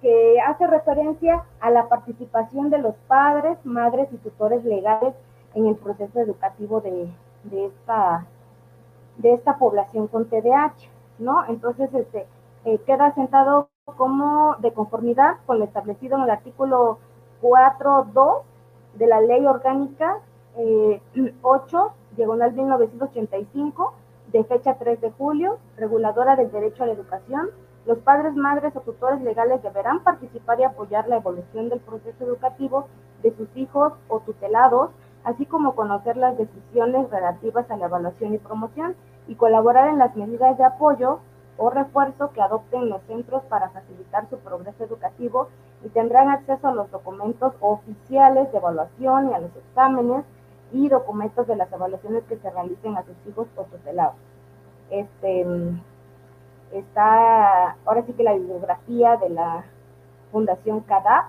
que 0.00 0.40
hace 0.40 0.66
referencia 0.66 1.44
a 1.60 1.70
la 1.70 1.88
participación 1.88 2.70
de 2.70 2.78
los 2.78 2.94
padres, 3.08 3.58
madres 3.64 4.08
y 4.12 4.16
tutores 4.18 4.64
legales 4.64 5.14
en 5.54 5.66
el 5.66 5.76
proceso 5.76 6.20
educativo 6.20 6.80
de, 6.80 7.08
de 7.44 7.66
esta, 7.66 8.26
de 9.18 9.34
esta 9.34 9.58
población 9.58 10.08
con 10.08 10.26
TDAH, 10.26 10.74
¿no? 11.18 11.44
Entonces, 11.48 11.92
este, 11.94 12.26
eh, 12.64 12.78
queda 12.86 13.14
sentado 13.14 13.68
como 13.84 14.56
de 14.60 14.72
conformidad 14.72 15.36
con 15.46 15.58
lo 15.58 15.64
establecido 15.66 16.16
en 16.16 16.22
el 16.24 16.30
artículo 16.30 16.98
4.2 17.42 18.42
de 18.94 19.06
la 19.06 19.20
Ley 19.20 19.44
Orgánica 19.44 20.20
eh, 20.56 21.02
8, 21.42 21.92
diagonal 22.16 22.52
1985, 22.54 23.92
de 24.32 24.44
fecha 24.44 24.74
3 24.78 25.00
de 25.00 25.10
julio, 25.10 25.58
reguladora 25.76 26.36
del 26.36 26.50
derecho 26.50 26.82
a 26.82 26.86
la 26.86 26.92
educación. 26.92 27.50
Los 27.86 27.98
padres, 27.98 28.34
madres 28.34 28.74
o 28.74 28.80
tutores 28.80 29.20
legales 29.20 29.62
deberán 29.62 30.02
participar 30.02 30.58
y 30.60 30.64
apoyar 30.64 31.06
la 31.06 31.16
evolución 31.16 31.68
del 31.68 31.80
proceso 31.80 32.24
educativo 32.24 32.86
de 33.22 33.36
sus 33.36 33.54
hijos 33.54 33.92
o 34.08 34.20
tutelados, 34.20 34.90
así 35.24 35.44
como 35.44 35.74
conocer 35.74 36.16
las 36.16 36.38
decisiones 36.38 37.10
relativas 37.10 37.70
a 37.70 37.76
la 37.76 37.86
evaluación 37.86 38.32
y 38.32 38.38
promoción 38.38 38.94
y 39.28 39.34
colaborar 39.34 39.88
en 39.88 39.98
las 39.98 40.16
medidas 40.16 40.56
de 40.56 40.64
apoyo 40.64 41.18
o 41.56 41.70
refuerzo 41.70 42.32
que 42.32 42.42
adopten 42.42 42.88
los 42.88 43.02
centros 43.02 43.42
para 43.44 43.70
facilitar 43.70 44.28
su 44.28 44.38
progreso 44.38 44.84
educativo 44.84 45.48
y 45.84 45.88
tendrán 45.88 46.28
acceso 46.28 46.68
a 46.68 46.74
los 46.74 46.90
documentos 46.90 47.54
oficiales 47.60 48.50
de 48.50 48.58
evaluación 48.58 49.30
y 49.30 49.34
a 49.34 49.38
los 49.38 49.54
exámenes 49.56 50.24
y 50.72 50.88
documentos 50.88 51.46
de 51.46 51.56
las 51.56 51.72
evaluaciones 51.72 52.24
que 52.24 52.36
se 52.36 52.50
realicen 52.50 52.96
a 52.96 53.04
sus 53.04 53.14
hijos 53.28 53.46
o 53.56 53.62
tutelados. 53.64 54.16
Este, 54.90 55.46
está 56.72 57.76
ahora 57.84 58.02
sí 58.06 58.12
que 58.14 58.24
la 58.24 58.34
bibliografía 58.34 59.16
de 59.16 59.30
la 59.30 59.64
Fundación 60.32 60.80
CADAP 60.80 61.26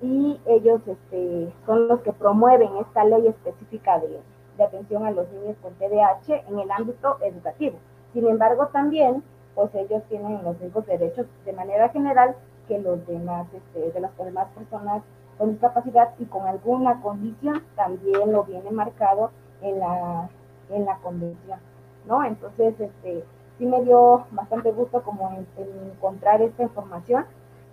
y 0.00 0.40
ellos 0.46 0.80
este, 0.86 1.52
son 1.66 1.88
los 1.88 2.00
que 2.00 2.12
promueven 2.12 2.76
esta 2.78 3.04
ley 3.04 3.26
específica 3.26 3.98
de, 3.98 4.20
de 4.56 4.64
atención 4.64 5.04
a 5.04 5.10
los 5.10 5.30
niños 5.32 5.56
con 5.62 5.74
TDAH 5.74 6.48
en 6.48 6.58
el 6.58 6.70
ámbito 6.70 7.18
educativo. 7.20 7.78
Sin 8.12 8.26
embargo, 8.26 8.68
también 8.68 9.22
pues 9.54 9.74
ellos 9.74 10.02
tienen 10.08 10.42
los 10.42 10.60
mismos 10.60 10.86
derechos 10.86 11.26
de 11.44 11.52
manera 11.52 11.88
general 11.90 12.36
que 12.68 12.78
los 12.78 13.06
demás, 13.06 13.46
este, 13.52 13.92
de 13.92 14.00
las 14.00 14.16
demás 14.16 14.48
personas 14.54 15.02
con 15.38 15.52
discapacidad 15.52 16.10
y 16.18 16.24
con 16.26 16.46
alguna 16.46 17.00
condición 17.00 17.62
también 17.76 18.32
lo 18.32 18.44
viene 18.44 18.70
marcado 18.70 19.30
en 19.62 19.78
la, 19.78 20.28
en 20.70 20.84
la 20.84 20.96
convención, 20.98 21.58
¿no? 22.06 22.24
Entonces, 22.24 22.78
este, 22.78 23.24
sí 23.58 23.66
me 23.66 23.82
dio 23.82 24.26
bastante 24.30 24.72
gusto 24.72 25.02
como 25.02 25.30
encontrar 25.56 26.40
esta 26.42 26.62
información 26.62 27.26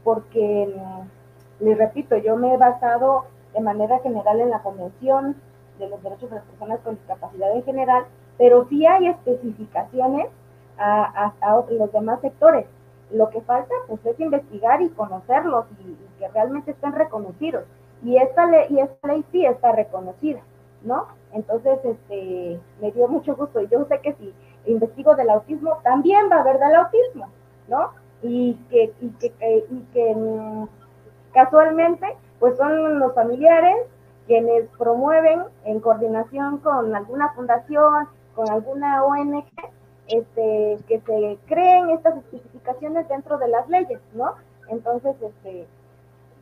porque, 0.04 0.74
mm, 0.76 1.64
les 1.64 1.78
repito, 1.78 2.18
yo 2.18 2.36
me 2.36 2.54
he 2.54 2.58
basado 2.58 3.26
de 3.54 3.62
manera 3.62 4.00
general 4.00 4.40
en 4.40 4.50
la 4.50 4.64
convención 4.64 5.36
de 5.78 5.90
los 5.90 6.02
derechos 6.02 6.30
de 6.30 6.38
las 6.38 6.46
personas 6.46 6.80
con 6.82 6.96
discapacidad 6.96 7.52
en 7.56 7.64
general, 7.64 8.06
pero 8.38 8.68
sí 8.70 8.86
hay 8.86 9.08
especificaciones 9.08 10.28
a, 10.82 11.66
los 11.70 11.92
demás 11.92 12.20
sectores. 12.22 12.66
Lo 13.12 13.30
que 13.30 13.42
falta 13.42 13.74
pues 13.88 14.06
es 14.06 14.20
investigar 14.20 14.82
y 14.82 14.90
conocerlos 14.90 15.66
y, 15.80 15.98
que 16.18 16.28
realmente 16.30 16.72
estén 16.72 16.94
reconocidos. 16.94 17.64
Y 18.04 18.18
esta 18.18 18.46
ley, 18.46 18.68
y 18.70 18.80
esta 18.80 19.08
ley 19.08 19.24
sí 19.32 19.46
está 19.46 19.72
reconocida, 19.74 20.42
¿no? 20.84 21.08
Entonces, 21.34 21.80
este, 21.84 22.60
me 22.80 22.92
dio 22.92 23.08
mucho 23.08 23.36
gusto. 23.36 23.62
Y 23.62 23.68
yo 23.68 23.86
sé 23.86 24.00
que 24.00 24.14
si 24.14 24.34
investigo 24.66 25.16
del 25.16 25.30
autismo, 25.30 25.78
también 25.84 26.30
va 26.32 26.38
a 26.38 26.42
haber 26.42 26.60
del 26.60 26.76
autismo, 26.76 27.28
¿no? 27.68 27.92
Y 28.24 28.56
que, 28.70 28.94
y 29.02 29.10
que, 29.20 29.66
y 29.70 29.82
que 29.94 30.16
mm, 30.16 30.68
casualmente, 31.34 32.18
pues 32.40 32.58
son 32.58 33.00
los 33.00 33.14
familiares 33.14 33.78
quienes 34.28 34.68
promueven 34.78 35.44
en 35.66 35.80
coordinación 35.80 36.60
con 36.60 36.96
alguna 36.96 37.34
fundación 37.34 38.08
con 38.36 38.50
alguna 38.50 39.04
ONG 39.04 39.46
este, 40.12 40.78
que 40.88 41.00
se 41.00 41.38
creen 41.48 41.90
estas 41.92 42.18
especificaciones 42.18 43.08
dentro 43.08 43.38
de 43.38 43.48
las 43.48 43.68
leyes, 43.70 44.00
¿no? 44.14 44.34
Entonces, 44.68 45.16
este, 45.22 45.68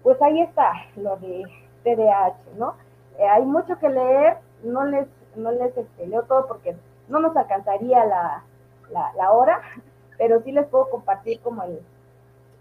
pues 0.03 0.21
ahí 0.21 0.41
está 0.41 0.71
lo 0.95 1.17
de 1.17 1.43
TDAH, 1.83 2.35
¿no? 2.57 2.75
Eh, 3.17 3.27
hay 3.27 3.45
mucho 3.45 3.77
que 3.79 3.89
leer, 3.89 4.37
no 4.63 4.85
les, 4.85 5.07
no 5.35 5.51
les 5.51 5.75
este, 5.77 6.07
leo 6.07 6.23
todo 6.23 6.47
porque 6.47 6.75
no 7.09 7.19
nos 7.19 7.35
alcanzaría 7.35 8.05
la, 8.05 8.43
la, 8.91 9.31
hora, 9.31 9.61
pero 10.17 10.41
sí 10.41 10.51
les 10.51 10.67
puedo 10.67 10.89
compartir 10.89 11.39
como 11.41 11.63
el, 11.63 11.79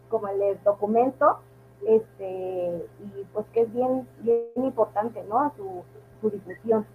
como 0.09 0.29
el 0.29 0.63
documento, 0.63 1.39
este, 1.87 2.87
y 3.01 3.25
pues 3.33 3.47
que 3.53 3.63
es 3.63 3.73
bien, 3.73 4.07
bien 4.19 4.47
importante, 4.57 5.23
¿no? 5.25 5.53
Su, 5.57 5.85
su 6.21 6.31
difusión. 6.31 6.87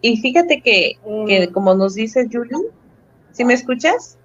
Y 0.00 0.16
fíjate 0.18 0.60
que, 0.60 0.98
que 1.26 1.42
eh. 1.44 1.48
como 1.50 1.74
nos 1.74 1.94
dice 1.94 2.28
Julie, 2.30 2.56
¿sí 3.32 3.44
me 3.44 3.54
escuchas? 3.54 4.16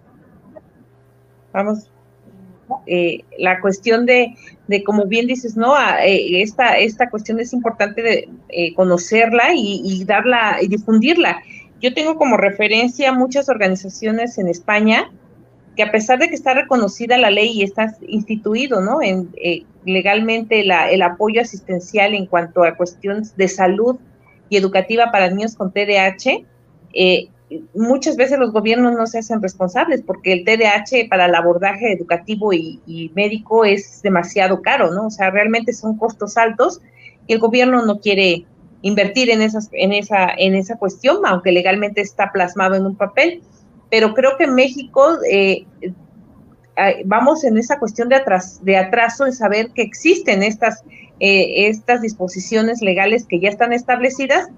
Vamos. 1.52 1.90
Eh, 2.88 3.24
la 3.38 3.60
cuestión 3.60 4.06
de, 4.06 4.36
de, 4.68 4.84
como 4.84 5.06
bien 5.06 5.28
dices, 5.28 5.56
¿no? 5.56 5.76
Ah, 5.76 6.06
eh, 6.06 6.42
esta, 6.42 6.78
esta 6.78 7.10
cuestión 7.10 7.40
es 7.40 7.54
importante 7.54 8.02
de 8.02 8.74
conocerla 8.76 9.54
y, 9.54 9.82
y, 9.84 10.06
darla 10.06 10.58
y 10.62 10.68
difundirla. 10.68 11.42
Yo 11.82 11.94
tengo 11.94 12.16
como 12.16 12.38
referencia 12.38 13.12
muchas 13.12 13.50
organizaciones 13.50 14.38
en 14.38 14.48
España 14.48 15.12
que 15.76 15.84
a 15.84 15.92
pesar 15.92 16.20
de 16.20 16.30
que 16.30 16.36
está 16.36 16.54
reconocida 16.54 17.18
la 17.18 17.32
ley 17.32 17.52
y 17.52 17.64
está 17.64 17.96
instituido, 18.08 18.80
¿no? 18.80 19.02
En, 19.02 19.30
legalmente 19.86 20.64
la, 20.64 20.90
el 20.90 21.02
apoyo 21.02 21.42
asistencial 21.42 22.14
en 22.14 22.26
cuanto 22.26 22.64
a 22.64 22.76
cuestiones 22.76 23.36
de 23.36 23.48
salud 23.48 23.98
y 24.50 24.58
educativa 24.58 25.12
para 25.12 25.30
niños 25.30 25.56
con 25.56 25.72
TDAH, 25.72 26.46
eh, 26.94 27.28
muchas 27.74 28.16
veces 28.16 28.40
los 28.40 28.52
gobiernos 28.52 28.94
no 28.94 29.06
se 29.06 29.20
hacen 29.20 29.42
responsables 29.42 30.02
porque 30.02 30.34
el 30.34 30.44
TDAH 30.44 31.10
para 31.10 31.26
el 31.26 31.36
abordaje 31.36 31.92
educativo 31.92 32.54
y, 32.54 33.12
médico 33.16 33.66
es 33.66 34.02
demasiado 34.02 34.62
caro, 34.62 34.92
¿no? 34.92 35.08
O 35.08 35.10
sea, 35.10 35.30
realmente 35.30 35.74
son 35.74 35.98
costos 35.98 36.38
altos 36.38 36.82
y 37.28 37.34
el 37.34 37.40
gobierno 37.40 37.86
no 37.86 38.00
quiere 38.00 38.46
invertir 38.82 39.30
en, 39.30 39.42
esas, 39.42 39.70
en, 39.72 39.94
esa, 39.94 40.30
en 40.38 40.56
esa 40.56 40.78
cuestión, 40.78 41.26
aunque 41.26 41.52
legalmente 41.52 42.02
está 42.02 42.32
plasmado 42.32 42.76
en 42.76 42.86
un 42.86 42.96
papel. 42.96 43.42
Pero 43.90 44.14
creo 44.14 44.38
que 44.38 44.48
México 44.48 45.20
eh, 45.30 45.66
vamos 47.06 47.44
en 47.44 47.58
esa 47.58 47.78
cuestión 47.78 48.10
de, 48.10 48.16
atras, 48.16 48.64
de 48.64 48.78
atraso 48.78 49.26
en 49.26 49.34
saber 49.34 49.72
que 49.72 49.84
existen 49.84 50.42
estas 50.42 50.84
eh, 51.20 51.70
estas 51.70 52.02
disposiciones 52.02 52.82
legales 52.82 53.26
que 53.26 53.40
ya 53.40 53.48
están 53.48 53.72
establecidas 53.72 54.50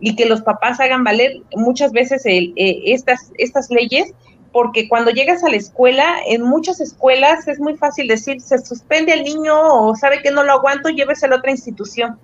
y 0.00 0.16
que 0.16 0.24
los 0.24 0.40
papás 0.40 0.78
hagan 0.80 1.04
valer 1.04 1.42
muchas 1.54 1.92
veces 1.92 2.22
eh, 2.24 2.54
estas, 2.56 3.32
estas 3.36 3.70
leyes, 3.70 4.14
porque 4.52 4.88
cuando 4.88 5.10
llegas 5.10 5.44
a 5.44 5.50
la 5.50 5.56
escuela, 5.56 6.16
en 6.26 6.42
muchas 6.42 6.80
escuelas 6.80 7.46
es 7.48 7.58
muy 7.58 7.76
fácil 7.76 8.08
decir, 8.08 8.40
se 8.40 8.56
suspende 8.58 9.12
al 9.12 9.24
niño 9.24 9.54
o 9.56 9.94
sabe 9.96 10.22
que 10.22 10.30
no 10.30 10.42
lo 10.44 10.52
aguanto, 10.52 10.88
llévese 10.88 11.26
a 11.26 11.34
otra 11.34 11.50
institución. 11.50 12.18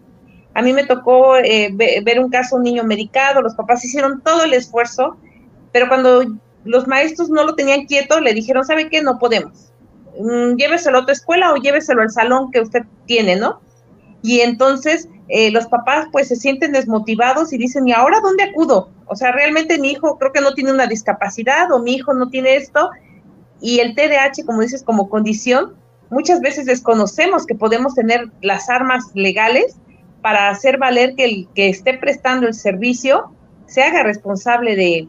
A 0.55 0.63
mí 0.63 0.73
me 0.73 0.87
tocó 0.87 1.37
eh, 1.37 1.71
ver 1.75 2.21
un 2.21 2.31
caso, 2.31 2.57
un 2.57 2.63
niño 2.63 2.85
medicado, 2.85 3.43
los 3.43 3.55
papás 3.55 3.85
hicieron 3.85 4.23
todo 4.23 4.45
el 4.45 4.55
esfuerzo, 4.55 5.19
pero 5.73 5.89
cuando 5.89 6.23
los 6.65 6.87
maestros 6.87 7.29
no 7.29 7.45
lo 7.45 7.55
tenían 7.55 7.87
quieto, 7.87 8.21
le 8.21 8.35
dijeron, 8.35 8.65
¿sabe 8.65 8.89
qué? 8.89 9.03
No 9.03 9.19
podemos. 9.19 9.73
Mm, 10.19 10.57
lléveselo 10.57 10.99
a 10.99 11.01
otra 11.03 11.15
escuela 11.15 11.53
o 11.53 11.57
lléveselo 11.57 12.03
al 12.03 12.11
salón 12.11 12.51
que 12.51 12.61
usted 12.61 12.83
tiene, 13.07 13.37
¿no? 13.37 13.61
y 14.23 14.41
entonces 14.41 15.09
eh, 15.29 15.51
los 15.51 15.67
papás 15.67 16.07
pues 16.13 16.29
se 16.29 16.37
sienten 16.37 16.73
desmotivados 16.73 17.53
y 17.53 17.59
dicen, 17.59 17.87
¿y 17.87 17.93
ahora 17.93 18.21
dónde 18.21 18.45
acudo? 18.45 18.91
O 19.07 19.17
sea, 19.17 19.33
realmente 19.33 19.79
mi 19.79 19.91
hijo 19.91 20.17
creo 20.19 20.33
que 20.33 20.41
no 20.41 20.55
tiene 20.55 20.73
una 20.73 20.87
discapacidad 20.87 21.71
o 21.73 21.81
mi 21.81 21.95
hijo 21.95 22.15
no 22.15 22.31
tiene 22.31 22.57
esto 22.57 22.91
y 23.61 23.81
el 23.81 23.95
TDAH, 23.95 24.45
como 24.47 24.63
dices, 24.63 24.83
como 24.83 25.09
condición, 25.09 25.75
muchas 26.11 26.41
veces 26.41 26.67
desconocemos 26.67 27.47
que 27.47 27.55
podemos 27.55 27.95
tener 27.95 28.31
las 28.41 28.71
armas 28.71 29.05
legales 29.15 29.77
para 30.21 30.49
hacer 30.51 30.79
valer 30.79 31.15
que 31.17 31.25
el 31.25 31.49
que 31.55 31.69
esté 31.69 31.95
prestando 31.95 32.47
el 32.47 32.55
servicio 32.55 33.33
se 33.67 33.83
haga 33.83 34.03
responsable 34.03 34.77
de, 34.77 35.09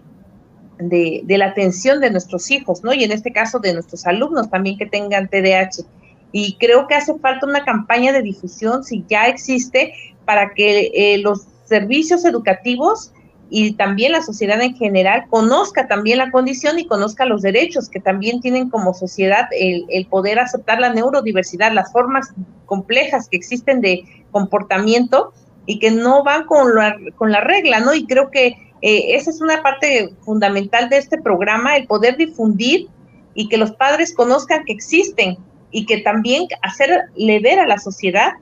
de, 0.80 1.24
la 1.28 1.48
atención 1.48 2.00
de 2.00 2.12
nuestros 2.12 2.50
hijos, 2.52 2.84
¿no? 2.84 2.94
Y 2.94 3.04
en 3.04 3.12
este 3.12 3.32
caso 3.32 3.60
de 3.60 3.74
nuestros 3.74 4.06
alumnos 4.06 4.50
también 4.50 4.78
que 4.78 4.86
tengan 4.86 5.28
TDAH 5.28 5.86
y 6.32 6.58
creo 6.58 6.88
que 6.88 6.96
hace 6.96 7.14
falta 7.20 7.46
una 7.46 7.64
campaña 7.64 8.12
de 8.12 8.24
difusión, 8.24 8.84
si 8.84 9.06
ya 9.08 9.28
existe, 9.28 9.94
para 10.26 10.54
que 10.54 10.92
eh, 10.94 11.20
los 11.20 11.44
servicios 11.66 12.26
educativos 12.26 13.14
y 13.50 13.74
también 13.74 14.14
la 14.14 14.24
sociedad 14.24 14.60
en 14.60 14.76
general 14.76 15.28
conozca 15.30 15.88
también 15.88 16.18
la 16.18 16.32
condición 16.32 16.80
y 16.80 16.88
conozca 16.88 17.26
los 17.26 17.44
derechos 17.44 17.88
que 17.88 18.00
también 18.00 18.42
tienen 18.42 18.72
como 18.72 18.96
sociedad 18.96 19.48
el, 19.52 20.08
poder 20.08 20.40
aceptar 20.40 20.80
la 20.80 20.92
neurodiversidad, 20.92 21.72
las 21.72 21.92
formas 21.92 22.34
complejas 22.66 23.30
que 23.30 23.38
existen 23.38 23.80
de 23.80 24.04
comportamiento 24.32 25.34
y 25.68 25.78
que 25.78 25.92
no 25.92 26.24
van 26.24 26.46
con 26.46 26.74
la, 26.74 26.98
con 27.16 27.32
la 27.32 27.42
regla, 27.42 27.80
¿no? 27.80 27.94
Y 27.94 28.08
creo 28.08 28.32
que 28.32 28.73
eh, 28.86 29.16
esa 29.16 29.30
es 29.30 29.40
una 29.40 29.64
parte 29.64 30.14
fundamental 30.26 30.90
de 30.90 30.98
este 30.98 31.18
programa, 31.18 31.78
el 31.78 31.88
poder 31.88 32.18
difundir 32.18 32.90
y 33.34 33.48
que 33.48 33.56
los 33.56 33.72
padres 33.72 34.14
conozcan 34.14 34.66
que 34.66 34.74
existen 34.74 35.38
y 35.72 35.86
que 35.86 36.00
también 36.00 36.48
hacerle 36.62 37.40
ver 37.40 37.60
a 37.60 37.66
la 37.66 37.78
sociedad 37.78 38.34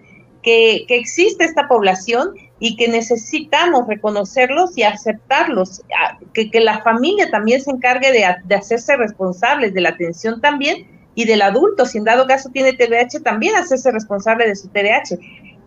que, 0.41 0.85
existe 0.89 1.45
esta 1.45 1.67
población 1.67 2.31
y 2.59 2.75
que 2.75 2.87
necesitamos 2.87 3.87
reconocerlos 3.87 4.75
y 4.75 4.81
aceptarlos, 4.81 5.83
que, 6.33 6.49
que 6.49 6.59
la 6.59 6.81
familia 6.81 7.29
también 7.29 7.61
se 7.61 7.69
encargue 7.69 8.11
de, 8.11 8.25
de, 8.43 8.55
hacerse 8.55 8.97
responsables 8.97 9.75
de 9.75 9.81
la 9.81 9.89
atención 9.89 10.41
también 10.41 10.87
y 11.13 11.25
del 11.25 11.43
adulto, 11.43 11.85
si 11.85 11.99
en 11.99 12.05
dado 12.05 12.25
caso 12.25 12.49
tiene 12.49 12.73
TDAH, 12.73 13.21
también 13.23 13.55
hacerse 13.55 13.91
responsable 13.91 14.47
de 14.47 14.55
su 14.55 14.69
TDAH, 14.69 15.19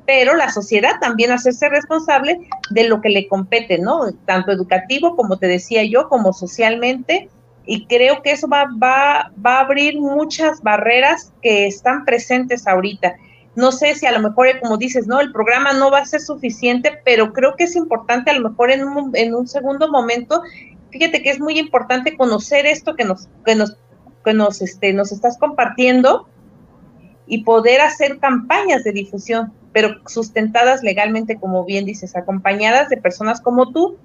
pero 0.06 0.34
la 0.34 0.50
sociedad 0.50 1.00
también 1.00 1.30
hacerse 1.30 1.68
responsable 1.68 2.38
de 2.70 2.88
lo 2.88 3.00
que 3.00 3.08
le 3.08 3.26
compete, 3.28 3.78
¿no? 3.78 4.12
Tanto 4.26 4.52
educativo, 4.52 5.16
como 5.16 5.38
te 5.38 5.46
decía 5.46 5.82
yo, 5.84 6.08
como 6.08 6.32
socialmente, 6.32 7.28
y 7.66 7.86
creo 7.86 8.22
que 8.22 8.32
eso 8.32 8.48
va, 8.48 8.66
va, 8.82 9.32
va 9.44 9.56
a 9.56 9.60
abrir 9.60 9.98
muchas 9.98 10.62
barreras 10.62 11.32
que 11.42 11.66
están 11.66 12.04
presentes 12.04 12.66
ahorita. 12.66 13.14
No 13.56 13.72
sé 13.72 13.94
si 13.94 14.04
a 14.04 14.12
lo 14.12 14.20
mejor, 14.20 14.48
como 14.60 14.76
dices, 14.76 15.06
no, 15.06 15.20
el 15.20 15.32
programa 15.32 15.72
no 15.72 15.90
va 15.90 16.00
a 16.00 16.06
ser 16.06 16.20
suficiente, 16.20 17.00
pero 17.04 17.32
creo 17.32 17.54
que 17.56 17.64
es 17.64 17.76
importante 17.76 18.30
a 18.30 18.38
lo 18.38 18.50
mejor 18.50 18.70
en 18.70 18.84
un, 18.84 19.10
en 19.14 19.34
un 19.34 19.46
segundo 19.46 19.90
momento, 19.90 20.42
fíjate 20.90 21.22
que 21.22 21.30
es 21.30 21.40
muy 21.40 21.58
importante 21.58 22.16
conocer 22.16 22.66
esto 22.66 22.94
que 22.94 23.04
nos, 23.04 23.28
que 23.44 23.54
nos, 23.54 23.78
que 24.24 24.34
nos, 24.34 24.60
este, 24.60 24.92
nos 24.92 25.12
estás 25.12 25.38
compartiendo 25.38 26.28
y 27.26 27.44
poder 27.44 27.80
hacer 27.80 28.18
campañas 28.18 28.84
de 28.84 28.92
difusión, 28.92 29.52
pero 29.72 29.96
sustentadas 30.06 30.82
legalmente, 30.82 31.38
como 31.38 31.64
bien 31.64 31.84
dices, 31.84 32.16
acompañadas 32.16 32.88
de 32.88 32.96
personas 32.96 33.40
como 33.40 33.72
tú, 33.72 33.96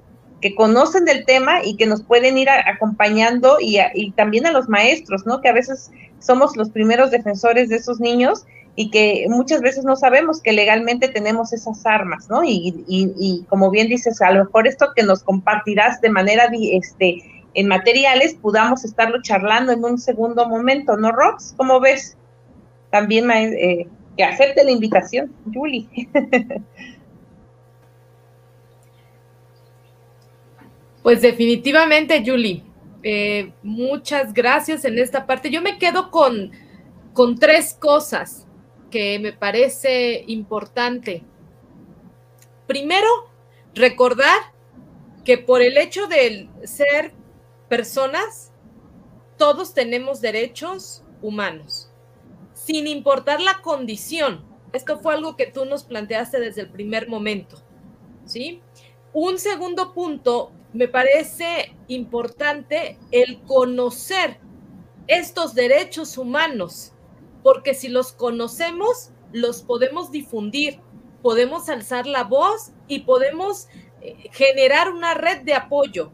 que 0.41 0.55
conocen 0.55 1.05
del 1.05 1.25
tema 1.25 1.63
y 1.63 1.75
que 1.75 1.85
nos 1.85 2.01
pueden 2.01 2.37
ir 2.37 2.49
acompañando 2.49 3.57
y, 3.59 4.11
también 4.11 4.45
a 4.45 4.51
los 4.51 4.69
maestros, 4.69 5.25
¿no? 5.25 5.41
Que 5.41 5.49
a 5.49 5.53
veces 5.53 5.91
somos 6.19 6.55
los 6.55 6.69
primeros 6.69 7.11
defensores 7.11 7.69
de 7.69 7.75
esos 7.75 7.99
niños 7.99 8.45
y 8.75 8.89
que 8.89 9.25
muchas 9.29 9.61
veces 9.61 9.83
no 9.83 9.97
sabemos 9.97 10.41
que 10.41 10.53
legalmente 10.53 11.09
tenemos 11.09 11.51
esas 11.51 11.85
armas, 11.85 12.29
¿no? 12.29 12.43
Y, 12.43 12.85
y, 12.87 13.43
como 13.49 13.69
bien 13.69 13.89
dices, 13.89 14.21
a 14.21 14.31
lo 14.31 14.45
mejor 14.45 14.67
esto 14.67 14.87
que 14.95 15.03
nos 15.03 15.23
compartirás 15.23 15.99
de 15.99 16.09
manera 16.09 16.49
este, 16.53 17.21
en 17.53 17.67
materiales, 17.67 18.35
podamos 18.35 18.85
estarlo 18.85 19.21
charlando 19.21 19.73
en 19.73 19.83
un 19.83 19.97
segundo 19.97 20.47
momento, 20.47 20.95
¿no, 20.95 21.11
Rox? 21.11 21.53
¿Cómo 21.57 21.81
ves? 21.81 22.15
También 22.89 23.29
eh, 23.31 23.87
que 24.17 24.23
acepte 24.23 24.63
la 24.63 24.71
invitación, 24.71 25.33
Julie. 25.53 25.87
Pues 31.01 31.21
definitivamente, 31.21 32.21
Julie, 32.25 32.61
eh, 33.03 33.53
muchas 33.63 34.33
gracias 34.33 34.83
en 34.85 34.99
esta 34.99 35.25
parte. 35.25 35.49
Yo 35.49 35.61
me 35.61 35.77
quedo 35.79 36.11
con, 36.11 36.51
con 37.13 37.37
tres 37.37 37.73
cosas 37.73 38.45
que 38.91 39.17
me 39.19 39.31
parece 39.31 40.23
importante. 40.27 41.23
Primero, 42.67 43.07
recordar 43.73 44.39
que 45.23 45.37
por 45.37 45.61
el 45.61 45.77
hecho 45.77 46.07
de 46.07 46.49
ser 46.63 47.13
personas, 47.69 48.51
todos 49.37 49.73
tenemos 49.73 50.21
derechos 50.21 51.03
humanos, 51.21 51.88
sin 52.69 52.85
importar 52.85 53.41
la 53.41 53.63
condición. 53.63 54.45
Esto 54.73 54.99
fue 54.99 55.15
algo 55.15 55.35
que 55.35 55.47
tú 55.47 55.65
nos 55.65 55.83
planteaste 55.83 56.39
desde 56.39 56.61
el 56.61 56.69
primer 56.69 57.09
momento, 57.09 57.57
¿sí? 58.25 58.61
Un 59.11 59.39
segundo 59.39 59.91
punto 59.91 60.51
me 60.71 60.87
parece 60.87 61.75
importante 61.87 62.99
el 63.09 63.41
conocer 63.41 64.39
estos 65.07 65.55
derechos 65.55 66.15
humanos, 66.19 66.93
porque 67.41 67.73
si 67.73 67.87
los 67.87 68.11
conocemos, 68.11 69.09
los 69.33 69.63
podemos 69.63 70.11
difundir, 70.11 70.79
podemos 71.23 71.69
alzar 71.69 72.05
la 72.05 72.23
voz 72.23 72.69
y 72.87 72.99
podemos 72.99 73.67
eh, 74.01 74.29
generar 74.31 74.91
una 74.91 75.15
red 75.15 75.41
de 75.41 75.55
apoyo. 75.55 76.11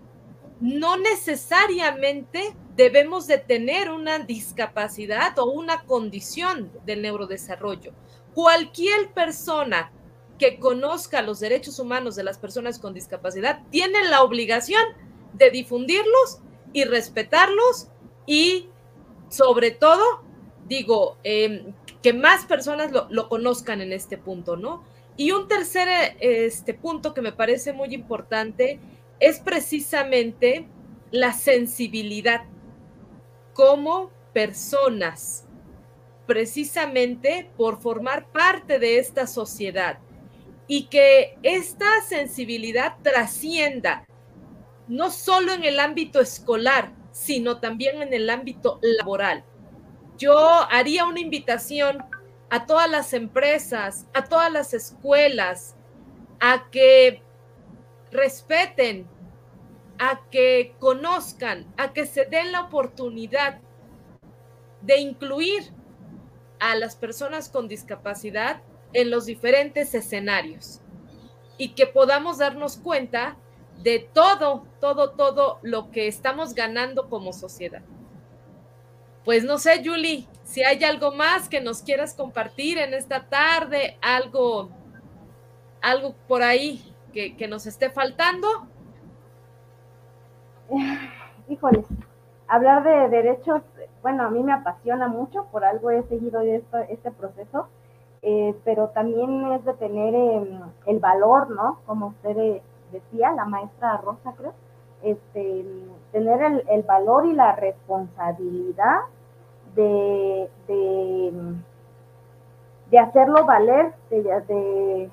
No 0.61 0.95
necesariamente 0.95 2.55
debemos 2.75 3.27
de 3.27 3.37
tener 3.37 3.89
una 3.89 4.19
discapacidad 4.19 5.37
o 5.39 5.45
una 5.45 5.83
condición 5.83 6.71
del 6.85 7.01
neurodesarrollo. 7.01 7.93
Cualquier 8.33 9.11
persona 9.13 9.91
que 10.37 10.59
conozca 10.59 11.21
los 11.21 11.39
derechos 11.39 11.79
humanos 11.79 12.15
de 12.15 12.23
las 12.23 12.37
personas 12.37 12.79
con 12.79 12.93
discapacidad 12.93 13.61
tiene 13.69 14.03
la 14.03 14.21
obligación 14.21 14.83
de 15.33 15.49
difundirlos 15.51 16.39
y 16.73 16.83
respetarlos 16.83 17.87
y 18.25 18.69
sobre 19.29 19.71
todo, 19.71 20.03
digo, 20.67 21.17
em, 21.23 21.73
que 22.01 22.13
más 22.13 22.45
personas 22.45 22.91
lo, 22.91 23.07
lo, 23.09 23.29
conozcan 23.29 23.81
en 23.81 23.93
este 23.93 24.17
punto, 24.17 24.57
¿no? 24.57 24.83
Y 25.17 25.31
un 25.31 25.47
tercer 25.47 26.17
este, 26.19 26.73
punto 26.73 27.13
que 27.13 27.21
me 27.21 27.31
parece 27.31 27.71
muy 27.73 27.93
importante 27.93 28.79
es 29.19 29.39
precisamente 29.39 30.67
la 31.11 31.31
sensibilidad 31.31 32.43
como 33.55 34.11
personas, 34.33 35.47
precisamente 36.27 37.49
por 37.57 37.81
formar 37.81 38.27
parte 38.31 38.77
de 38.79 38.99
esta 38.99 39.25
sociedad 39.25 39.99
y 40.67 40.87
que 40.87 41.37
esta 41.41 42.01
sensibilidad 42.07 42.97
trascienda 43.01 44.05
no 44.87 45.09
solo 45.09 45.53
en 45.53 45.63
el 45.63 45.79
ámbito 45.79 46.19
escolar, 46.19 46.91
sino 47.11 47.59
también 47.59 48.01
en 48.01 48.13
el 48.13 48.29
ámbito 48.29 48.79
laboral. 48.81 49.45
Yo 50.17 50.37
haría 50.69 51.05
una 51.05 51.21
invitación 51.21 52.03
a 52.49 52.65
todas 52.65 52.89
las 52.89 53.13
empresas, 53.13 54.05
a 54.13 54.25
todas 54.25 54.51
las 54.51 54.73
escuelas, 54.73 55.75
a 56.41 56.69
que 56.71 57.21
respeten, 58.11 59.07
a 59.97 60.21
que 60.29 60.75
conozcan, 60.79 61.65
a 61.77 61.93
que 61.93 62.05
se 62.05 62.25
den 62.25 62.51
la 62.51 62.61
oportunidad 62.61 63.59
de 64.81 64.99
incluir 64.99 65.71
a 66.59 66.75
las 66.75 66.95
personas 66.95 67.49
con 67.49 67.67
discapacidad 67.67 68.61
en 68.93 69.09
los 69.09 69.25
diferentes 69.25 69.93
escenarios 69.93 70.81
y 71.57 71.69
que 71.69 71.87
podamos 71.87 72.37
darnos 72.37 72.77
cuenta 72.77 73.37
de 73.81 73.99
todo, 73.99 74.65
todo, 74.79 75.11
todo 75.11 75.59
lo 75.61 75.91
que 75.91 76.07
estamos 76.07 76.53
ganando 76.53 77.09
como 77.09 77.33
sociedad. 77.33 77.81
Pues 79.23 79.43
no 79.43 79.57
sé, 79.57 79.81
Julie, 79.83 80.27
si 80.43 80.63
hay 80.63 80.83
algo 80.83 81.11
más 81.11 81.49
que 81.49 81.59
nos 81.59 81.81
quieras 81.81 82.13
compartir 82.13 82.77
en 82.77 82.93
esta 82.93 83.27
tarde, 83.27 83.97
algo, 84.01 84.69
algo 85.81 86.15
por 86.27 86.43
ahí 86.43 86.93
que, 87.11 87.35
que 87.35 87.47
nos 87.47 87.65
esté 87.65 87.89
faltando. 87.89 88.67
Híjoles, 91.47 91.85
hablar 92.47 92.83
de 92.83 93.09
derechos, 93.09 93.61
bueno, 94.01 94.23
a 94.23 94.29
mí 94.29 94.43
me 94.43 94.53
apasiona 94.53 95.07
mucho, 95.07 95.45
por 95.51 95.63
algo 95.63 95.91
he 95.91 96.03
seguido 96.03 96.41
este, 96.41 96.93
este 96.93 97.11
proceso 97.11 97.67
eh, 98.27 98.55
pero 98.63 98.87
también 98.87 99.51
es 99.51 99.63
de 99.65 99.75
tener 99.75 100.15
em, 100.15 100.59
el 100.87 100.97
valor, 100.97 101.51
¿no? 101.51 101.77
Como 101.85 102.07
usted 102.07 102.35
eh, 102.35 102.59
decía, 102.91 103.31
la 103.33 103.45
maestra 103.45 103.97
Rosa, 103.97 104.33
creo, 104.35 104.53
este, 105.03 105.63
tener 106.11 106.63
el, 106.67 106.81
valor 106.81 107.27
y 107.27 107.33
la 107.33 107.55
responsabilidad 107.55 109.01
de, 109.75 110.49
de, 112.89 112.97
hacerlo 112.97 113.45
valer, 113.45 113.93
de, 114.09 115.11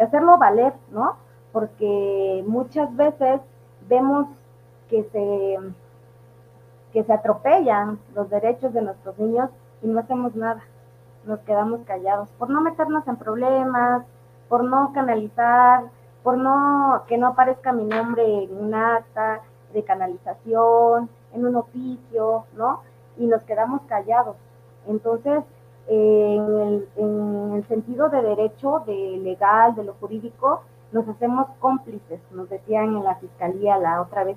hacerlo 0.00 0.38
valer, 0.38 0.72
¿no? 0.92 1.16
Porque 1.52 2.42
muchas 2.46 2.96
veces 2.96 3.42
vemos 3.86 4.28
que 4.88 5.04
se, 5.04 5.58
que 6.92 7.04
se 7.04 7.12
atropellan 7.12 7.98
los 8.14 8.28
derechos 8.30 8.72
de 8.72 8.82
nuestros 8.82 9.18
niños 9.18 9.50
y 9.82 9.88
no 9.88 10.00
hacemos 10.00 10.34
nada 10.34 10.62
nos 11.26 11.40
quedamos 11.40 11.80
callados, 11.84 12.28
por 12.38 12.48
no 12.50 12.60
meternos 12.60 13.06
en 13.08 13.16
problemas, 13.16 14.04
por 14.48 14.64
no 14.64 14.92
canalizar, 14.94 15.84
por 16.22 16.38
no 16.38 17.02
que 17.08 17.18
no 17.18 17.28
aparezca 17.28 17.72
mi 17.72 17.84
nombre 17.84 18.44
en 18.44 18.56
un 18.56 18.74
acta 18.74 19.40
de 19.72 19.84
canalización, 19.84 21.10
en 21.32 21.44
un 21.44 21.56
oficio, 21.56 22.44
¿no? 22.56 22.82
Y 23.18 23.26
nos 23.26 23.42
quedamos 23.42 23.82
callados. 23.82 24.36
Entonces, 24.86 25.42
en, 25.88 26.60
el, 26.60 26.88
en 26.96 27.52
el 27.54 27.68
sentido 27.68 28.08
de 28.08 28.22
derecho, 28.22 28.82
de 28.86 29.18
legal, 29.22 29.74
de 29.74 29.84
lo 29.84 29.94
jurídico, 29.94 30.62
nos 30.92 31.08
hacemos 31.08 31.48
cómplices, 31.58 32.20
nos 32.30 32.48
decían 32.48 32.96
en 32.96 33.04
la 33.04 33.16
fiscalía 33.16 33.76
la 33.78 34.00
otra 34.00 34.24
vez, 34.24 34.36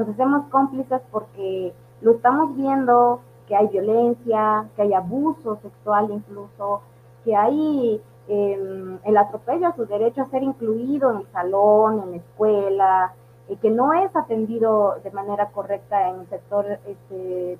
nos 0.00 0.08
hacemos 0.08 0.46
cómplices 0.46 1.02
porque 1.10 1.74
lo 2.00 2.12
estamos 2.12 2.56
viendo, 2.56 3.20
que 3.46 3.54
hay 3.54 3.68
violencia, 3.68 4.66
que 4.74 4.82
hay 4.82 4.94
abuso 4.94 5.58
sexual 5.60 6.10
incluso, 6.10 6.80
que 7.24 7.36
hay 7.36 8.00
eh, 8.28 8.98
el 9.04 9.16
atropello 9.16 9.68
a 9.68 9.76
su 9.76 9.84
derecho 9.84 10.22
a 10.22 10.30
ser 10.30 10.42
incluido 10.42 11.10
en 11.10 11.18
el 11.18 11.26
salón, 11.32 12.02
en 12.04 12.10
la 12.12 12.16
escuela, 12.16 13.12
que 13.60 13.70
no 13.70 13.92
es 13.92 14.14
atendido 14.14 14.96
de 15.02 15.10
manera 15.10 15.50
correcta 15.50 16.08
en 16.08 16.20
el 16.20 16.28
sector 16.28 16.66
este, 16.86 17.58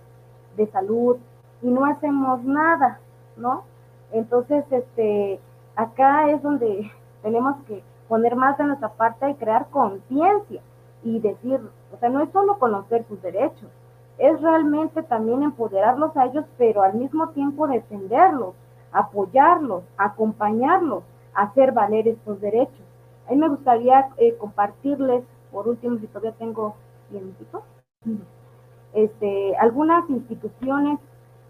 de 0.57 0.67
salud 0.69 1.17
y 1.63 1.69
no 1.69 1.85
hacemos 1.85 2.43
nada, 2.45 3.01
¿no? 3.37 3.65
Entonces, 4.13 4.65
este, 4.71 5.41
acá 5.77 6.31
es 6.31 6.43
donde 6.43 6.91
tenemos 7.23 7.57
que 7.67 7.83
poner 8.09 8.37
más 8.37 8.57
de 8.57 8.65
nuestra 8.65 8.89
parte 8.91 9.29
y 9.29 9.35
crear 9.35 9.69
conciencia 9.71 10.63
y 11.03 11.21
decir, 11.21 11.61
o 11.93 11.97
sea, 11.99 12.09
no 12.09 12.23
es 12.23 12.31
solo 12.31 12.59
conocer 12.59 13.05
sus 13.09 13.21
derechos, 13.23 13.69
es 14.19 14.41
realmente 14.41 15.03
también 15.03 15.43
empoderarlos 15.43 16.17
a 16.17 16.27
ellos, 16.27 16.45
pero 16.59 16.83
al 16.83 16.95
mismo 16.95 17.31
tiempo 17.31 17.67
defenderlos, 17.67 18.55
apoyarlos, 18.93 19.83
acompañarlos 19.97 21.03
hacer 21.35 21.73
valer 21.73 22.09
estos 22.09 22.41
derechos. 22.41 22.85
A 23.27 23.33
mí 23.33 23.39
me 23.39 23.49
gustaría 23.49 24.09
eh, 24.17 24.35
compartirles, 24.37 25.25
por 25.51 25.69
último, 25.69 25.99
si 25.99 26.07
todavía 26.09 26.33
tengo 26.33 26.75
tiempo, 27.11 27.63
este, 28.93 29.57
algunas 29.57 30.09
instituciones 30.11 30.99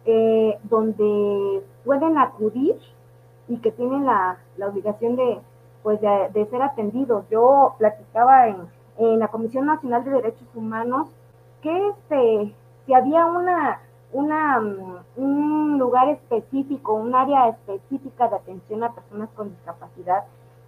eh, 0.04 0.58
donde 0.64 1.62
pueden 1.84 2.18
acudir 2.18 2.76
y 3.48 3.58
que 3.58 3.72
tienen 3.72 4.06
la, 4.06 4.38
obligación 4.62 5.16
de, 5.16 5.40
pues 5.82 6.00
de, 6.00 6.46
ser 6.50 6.62
atendidos. 6.62 7.24
Yo 7.30 7.74
platicaba 7.78 8.48
en, 8.48 8.56
en 9.00 9.18
la 9.18 9.28
Comisión 9.28 9.64
Nacional 9.64 10.04
de 10.04 10.10
Derechos 10.10 10.48
Humanos 10.54 11.08
que 11.62 11.88
este, 11.88 12.54
si 12.84 12.92
había 12.94 13.24
una, 13.24 13.80
una, 14.12 14.60
mm, 14.60 14.96
un 15.16 15.78
lugar 15.78 16.08
específico, 16.10 16.94
un 16.94 17.14
área 17.14 17.48
específica 17.48 18.28
de 18.28 18.36
atención 18.36 18.84
a 18.84 18.92
personas 18.92 19.30
con 19.34 19.50
discapacidad, 19.50 20.24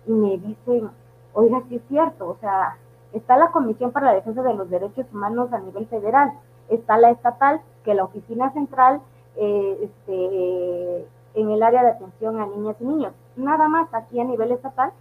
y 0.06 0.12
me 0.12 0.38
dicen, 0.38 0.90
oiga, 1.34 1.62
sí 1.68 1.76
es 1.76 1.82
cierto, 1.88 2.28
o 2.30 2.36
sea, 2.40 2.78
está 3.12 3.36
la 3.36 3.50
Comisión 3.50 3.92
para 3.92 4.06
la 4.06 4.14
Defensa 4.14 4.42
de 4.42 4.54
los 4.54 4.70
Derechos 4.70 5.06
Humanos 5.12 5.52
a 5.52 5.58
nivel 5.58 5.86
federal, 5.86 6.32
está 6.68 6.96
la 6.96 7.10
estatal, 7.10 7.60
que 7.84 7.94
la 7.94 8.04
oficina 8.04 8.50
central 8.52 9.00
eh, 9.36 9.78
este, 9.82 11.06
en 11.34 11.50
el 11.50 11.62
área 11.62 11.82
de 11.82 11.90
atención 11.90 12.40
a 12.40 12.46
niñas 12.46 12.76
y 12.80 12.84
niños. 12.84 13.12
Nada 13.36 13.68
más 13.68 13.92
aquí 13.92 14.20
a 14.20 14.24
nivel 14.24 14.52
estatal 14.52 14.92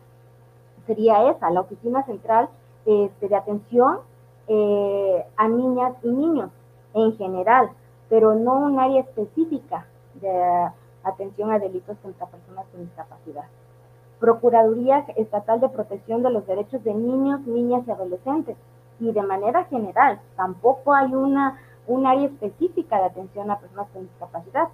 sería 0.85 1.29
esa, 1.29 1.49
la 1.49 1.61
oficina 1.61 2.03
central 2.03 2.49
este, 2.85 3.27
de 3.27 3.35
atención 3.35 3.99
eh, 4.47 5.25
a 5.37 5.47
niñas 5.47 5.93
y 6.03 6.09
niños 6.09 6.49
en 6.93 7.15
general, 7.15 7.69
pero 8.09 8.33
no 8.35 8.55
un 8.55 8.79
área 8.79 9.01
específica 9.01 9.85
de 10.15 10.71
atención 11.03 11.51
a 11.51 11.59
delitos 11.59 11.97
contra 12.01 12.25
personas 12.25 12.65
con 12.71 12.81
discapacidad. 12.81 13.45
Procuraduría 14.19 15.05
Estatal 15.15 15.61
de 15.61 15.69
Protección 15.69 16.21
de 16.21 16.31
los 16.31 16.45
Derechos 16.45 16.83
de 16.83 16.93
Niños, 16.93 17.41
Niñas 17.41 17.83
y 17.87 17.91
Adolescentes. 17.91 18.57
Y 18.99 19.11
de 19.11 19.21
manera 19.21 19.63
general, 19.65 20.19
tampoco 20.35 20.93
hay 20.93 21.13
una, 21.13 21.59
un 21.87 22.05
área 22.05 22.27
específica 22.27 22.97
de 22.97 23.05
atención 23.05 23.49
a 23.49 23.59
personas 23.59 23.87
con 23.93 24.03
discapacidad. 24.03 24.69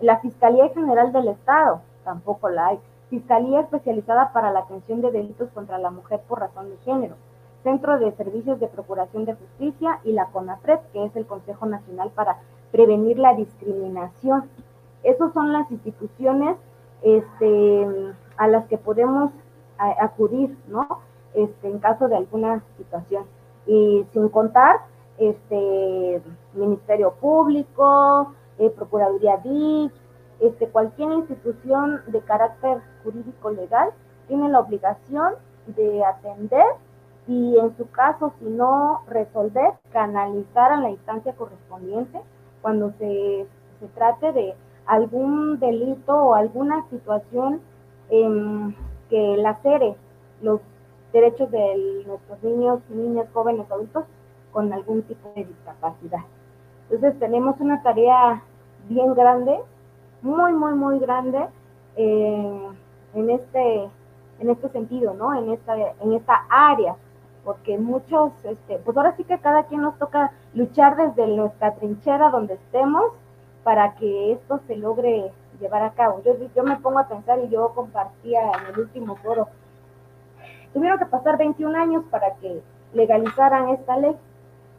La 0.00 0.18
Fiscalía 0.20 0.68
General 0.70 1.12
del 1.12 1.28
Estado, 1.28 1.82
tampoco 2.04 2.48
la 2.48 2.68
hay. 2.68 2.80
Fiscalía 3.10 3.60
especializada 3.60 4.32
para 4.32 4.50
la 4.50 4.60
atención 4.60 5.02
de 5.02 5.10
delitos 5.10 5.50
contra 5.50 5.78
la 5.78 5.90
mujer 5.90 6.20
por 6.26 6.40
razón 6.40 6.70
de 6.70 6.76
género 6.78 7.16
Centro 7.62 7.98
de 7.98 8.12
Servicios 8.12 8.58
de 8.60 8.68
Procuración 8.68 9.24
de 9.24 9.34
Justicia 9.34 10.00
y 10.04 10.12
la 10.12 10.26
CONAPRED, 10.26 10.80
que 10.92 11.04
es 11.04 11.16
el 11.16 11.26
Consejo 11.26 11.66
Nacional 11.66 12.10
para 12.14 12.38
Prevenir 12.72 13.18
la 13.18 13.34
Discriminación. 13.34 14.48
Esas 15.02 15.32
son 15.32 15.52
las 15.52 15.70
instituciones 15.70 16.56
este, 17.02 17.86
a 18.36 18.48
las 18.48 18.66
que 18.66 18.78
podemos 18.78 19.30
acudir, 19.78 20.56
¿no? 20.68 20.86
Este, 21.34 21.68
en 21.68 21.78
caso 21.78 22.08
de 22.08 22.16
alguna 22.16 22.62
situación. 22.76 23.24
Y 23.66 24.04
sin 24.12 24.28
contar, 24.28 24.80
este, 25.18 26.22
Ministerio 26.54 27.14
Público, 27.20 28.32
eh, 28.58 28.70
Procuraduría 28.70 29.36
DIC, 29.38 29.92
este, 30.40 30.68
cualquier 30.68 31.12
institución 31.12 32.02
de 32.06 32.20
carácter 32.20 32.78
jurídico 33.04 33.50
legal 33.50 33.90
tiene 34.28 34.48
la 34.48 34.60
obligación 34.60 35.34
de 35.66 36.04
atender 36.04 36.64
y 37.26 37.58
en 37.58 37.76
su 37.76 37.88
caso, 37.90 38.32
si 38.38 38.46
no 38.46 39.02
resolver, 39.08 39.74
canalizar 39.92 40.72
a 40.72 40.80
la 40.80 40.90
instancia 40.90 41.34
correspondiente 41.34 42.20
cuando 42.62 42.92
se, 42.98 43.46
se 43.78 43.86
trate 43.94 44.32
de 44.32 44.54
algún 44.86 45.58
delito 45.60 46.12
o 46.12 46.34
alguna 46.34 46.84
situación 46.90 47.60
eh, 48.10 48.74
que 49.08 49.36
lacere 49.36 49.94
los 50.42 50.60
derechos 51.12 51.50
de 51.50 52.04
nuestros 52.06 52.42
niños, 52.42 52.80
niñas, 52.88 53.26
jóvenes, 53.32 53.70
adultos 53.70 54.04
con 54.52 54.72
algún 54.72 55.02
tipo 55.02 55.30
de 55.34 55.44
discapacidad. 55.44 56.20
Entonces 56.90 57.18
tenemos 57.20 57.60
una 57.60 57.82
tarea 57.82 58.42
bien 58.88 59.14
grande, 59.14 59.60
muy, 60.22 60.52
muy, 60.52 60.74
muy 60.74 60.98
grande 60.98 61.46
eh, 61.96 62.68
en, 63.14 63.30
este, 63.30 63.88
en 64.40 64.50
este 64.50 64.68
sentido, 64.70 65.14
¿no? 65.14 65.34
En 65.34 65.50
esta, 65.50 65.76
en 65.76 66.12
esta 66.14 66.46
área, 66.48 66.96
porque 67.44 67.78
muchos, 67.78 68.32
este, 68.44 68.78
pues 68.78 68.96
ahora 68.96 69.16
sí 69.16 69.24
que 69.24 69.38
cada 69.38 69.64
quien 69.64 69.82
nos 69.82 69.98
toca 69.98 70.32
luchar 70.54 70.96
desde 70.96 71.26
nuestra 71.26 71.74
trinchera 71.74 72.30
donde 72.30 72.54
estemos 72.54 73.04
para 73.64 73.94
que 73.94 74.32
esto 74.32 74.60
se 74.66 74.76
logre 74.76 75.32
llevar 75.60 75.82
a 75.82 75.92
cabo. 75.92 76.22
Yo, 76.24 76.34
yo 76.54 76.62
me 76.64 76.76
pongo 76.76 76.98
a 76.98 77.08
pensar 77.08 77.38
y 77.38 77.48
yo 77.48 77.72
compartía 77.74 78.40
en 78.52 78.74
el 78.74 78.80
último 78.80 79.16
foro, 79.16 79.48
tuvieron 80.72 80.98
que 80.98 81.06
pasar 81.06 81.38
21 81.38 81.76
años 81.78 82.04
para 82.10 82.34
que 82.36 82.62
legalizaran 82.92 83.70
esta 83.70 83.96
ley. 83.96 84.16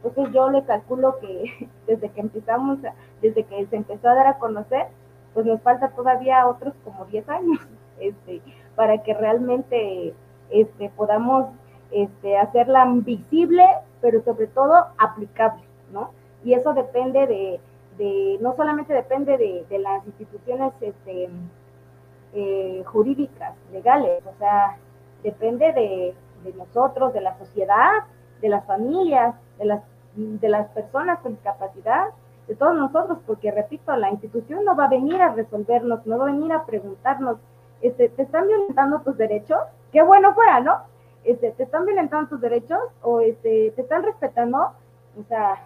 Entonces 0.02 0.34
yo 0.34 0.50
le 0.50 0.64
calculo 0.64 1.18
que 1.20 1.68
desde 1.86 2.10
que 2.10 2.20
empezamos, 2.20 2.78
desde 3.20 3.44
que 3.44 3.66
se 3.66 3.76
empezó 3.76 4.08
a 4.08 4.14
dar 4.14 4.26
a 4.26 4.38
conocer, 4.38 4.86
pues 5.34 5.46
nos 5.46 5.60
falta 5.62 5.88
todavía 5.90 6.46
otros 6.46 6.74
como 6.84 7.04
10 7.06 7.28
años 7.28 7.58
este, 8.00 8.42
para 8.74 9.02
que 9.02 9.14
realmente 9.14 10.14
este, 10.50 10.90
podamos 10.90 11.46
este, 11.92 12.36
hacerla 12.36 12.86
visible, 12.86 13.64
pero 14.00 14.22
sobre 14.22 14.46
todo 14.48 14.86
aplicable, 14.98 15.62
¿no? 15.92 16.10
Y 16.44 16.54
eso 16.54 16.72
depende 16.72 17.26
de, 17.98 18.38
no 18.40 18.54
solamente 18.56 18.92
depende 18.92 19.38
de, 19.38 19.64
de 19.68 19.78
las 19.78 20.04
instituciones 20.06 20.72
este, 20.80 21.28
eh, 22.32 22.82
jurídicas, 22.86 23.54
legales, 23.72 24.22
o 24.26 24.36
sea, 24.38 24.78
depende 25.22 25.72
de, 25.72 26.14
de, 26.44 26.52
nosotros, 26.54 27.12
de 27.12 27.20
la 27.20 27.38
sociedad, 27.38 27.90
de 28.40 28.48
las 28.48 28.66
familias, 28.66 29.34
de 29.58 29.66
las, 29.66 29.82
de 30.16 30.48
las 30.48 30.68
personas 30.70 31.20
con 31.20 31.32
discapacidad, 31.32 32.06
de 32.48 32.56
todos 32.56 32.74
nosotros, 32.74 33.18
porque 33.26 33.52
repito, 33.52 33.94
la 33.96 34.10
institución 34.10 34.64
no 34.64 34.74
va 34.74 34.86
a 34.86 34.90
venir 34.90 35.20
a 35.22 35.32
resolvernos, 35.32 36.04
no 36.06 36.18
va 36.18 36.24
a 36.24 36.32
venir 36.32 36.52
a 36.52 36.64
preguntarnos, 36.64 37.36
este, 37.82 38.08
¿te 38.08 38.22
están 38.22 38.46
violentando 38.46 39.00
tus 39.00 39.16
derechos? 39.16 39.58
Qué 39.92 40.02
bueno 40.02 40.34
fuera, 40.34 40.60
¿no? 40.60 40.91
Este, 41.24 41.52
¿te 41.52 41.62
están 41.62 41.86
violentando 41.86 42.28
tus 42.28 42.40
derechos? 42.40 42.80
O 43.02 43.20
este, 43.20 43.72
¿te 43.72 43.82
están 43.82 44.02
respetando? 44.02 44.58
O 45.18 45.24
sea, 45.28 45.64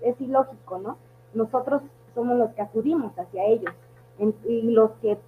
es 0.00 0.20
ilógico, 0.20 0.78
¿no? 0.78 0.96
nosotros 1.34 1.82
somos 2.14 2.38
los 2.38 2.50
que 2.50 2.62
acudimos 2.62 3.16
hacia 3.18 3.44
ellos 3.44 3.72
y 4.44 4.62
los 4.62 4.90
que 5.02 5.18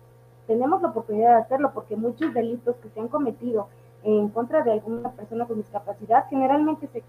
tenemos 0.46 0.82
la 0.82 0.88
oportunidad 0.88 1.36
de 1.36 1.42
hacerlo, 1.42 1.70
porque 1.72 1.96
muchos 1.96 2.34
delitos 2.34 2.76
que 2.76 2.88
se 2.90 3.00
han 3.00 3.08
cometido 3.08 3.68
en 4.02 4.28
contra 4.28 4.62
de 4.62 4.72
alguna 4.72 5.10
persona 5.12 5.46
con 5.46 5.58
discapacidad 5.58 6.26
generalmente 6.28 6.88
se, 6.88 7.02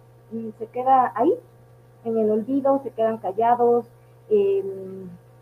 se 0.58 0.66
queda 0.68 1.12
ahí, 1.16 1.34
en 2.06 2.18
el 2.18 2.30
olvido, 2.30 2.80
se 2.84 2.92
quedan 2.92 3.18
callados, 3.18 3.86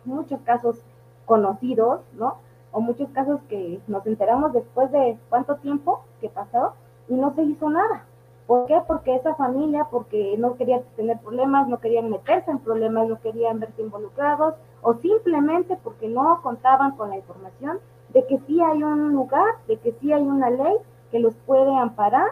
muchos 0.06 0.40
casos 0.42 0.82
conocidos, 1.26 2.02
¿no? 2.14 2.38
O 2.72 2.80
muchos 2.80 3.10
casos 3.10 3.42
que 3.50 3.80
nos 3.88 4.06
enteramos 4.08 4.54
después 4.54 4.92
de 4.92 5.18
cuánto 5.30 5.58
tiempo 5.58 6.04
que 6.22 6.30
pasó 6.30 6.74
y 7.12 7.16
no 7.16 7.36
se 7.36 7.44
hizo 7.44 7.70
nada. 7.70 8.06
¿Por 8.48 8.66
qué? 8.68 8.82
Porque 8.88 9.16
esa 9.16 9.36
familia, 9.36 9.88
porque 9.92 10.36
no 10.38 10.56
querían 10.56 10.82
tener 10.96 11.20
problemas, 11.20 11.68
no 11.68 11.80
querían 11.80 12.10
meterse 12.10 12.50
en 12.50 12.60
problemas, 12.60 13.08
no 13.08 13.20
querían 13.20 13.60
verse 13.60 13.82
involucrados, 13.82 14.56
o 14.82 14.94
simplemente 14.96 15.78
porque 15.84 16.08
no 16.08 16.42
contaban 16.42 16.96
con 16.96 17.10
la 17.10 17.18
información 17.18 17.80
de 18.10 18.26
que 18.26 18.40
sí 18.48 18.62
hay 18.62 18.82
un 18.82 19.12
lugar, 19.12 19.56
de 19.68 19.78
que 19.78 19.92
sí 20.00 20.12
hay 20.12 20.24
una 20.24 20.50
ley 20.50 20.76
que 21.12 21.20
los 21.20 21.36
puede 21.46 21.76
amparar 21.78 22.32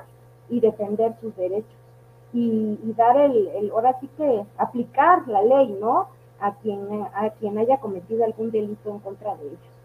y 0.50 0.62
defender 0.62 1.14
sus 1.20 1.36
derechos. 1.36 1.76
Y, 2.32 2.78
dar 2.96 3.18
el, 3.18 3.48
el, 3.48 3.72
ahora 3.72 4.00
sí 4.00 4.10
que 4.16 4.46
aplicar 4.58 5.28
la 5.28 5.42
ley, 5.42 5.76
¿no? 5.80 6.08
A 6.40 6.54
quien, 6.56 6.88
a 7.14 7.32
quien 7.32 7.58
haya 7.58 7.78
cometido 7.78 8.24
algún 8.24 8.52
delito 8.52 8.90
en 8.90 9.00
contra 9.00 9.36
de 9.36 9.48
ellos. 9.48 9.79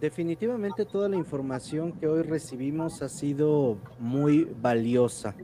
Definitivamente 0.00 0.84
toda 0.84 1.08
la 1.08 1.16
información 1.16 1.92
que 1.92 2.06
hoy 2.06 2.22
recibimos 2.22 3.00
ha 3.02 3.08
sido 3.08 3.78
muy 3.98 4.44
valiosa. 4.60 5.34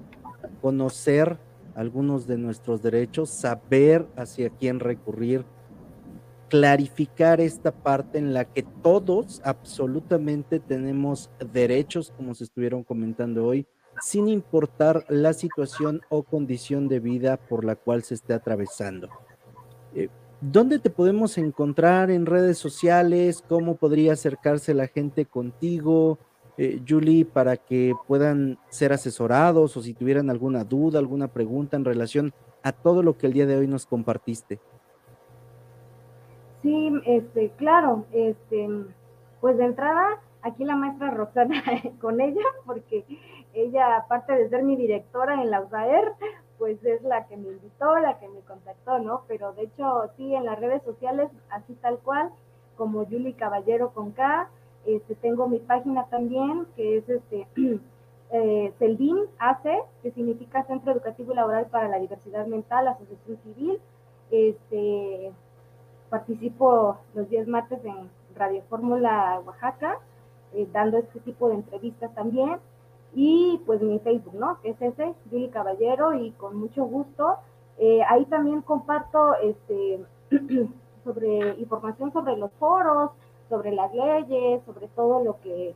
Conocer 0.60 1.38
algunos 1.74 2.26
de 2.26 2.36
nuestros 2.36 2.82
derechos, 2.82 3.30
saber 3.30 4.06
hacia 4.16 4.50
quién 4.50 4.78
recurrir, 4.78 5.44
clarificar 6.48 7.40
esta 7.40 7.72
parte 7.72 8.18
en 8.18 8.34
la 8.34 8.44
que 8.44 8.62
todos 8.62 9.40
absolutamente 9.42 10.60
tenemos 10.60 11.30
derechos, 11.52 12.12
como 12.14 12.34
se 12.34 12.44
estuvieron 12.44 12.84
comentando 12.84 13.46
hoy, 13.46 13.66
sin 14.02 14.28
importar 14.28 15.06
la 15.08 15.32
situación 15.32 16.02
o 16.10 16.24
condición 16.24 16.88
de 16.88 17.00
vida 17.00 17.38
por 17.38 17.64
la 17.64 17.74
cual 17.74 18.02
se 18.02 18.14
esté 18.14 18.34
atravesando. 18.34 19.08
Eh, 19.94 20.08
¿Dónde 20.42 20.80
te 20.80 20.90
podemos 20.90 21.38
encontrar 21.38 22.10
en 22.10 22.26
redes 22.26 22.58
sociales? 22.58 23.44
¿Cómo 23.48 23.76
podría 23.76 24.14
acercarse 24.14 24.74
la 24.74 24.88
gente 24.88 25.24
contigo, 25.24 26.18
eh, 26.58 26.80
Julie, 26.86 27.24
para 27.24 27.56
que 27.56 27.92
puedan 28.08 28.58
ser 28.68 28.92
asesorados 28.92 29.76
o 29.76 29.82
si 29.82 29.94
tuvieran 29.94 30.30
alguna 30.30 30.64
duda, 30.64 30.98
alguna 30.98 31.28
pregunta 31.28 31.76
en 31.76 31.84
relación 31.84 32.32
a 32.64 32.72
todo 32.72 33.04
lo 33.04 33.16
que 33.16 33.28
el 33.28 33.34
día 33.34 33.46
de 33.46 33.56
hoy 33.56 33.68
nos 33.68 33.86
compartiste? 33.86 34.58
Sí, 36.62 36.92
este, 37.06 37.52
claro, 37.56 38.04
este, 38.10 38.68
pues 39.40 39.56
de 39.56 39.66
entrada, 39.66 40.20
aquí 40.42 40.64
la 40.64 40.74
maestra 40.74 41.12
Roxana 41.12 41.62
con 42.00 42.20
ella, 42.20 42.42
porque 42.66 43.04
ella, 43.54 43.96
aparte 43.96 44.32
de 44.32 44.48
ser 44.48 44.64
mi 44.64 44.74
directora 44.74 45.40
en 45.40 45.52
la 45.52 45.60
USAER, 45.60 46.14
pues 46.62 46.78
es 46.84 47.02
la 47.02 47.26
que 47.26 47.36
me 47.36 47.48
invitó, 47.48 47.98
la 47.98 48.20
que 48.20 48.28
me 48.28 48.38
contactó, 48.42 49.00
¿no? 49.00 49.22
Pero 49.26 49.52
de 49.52 49.64
hecho, 49.64 50.08
sí, 50.16 50.32
en 50.32 50.44
las 50.44 50.60
redes 50.60 50.80
sociales, 50.84 51.28
así 51.50 51.74
tal 51.82 51.98
cual, 51.98 52.30
como 52.76 53.04
Julie 53.04 53.32
Caballero 53.32 53.90
con 53.90 54.12
K, 54.12 54.48
este, 54.86 55.16
tengo 55.16 55.48
mi 55.48 55.58
página 55.58 56.04
también, 56.04 56.68
que 56.76 56.98
es 56.98 57.08
este 57.08 57.48
eh, 58.30 58.72
CELDIN 58.78 59.24
AC, 59.40 59.64
que 60.04 60.12
significa 60.12 60.62
Centro 60.62 60.92
Educativo 60.92 61.32
y 61.32 61.34
Laboral 61.34 61.66
para 61.66 61.88
la 61.88 61.98
Diversidad 61.98 62.46
Mental, 62.46 62.86
Asociación 62.86 63.38
Civil. 63.42 63.80
Este, 64.30 65.32
participo 66.10 66.96
los 67.14 67.28
días 67.28 67.48
martes 67.48 67.84
en 67.84 68.08
Radio 68.36 68.62
Fórmula 68.70 69.42
Oaxaca, 69.44 69.98
eh, 70.54 70.68
dando 70.72 70.98
este 70.98 71.18
tipo 71.18 71.48
de 71.48 71.56
entrevistas 71.56 72.14
también 72.14 72.60
y 73.14 73.60
pues 73.66 73.82
mi 73.82 73.98
Facebook, 73.98 74.34
¿no? 74.34 74.58
Que 74.62 74.70
es 74.70 74.82
ese, 74.82 75.14
Julie 75.30 75.50
Caballero, 75.50 76.14
y 76.14 76.32
con 76.32 76.56
mucho 76.56 76.84
gusto. 76.84 77.36
Eh, 77.78 78.00
ahí 78.08 78.24
también 78.26 78.62
comparto 78.62 79.34
este, 79.36 80.04
sobre 81.04 81.56
información 81.58 82.12
sobre 82.12 82.36
los 82.36 82.50
foros, 82.52 83.10
sobre 83.48 83.72
las 83.72 83.92
leyes, 83.92 84.62
sobre 84.64 84.88
todo 84.88 85.22
lo 85.22 85.38
que, 85.40 85.74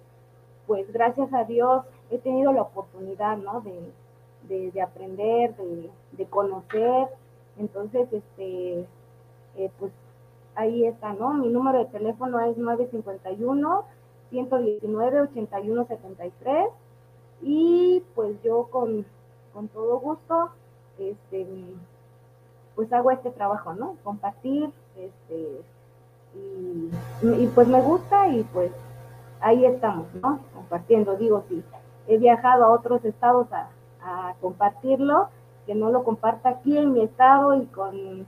pues 0.67 0.91
gracias 0.93 1.33
a 1.35 1.45
Dios, 1.45 1.85
he 2.11 2.19
tenido 2.19 2.53
la 2.53 2.63
oportunidad, 2.63 3.37
¿no? 3.37 3.61
De, 3.61 4.71
de, 4.71 4.81
aprender, 4.81 5.57
de, 5.57 5.91
de, 6.13 6.27
conocer. 6.27 7.09
Entonces, 7.59 8.11
este, 8.13 8.87
eh, 9.57 9.71
pues 9.79 9.93
ahí 10.55 10.87
está, 10.87 11.13
¿no? 11.15 11.35
Mi 11.35 11.49
número 11.49 11.81
de 11.81 11.87
teléfono 11.87 12.41
es 12.41 12.57
951 12.57 13.85
119 14.31 15.21
8173 15.21 16.69
y 17.43 18.03
pues 18.15 18.37
yo 18.43 18.65
con, 18.71 19.05
todo 19.73 19.99
gusto, 20.01 20.51
este, 20.99 21.47
pues 22.75 22.93
hago 22.93 23.11
este 23.11 23.31
trabajo, 23.31 23.75
¿no? 23.75 23.97
Compartir, 24.05 24.71
este, 24.97 25.63
y, 26.35 27.47
pues 27.55 27.67
me 27.69 27.81
gusta 27.81 28.29
y 28.29 28.43
pues 28.53 28.71
ahí 29.41 29.65
estamos, 29.65 30.07
¿no? 30.23 30.41
Compartiendo, 30.55 31.17
digo, 31.17 31.45
sí, 31.49 31.63
he 32.07 32.19
viajado 32.19 32.65
a 32.65 32.73
otros 32.73 33.05
estados 33.05 33.49
a, 33.53 33.71
compartirlo, 34.41 35.31
que 35.67 35.75
no 35.75 35.91
lo 35.91 36.05
comparta 36.05 36.51
aquí 36.51 36.79
en 36.79 36.93
mi 36.93 37.03
estado 37.03 37.57
y 37.57 37.67
con, 37.67 38.25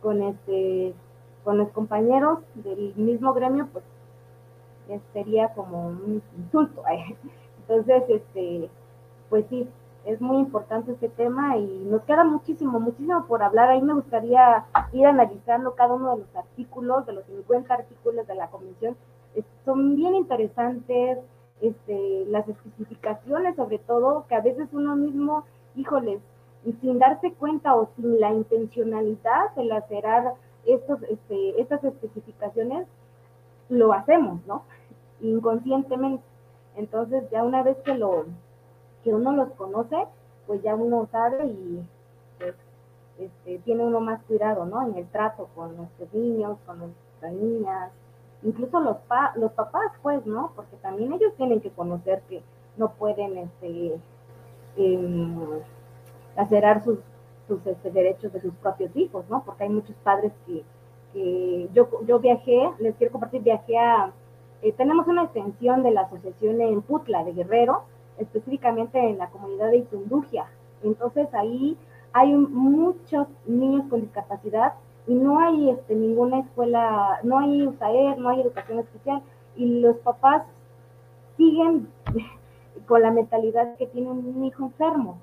con 0.00 0.22
este 0.22 0.94
con 1.42 1.58
los 1.58 1.70
compañeros 1.70 2.40
del 2.54 2.94
mismo 2.94 3.32
gremio, 3.32 3.68
pues 3.72 3.82
sería 5.12 5.48
como 5.54 5.88
un 5.88 6.22
insulto. 6.36 6.82
¿eh? 6.92 7.16
Entonces, 7.68 8.02
este, 8.08 8.70
pues 9.28 9.44
sí, 9.50 9.68
es 10.04 10.20
muy 10.20 10.38
importante 10.38 10.92
este 10.92 11.08
tema 11.10 11.58
y 11.58 11.84
nos 11.84 12.02
queda 12.02 12.24
muchísimo, 12.24 12.80
muchísimo 12.80 13.26
por 13.26 13.42
hablar. 13.42 13.68
Ahí 13.68 13.82
me 13.82 13.94
gustaría 13.94 14.64
ir 14.92 15.06
analizando 15.06 15.74
cada 15.74 15.94
uno 15.94 16.12
de 16.16 16.22
los 16.22 16.36
artículos, 16.36 17.04
de 17.06 17.12
los 17.12 17.24
50 17.26 17.74
artículos 17.74 18.26
de 18.26 18.34
la 18.34 18.48
Convención 18.48 18.96
son 19.64 19.96
bien 19.96 20.14
interesantes, 20.14 21.18
este, 21.60 22.24
las 22.28 22.48
especificaciones 22.48 23.56
sobre 23.56 23.78
todo, 23.78 24.24
que 24.28 24.34
a 24.34 24.40
veces 24.40 24.68
uno 24.72 24.96
mismo, 24.96 25.44
híjoles, 25.74 26.20
sin 26.80 26.98
darse 26.98 27.32
cuenta 27.32 27.74
o 27.74 27.88
sin 27.96 28.20
la 28.20 28.32
intencionalidad 28.32 29.54
de 29.56 29.64
lacerar 29.64 30.34
estos, 30.66 31.02
este, 31.04 31.60
estas 31.60 31.82
especificaciones, 31.84 32.86
lo 33.68 33.92
hacemos, 33.92 34.44
¿no? 34.46 34.62
Inconscientemente. 35.20 36.22
Entonces 36.78 37.28
ya 37.30 37.42
una 37.42 37.64
vez 37.64 37.76
que 37.78 37.94
lo 37.94 38.26
que 39.02 39.12
uno 39.12 39.32
los 39.32 39.50
conoce, 39.54 39.96
pues 40.46 40.62
ya 40.62 40.76
uno 40.76 41.08
sabe 41.10 41.44
y 41.44 41.84
pues, 42.38 42.54
este, 43.18 43.58
tiene 43.64 43.84
uno 43.84 44.00
más 44.00 44.22
cuidado, 44.22 44.64
¿no? 44.64 44.86
En 44.86 44.96
el 44.96 45.06
trato 45.08 45.48
con 45.56 45.76
nuestros 45.76 46.14
niños, 46.14 46.56
con 46.64 46.78
nuestras 46.78 47.32
niñas, 47.32 47.90
incluso 48.44 48.78
los, 48.78 48.96
pa 49.08 49.32
los 49.34 49.50
papás, 49.52 49.90
pues, 50.02 50.24
¿no? 50.24 50.52
Porque 50.54 50.76
también 50.76 51.12
ellos 51.12 51.34
tienen 51.36 51.60
que 51.60 51.70
conocer 51.70 52.22
que 52.28 52.42
no 52.76 52.92
pueden, 52.92 53.38
este, 53.38 53.98
eh, 54.76 55.62
sus, 56.84 56.98
sus 57.48 57.66
este, 57.66 57.90
derechos 57.90 58.32
de 58.32 58.40
sus 58.40 58.54
propios 58.54 58.94
hijos, 58.94 59.24
¿no? 59.28 59.42
Porque 59.44 59.64
hay 59.64 59.70
muchos 59.70 59.96
padres 60.04 60.32
que, 60.46 60.62
que 61.12 61.68
yo, 61.74 61.88
yo 62.06 62.20
viajé, 62.20 62.70
les 62.78 62.94
quiero 62.94 63.10
compartir, 63.10 63.42
viajé 63.42 63.76
a, 63.76 64.12
eh, 64.62 64.72
tenemos 64.72 65.06
una 65.06 65.24
extensión 65.24 65.82
de 65.82 65.92
la 65.92 66.02
asociación 66.02 66.60
en 66.60 66.82
Putla, 66.82 67.24
de 67.24 67.32
Guerrero, 67.32 67.84
específicamente 68.18 68.98
en 68.98 69.18
la 69.18 69.30
comunidad 69.30 69.70
de 69.70 69.78
Itundugia. 69.78 70.46
Entonces 70.82 71.32
ahí 71.32 71.76
hay 72.12 72.32
muchos 72.32 73.28
niños 73.46 73.84
con 73.88 74.00
discapacidad 74.00 74.74
y 75.06 75.14
no 75.14 75.38
hay 75.38 75.70
este, 75.70 75.94
ninguna 75.94 76.40
escuela, 76.40 77.20
no 77.22 77.38
hay 77.38 77.66
USAER, 77.66 78.18
no 78.18 78.28
hay 78.28 78.40
educación 78.40 78.80
especial, 78.80 79.22
y 79.56 79.80
los 79.80 79.96
papás 79.98 80.42
siguen 81.36 81.88
con 82.86 83.02
la 83.02 83.10
mentalidad 83.10 83.76
que 83.76 83.86
tienen 83.86 84.12
un 84.12 84.44
hijo 84.44 84.64
enfermo, 84.64 85.18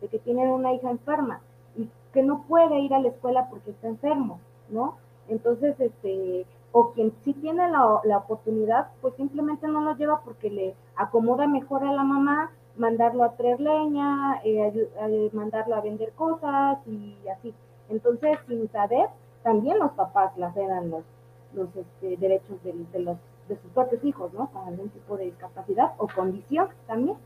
de 0.00 0.08
que 0.08 0.18
tienen 0.18 0.48
una 0.48 0.74
hija 0.74 0.90
enferma 0.90 1.40
y 1.76 1.88
que 2.12 2.22
no 2.22 2.44
puede 2.46 2.78
ir 2.80 2.92
a 2.92 3.00
la 3.00 3.08
escuela 3.08 3.48
porque 3.48 3.70
está 3.70 3.88
enfermo, 3.88 4.40
¿no? 4.68 4.96
Entonces, 5.28 5.78
este, 5.80 6.44
o 6.76 6.90
quien 6.90 7.12
sí 7.22 7.32
tiene 7.34 7.70
la, 7.70 8.00
la 8.02 8.18
oportunidad, 8.18 8.88
pues 9.00 9.14
simplemente 9.14 9.68
no 9.68 9.80
lo 9.80 9.96
lleva 9.96 10.22
porque 10.24 10.50
le 10.50 10.74
acomoda 10.96 11.46
mejor 11.46 11.84
a 11.84 11.92
la 11.92 12.02
mamá 12.02 12.50
mandarlo 12.76 13.22
a 13.22 13.36
traer 13.36 13.60
leña, 13.60 14.40
eh, 14.42 15.30
mandarlo 15.32 15.76
a 15.76 15.80
vender 15.80 16.10
cosas 16.14 16.78
y 16.88 17.16
así. 17.28 17.54
Entonces, 17.88 18.38
sin 18.48 18.68
saber, 18.72 19.06
también 19.44 19.78
los 19.78 19.92
papás 19.92 20.36
laceran 20.36 20.90
los, 20.90 21.04
los 21.54 21.68
este, 21.76 22.16
derechos 22.16 22.60
de, 22.64 22.72
de, 22.92 22.98
los, 22.98 23.18
de 23.48 23.56
sus 23.56 23.70
propios 23.70 24.04
hijos, 24.04 24.32
¿no? 24.32 24.50
Con 24.50 24.66
algún 24.66 24.88
tipo 24.88 25.16
de 25.16 25.26
discapacidad 25.26 25.92
o 25.98 26.08
condición 26.08 26.66
también. 26.88 27.16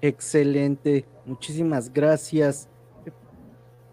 Excelente, 0.00 1.04
muchísimas 1.24 1.92
gracias. 1.92 2.68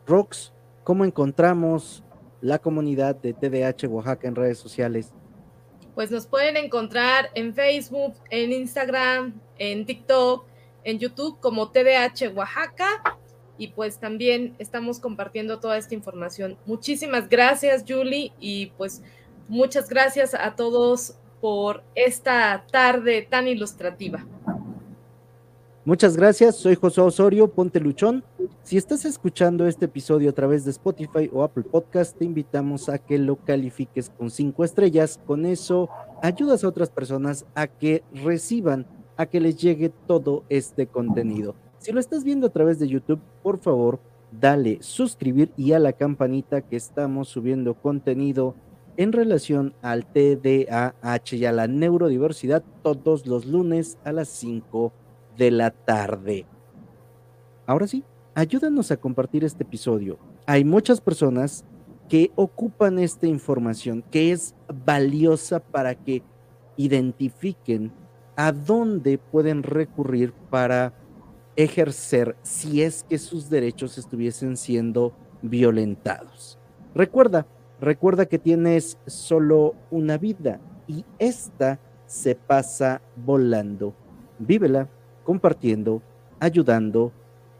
Rox, 0.05 0.53
¿cómo 0.84 1.03
encontramos 1.03 2.03
la 2.42 2.60
comunidad 2.60 3.16
de 3.16 3.34
TDH 3.34 3.88
Oaxaca 3.88 4.28
en 4.28 4.36
redes 4.36 4.60
sociales? 4.60 5.14
Pues 5.96 6.12
nos 6.12 6.28
pueden 6.28 6.58
encontrar 6.58 7.30
en 7.34 7.54
Facebook, 7.54 8.14
en 8.30 8.52
Instagram, 8.52 9.34
en 9.58 9.86
TikTok, 9.86 10.46
en 10.84 11.00
YouTube 11.00 11.40
como 11.40 11.72
TDH 11.72 12.36
Oaxaca 12.36 13.18
y 13.58 13.70
pues 13.70 13.98
también 14.00 14.56
estamos 14.60 15.00
compartiendo 15.00 15.60
toda 15.60 15.78
esta 15.78 15.96
información. 15.96 16.58
Muchísimas 16.66 17.28
gracias, 17.28 17.84
Julie, 17.88 18.32
y 18.40 18.68
pues 18.78 19.02
muchas 19.48 19.90
gracias 19.90 20.34
a 20.34 20.56
todos 20.56 21.16
por 21.42 21.84
esta 21.96 22.66
tarde 22.72 23.28
tan 23.30 23.48
ilustrativa. 23.48 24.26
Muchas 25.88 26.18
gracias, 26.18 26.58
soy 26.58 26.76
José 26.76 27.00
Osorio, 27.00 27.48
ponte 27.48 27.80
luchón. 27.80 28.22
Si 28.62 28.76
estás 28.76 29.06
escuchando 29.06 29.66
este 29.66 29.86
episodio 29.86 30.30
a 30.30 30.34
través 30.34 30.66
de 30.66 30.72
Spotify 30.72 31.30
o 31.32 31.44
Apple 31.44 31.64
Podcast, 31.64 32.18
te 32.18 32.26
invitamos 32.26 32.90
a 32.90 32.98
que 32.98 33.18
lo 33.18 33.38
califiques 33.38 34.10
con 34.10 34.30
cinco 34.30 34.66
estrellas. 34.66 35.18
Con 35.26 35.46
eso 35.46 35.88
ayudas 36.22 36.66
a 36.66 36.68
otras 36.68 36.90
personas 36.90 37.46
a 37.56 37.68
que 37.68 38.04
reciban, 38.14 38.86
a 39.16 39.28
que 39.28 39.40
les 39.40 39.56
llegue 39.56 39.88
todo 40.08 40.44
este 40.50 40.88
contenido. 40.88 41.56
Si 41.78 41.94
lo 41.94 42.02
estás 42.02 42.26
viendo 42.26 42.48
a 42.48 42.52
través 42.52 42.80
de 42.80 42.90
YouTube, 42.90 43.22
por 43.42 43.58
favor, 43.58 44.02
dale 44.30 44.80
suscribir 44.82 45.54
y 45.56 45.72
a 45.72 45.80
la 45.80 45.94
campanita 45.94 46.64
que 46.64 46.76
estamos 46.76 47.30
subiendo 47.30 47.76
contenido 47.76 48.56
en 48.98 49.14
relación 49.14 49.74
al 49.82 50.06
TDAH 50.06 51.38
y 51.38 51.46
a 51.46 51.54
la 51.54 51.70
neurodiversidad 51.70 52.62
todos 52.84 53.26
los 53.26 53.46
lunes 53.46 53.98
a 54.04 54.12
las 54.12 54.28
5 54.28 54.92
de 55.38 55.52
la 55.52 55.72
tarde. 55.72 56.46
Ahora 57.66 57.88
sí, 57.88 58.04
ayúdanos 58.36 58.92
a 58.92 58.98
compartir 58.98 59.44
este 59.44 59.64
episodio. 59.64 60.18
Hay 60.46 60.64
muchas 60.64 61.02
personas 61.02 61.66
que 62.10 62.32
ocupan 62.36 63.00
esta 63.00 63.28
información 63.28 64.04
que 64.10 64.32
es 64.32 64.56
valiosa 64.86 65.60
para 65.60 65.96
que 65.96 66.24
identifiquen 66.78 67.92
a 68.36 68.52
dónde 68.52 69.18
pueden 69.18 69.64
recurrir 69.64 70.32
para 70.50 70.94
ejercer 71.56 72.38
si 72.44 72.84
es 72.84 73.04
que 73.04 73.18
sus 73.18 73.50
derechos 73.50 73.98
estuviesen 73.98 74.56
siendo 74.56 75.14
violentados. 75.42 76.60
Recuerda, 76.94 77.48
recuerda 77.82 78.28
que 78.28 78.40
tienes 78.40 78.98
solo 79.08 79.76
una 79.90 80.18
vida 80.18 80.62
y 80.88 81.04
esta 81.20 81.80
se 82.06 82.36
pasa 82.36 83.02
volando. 83.16 83.94
Vívela 84.40 84.88
compartiendo, 85.28 86.02
ayudando 86.40 87.12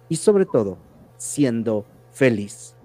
y 0.08 0.16
sobre 0.16 0.46
todo 0.46 0.78
siendo 1.18 1.84
feliz. 2.14 2.77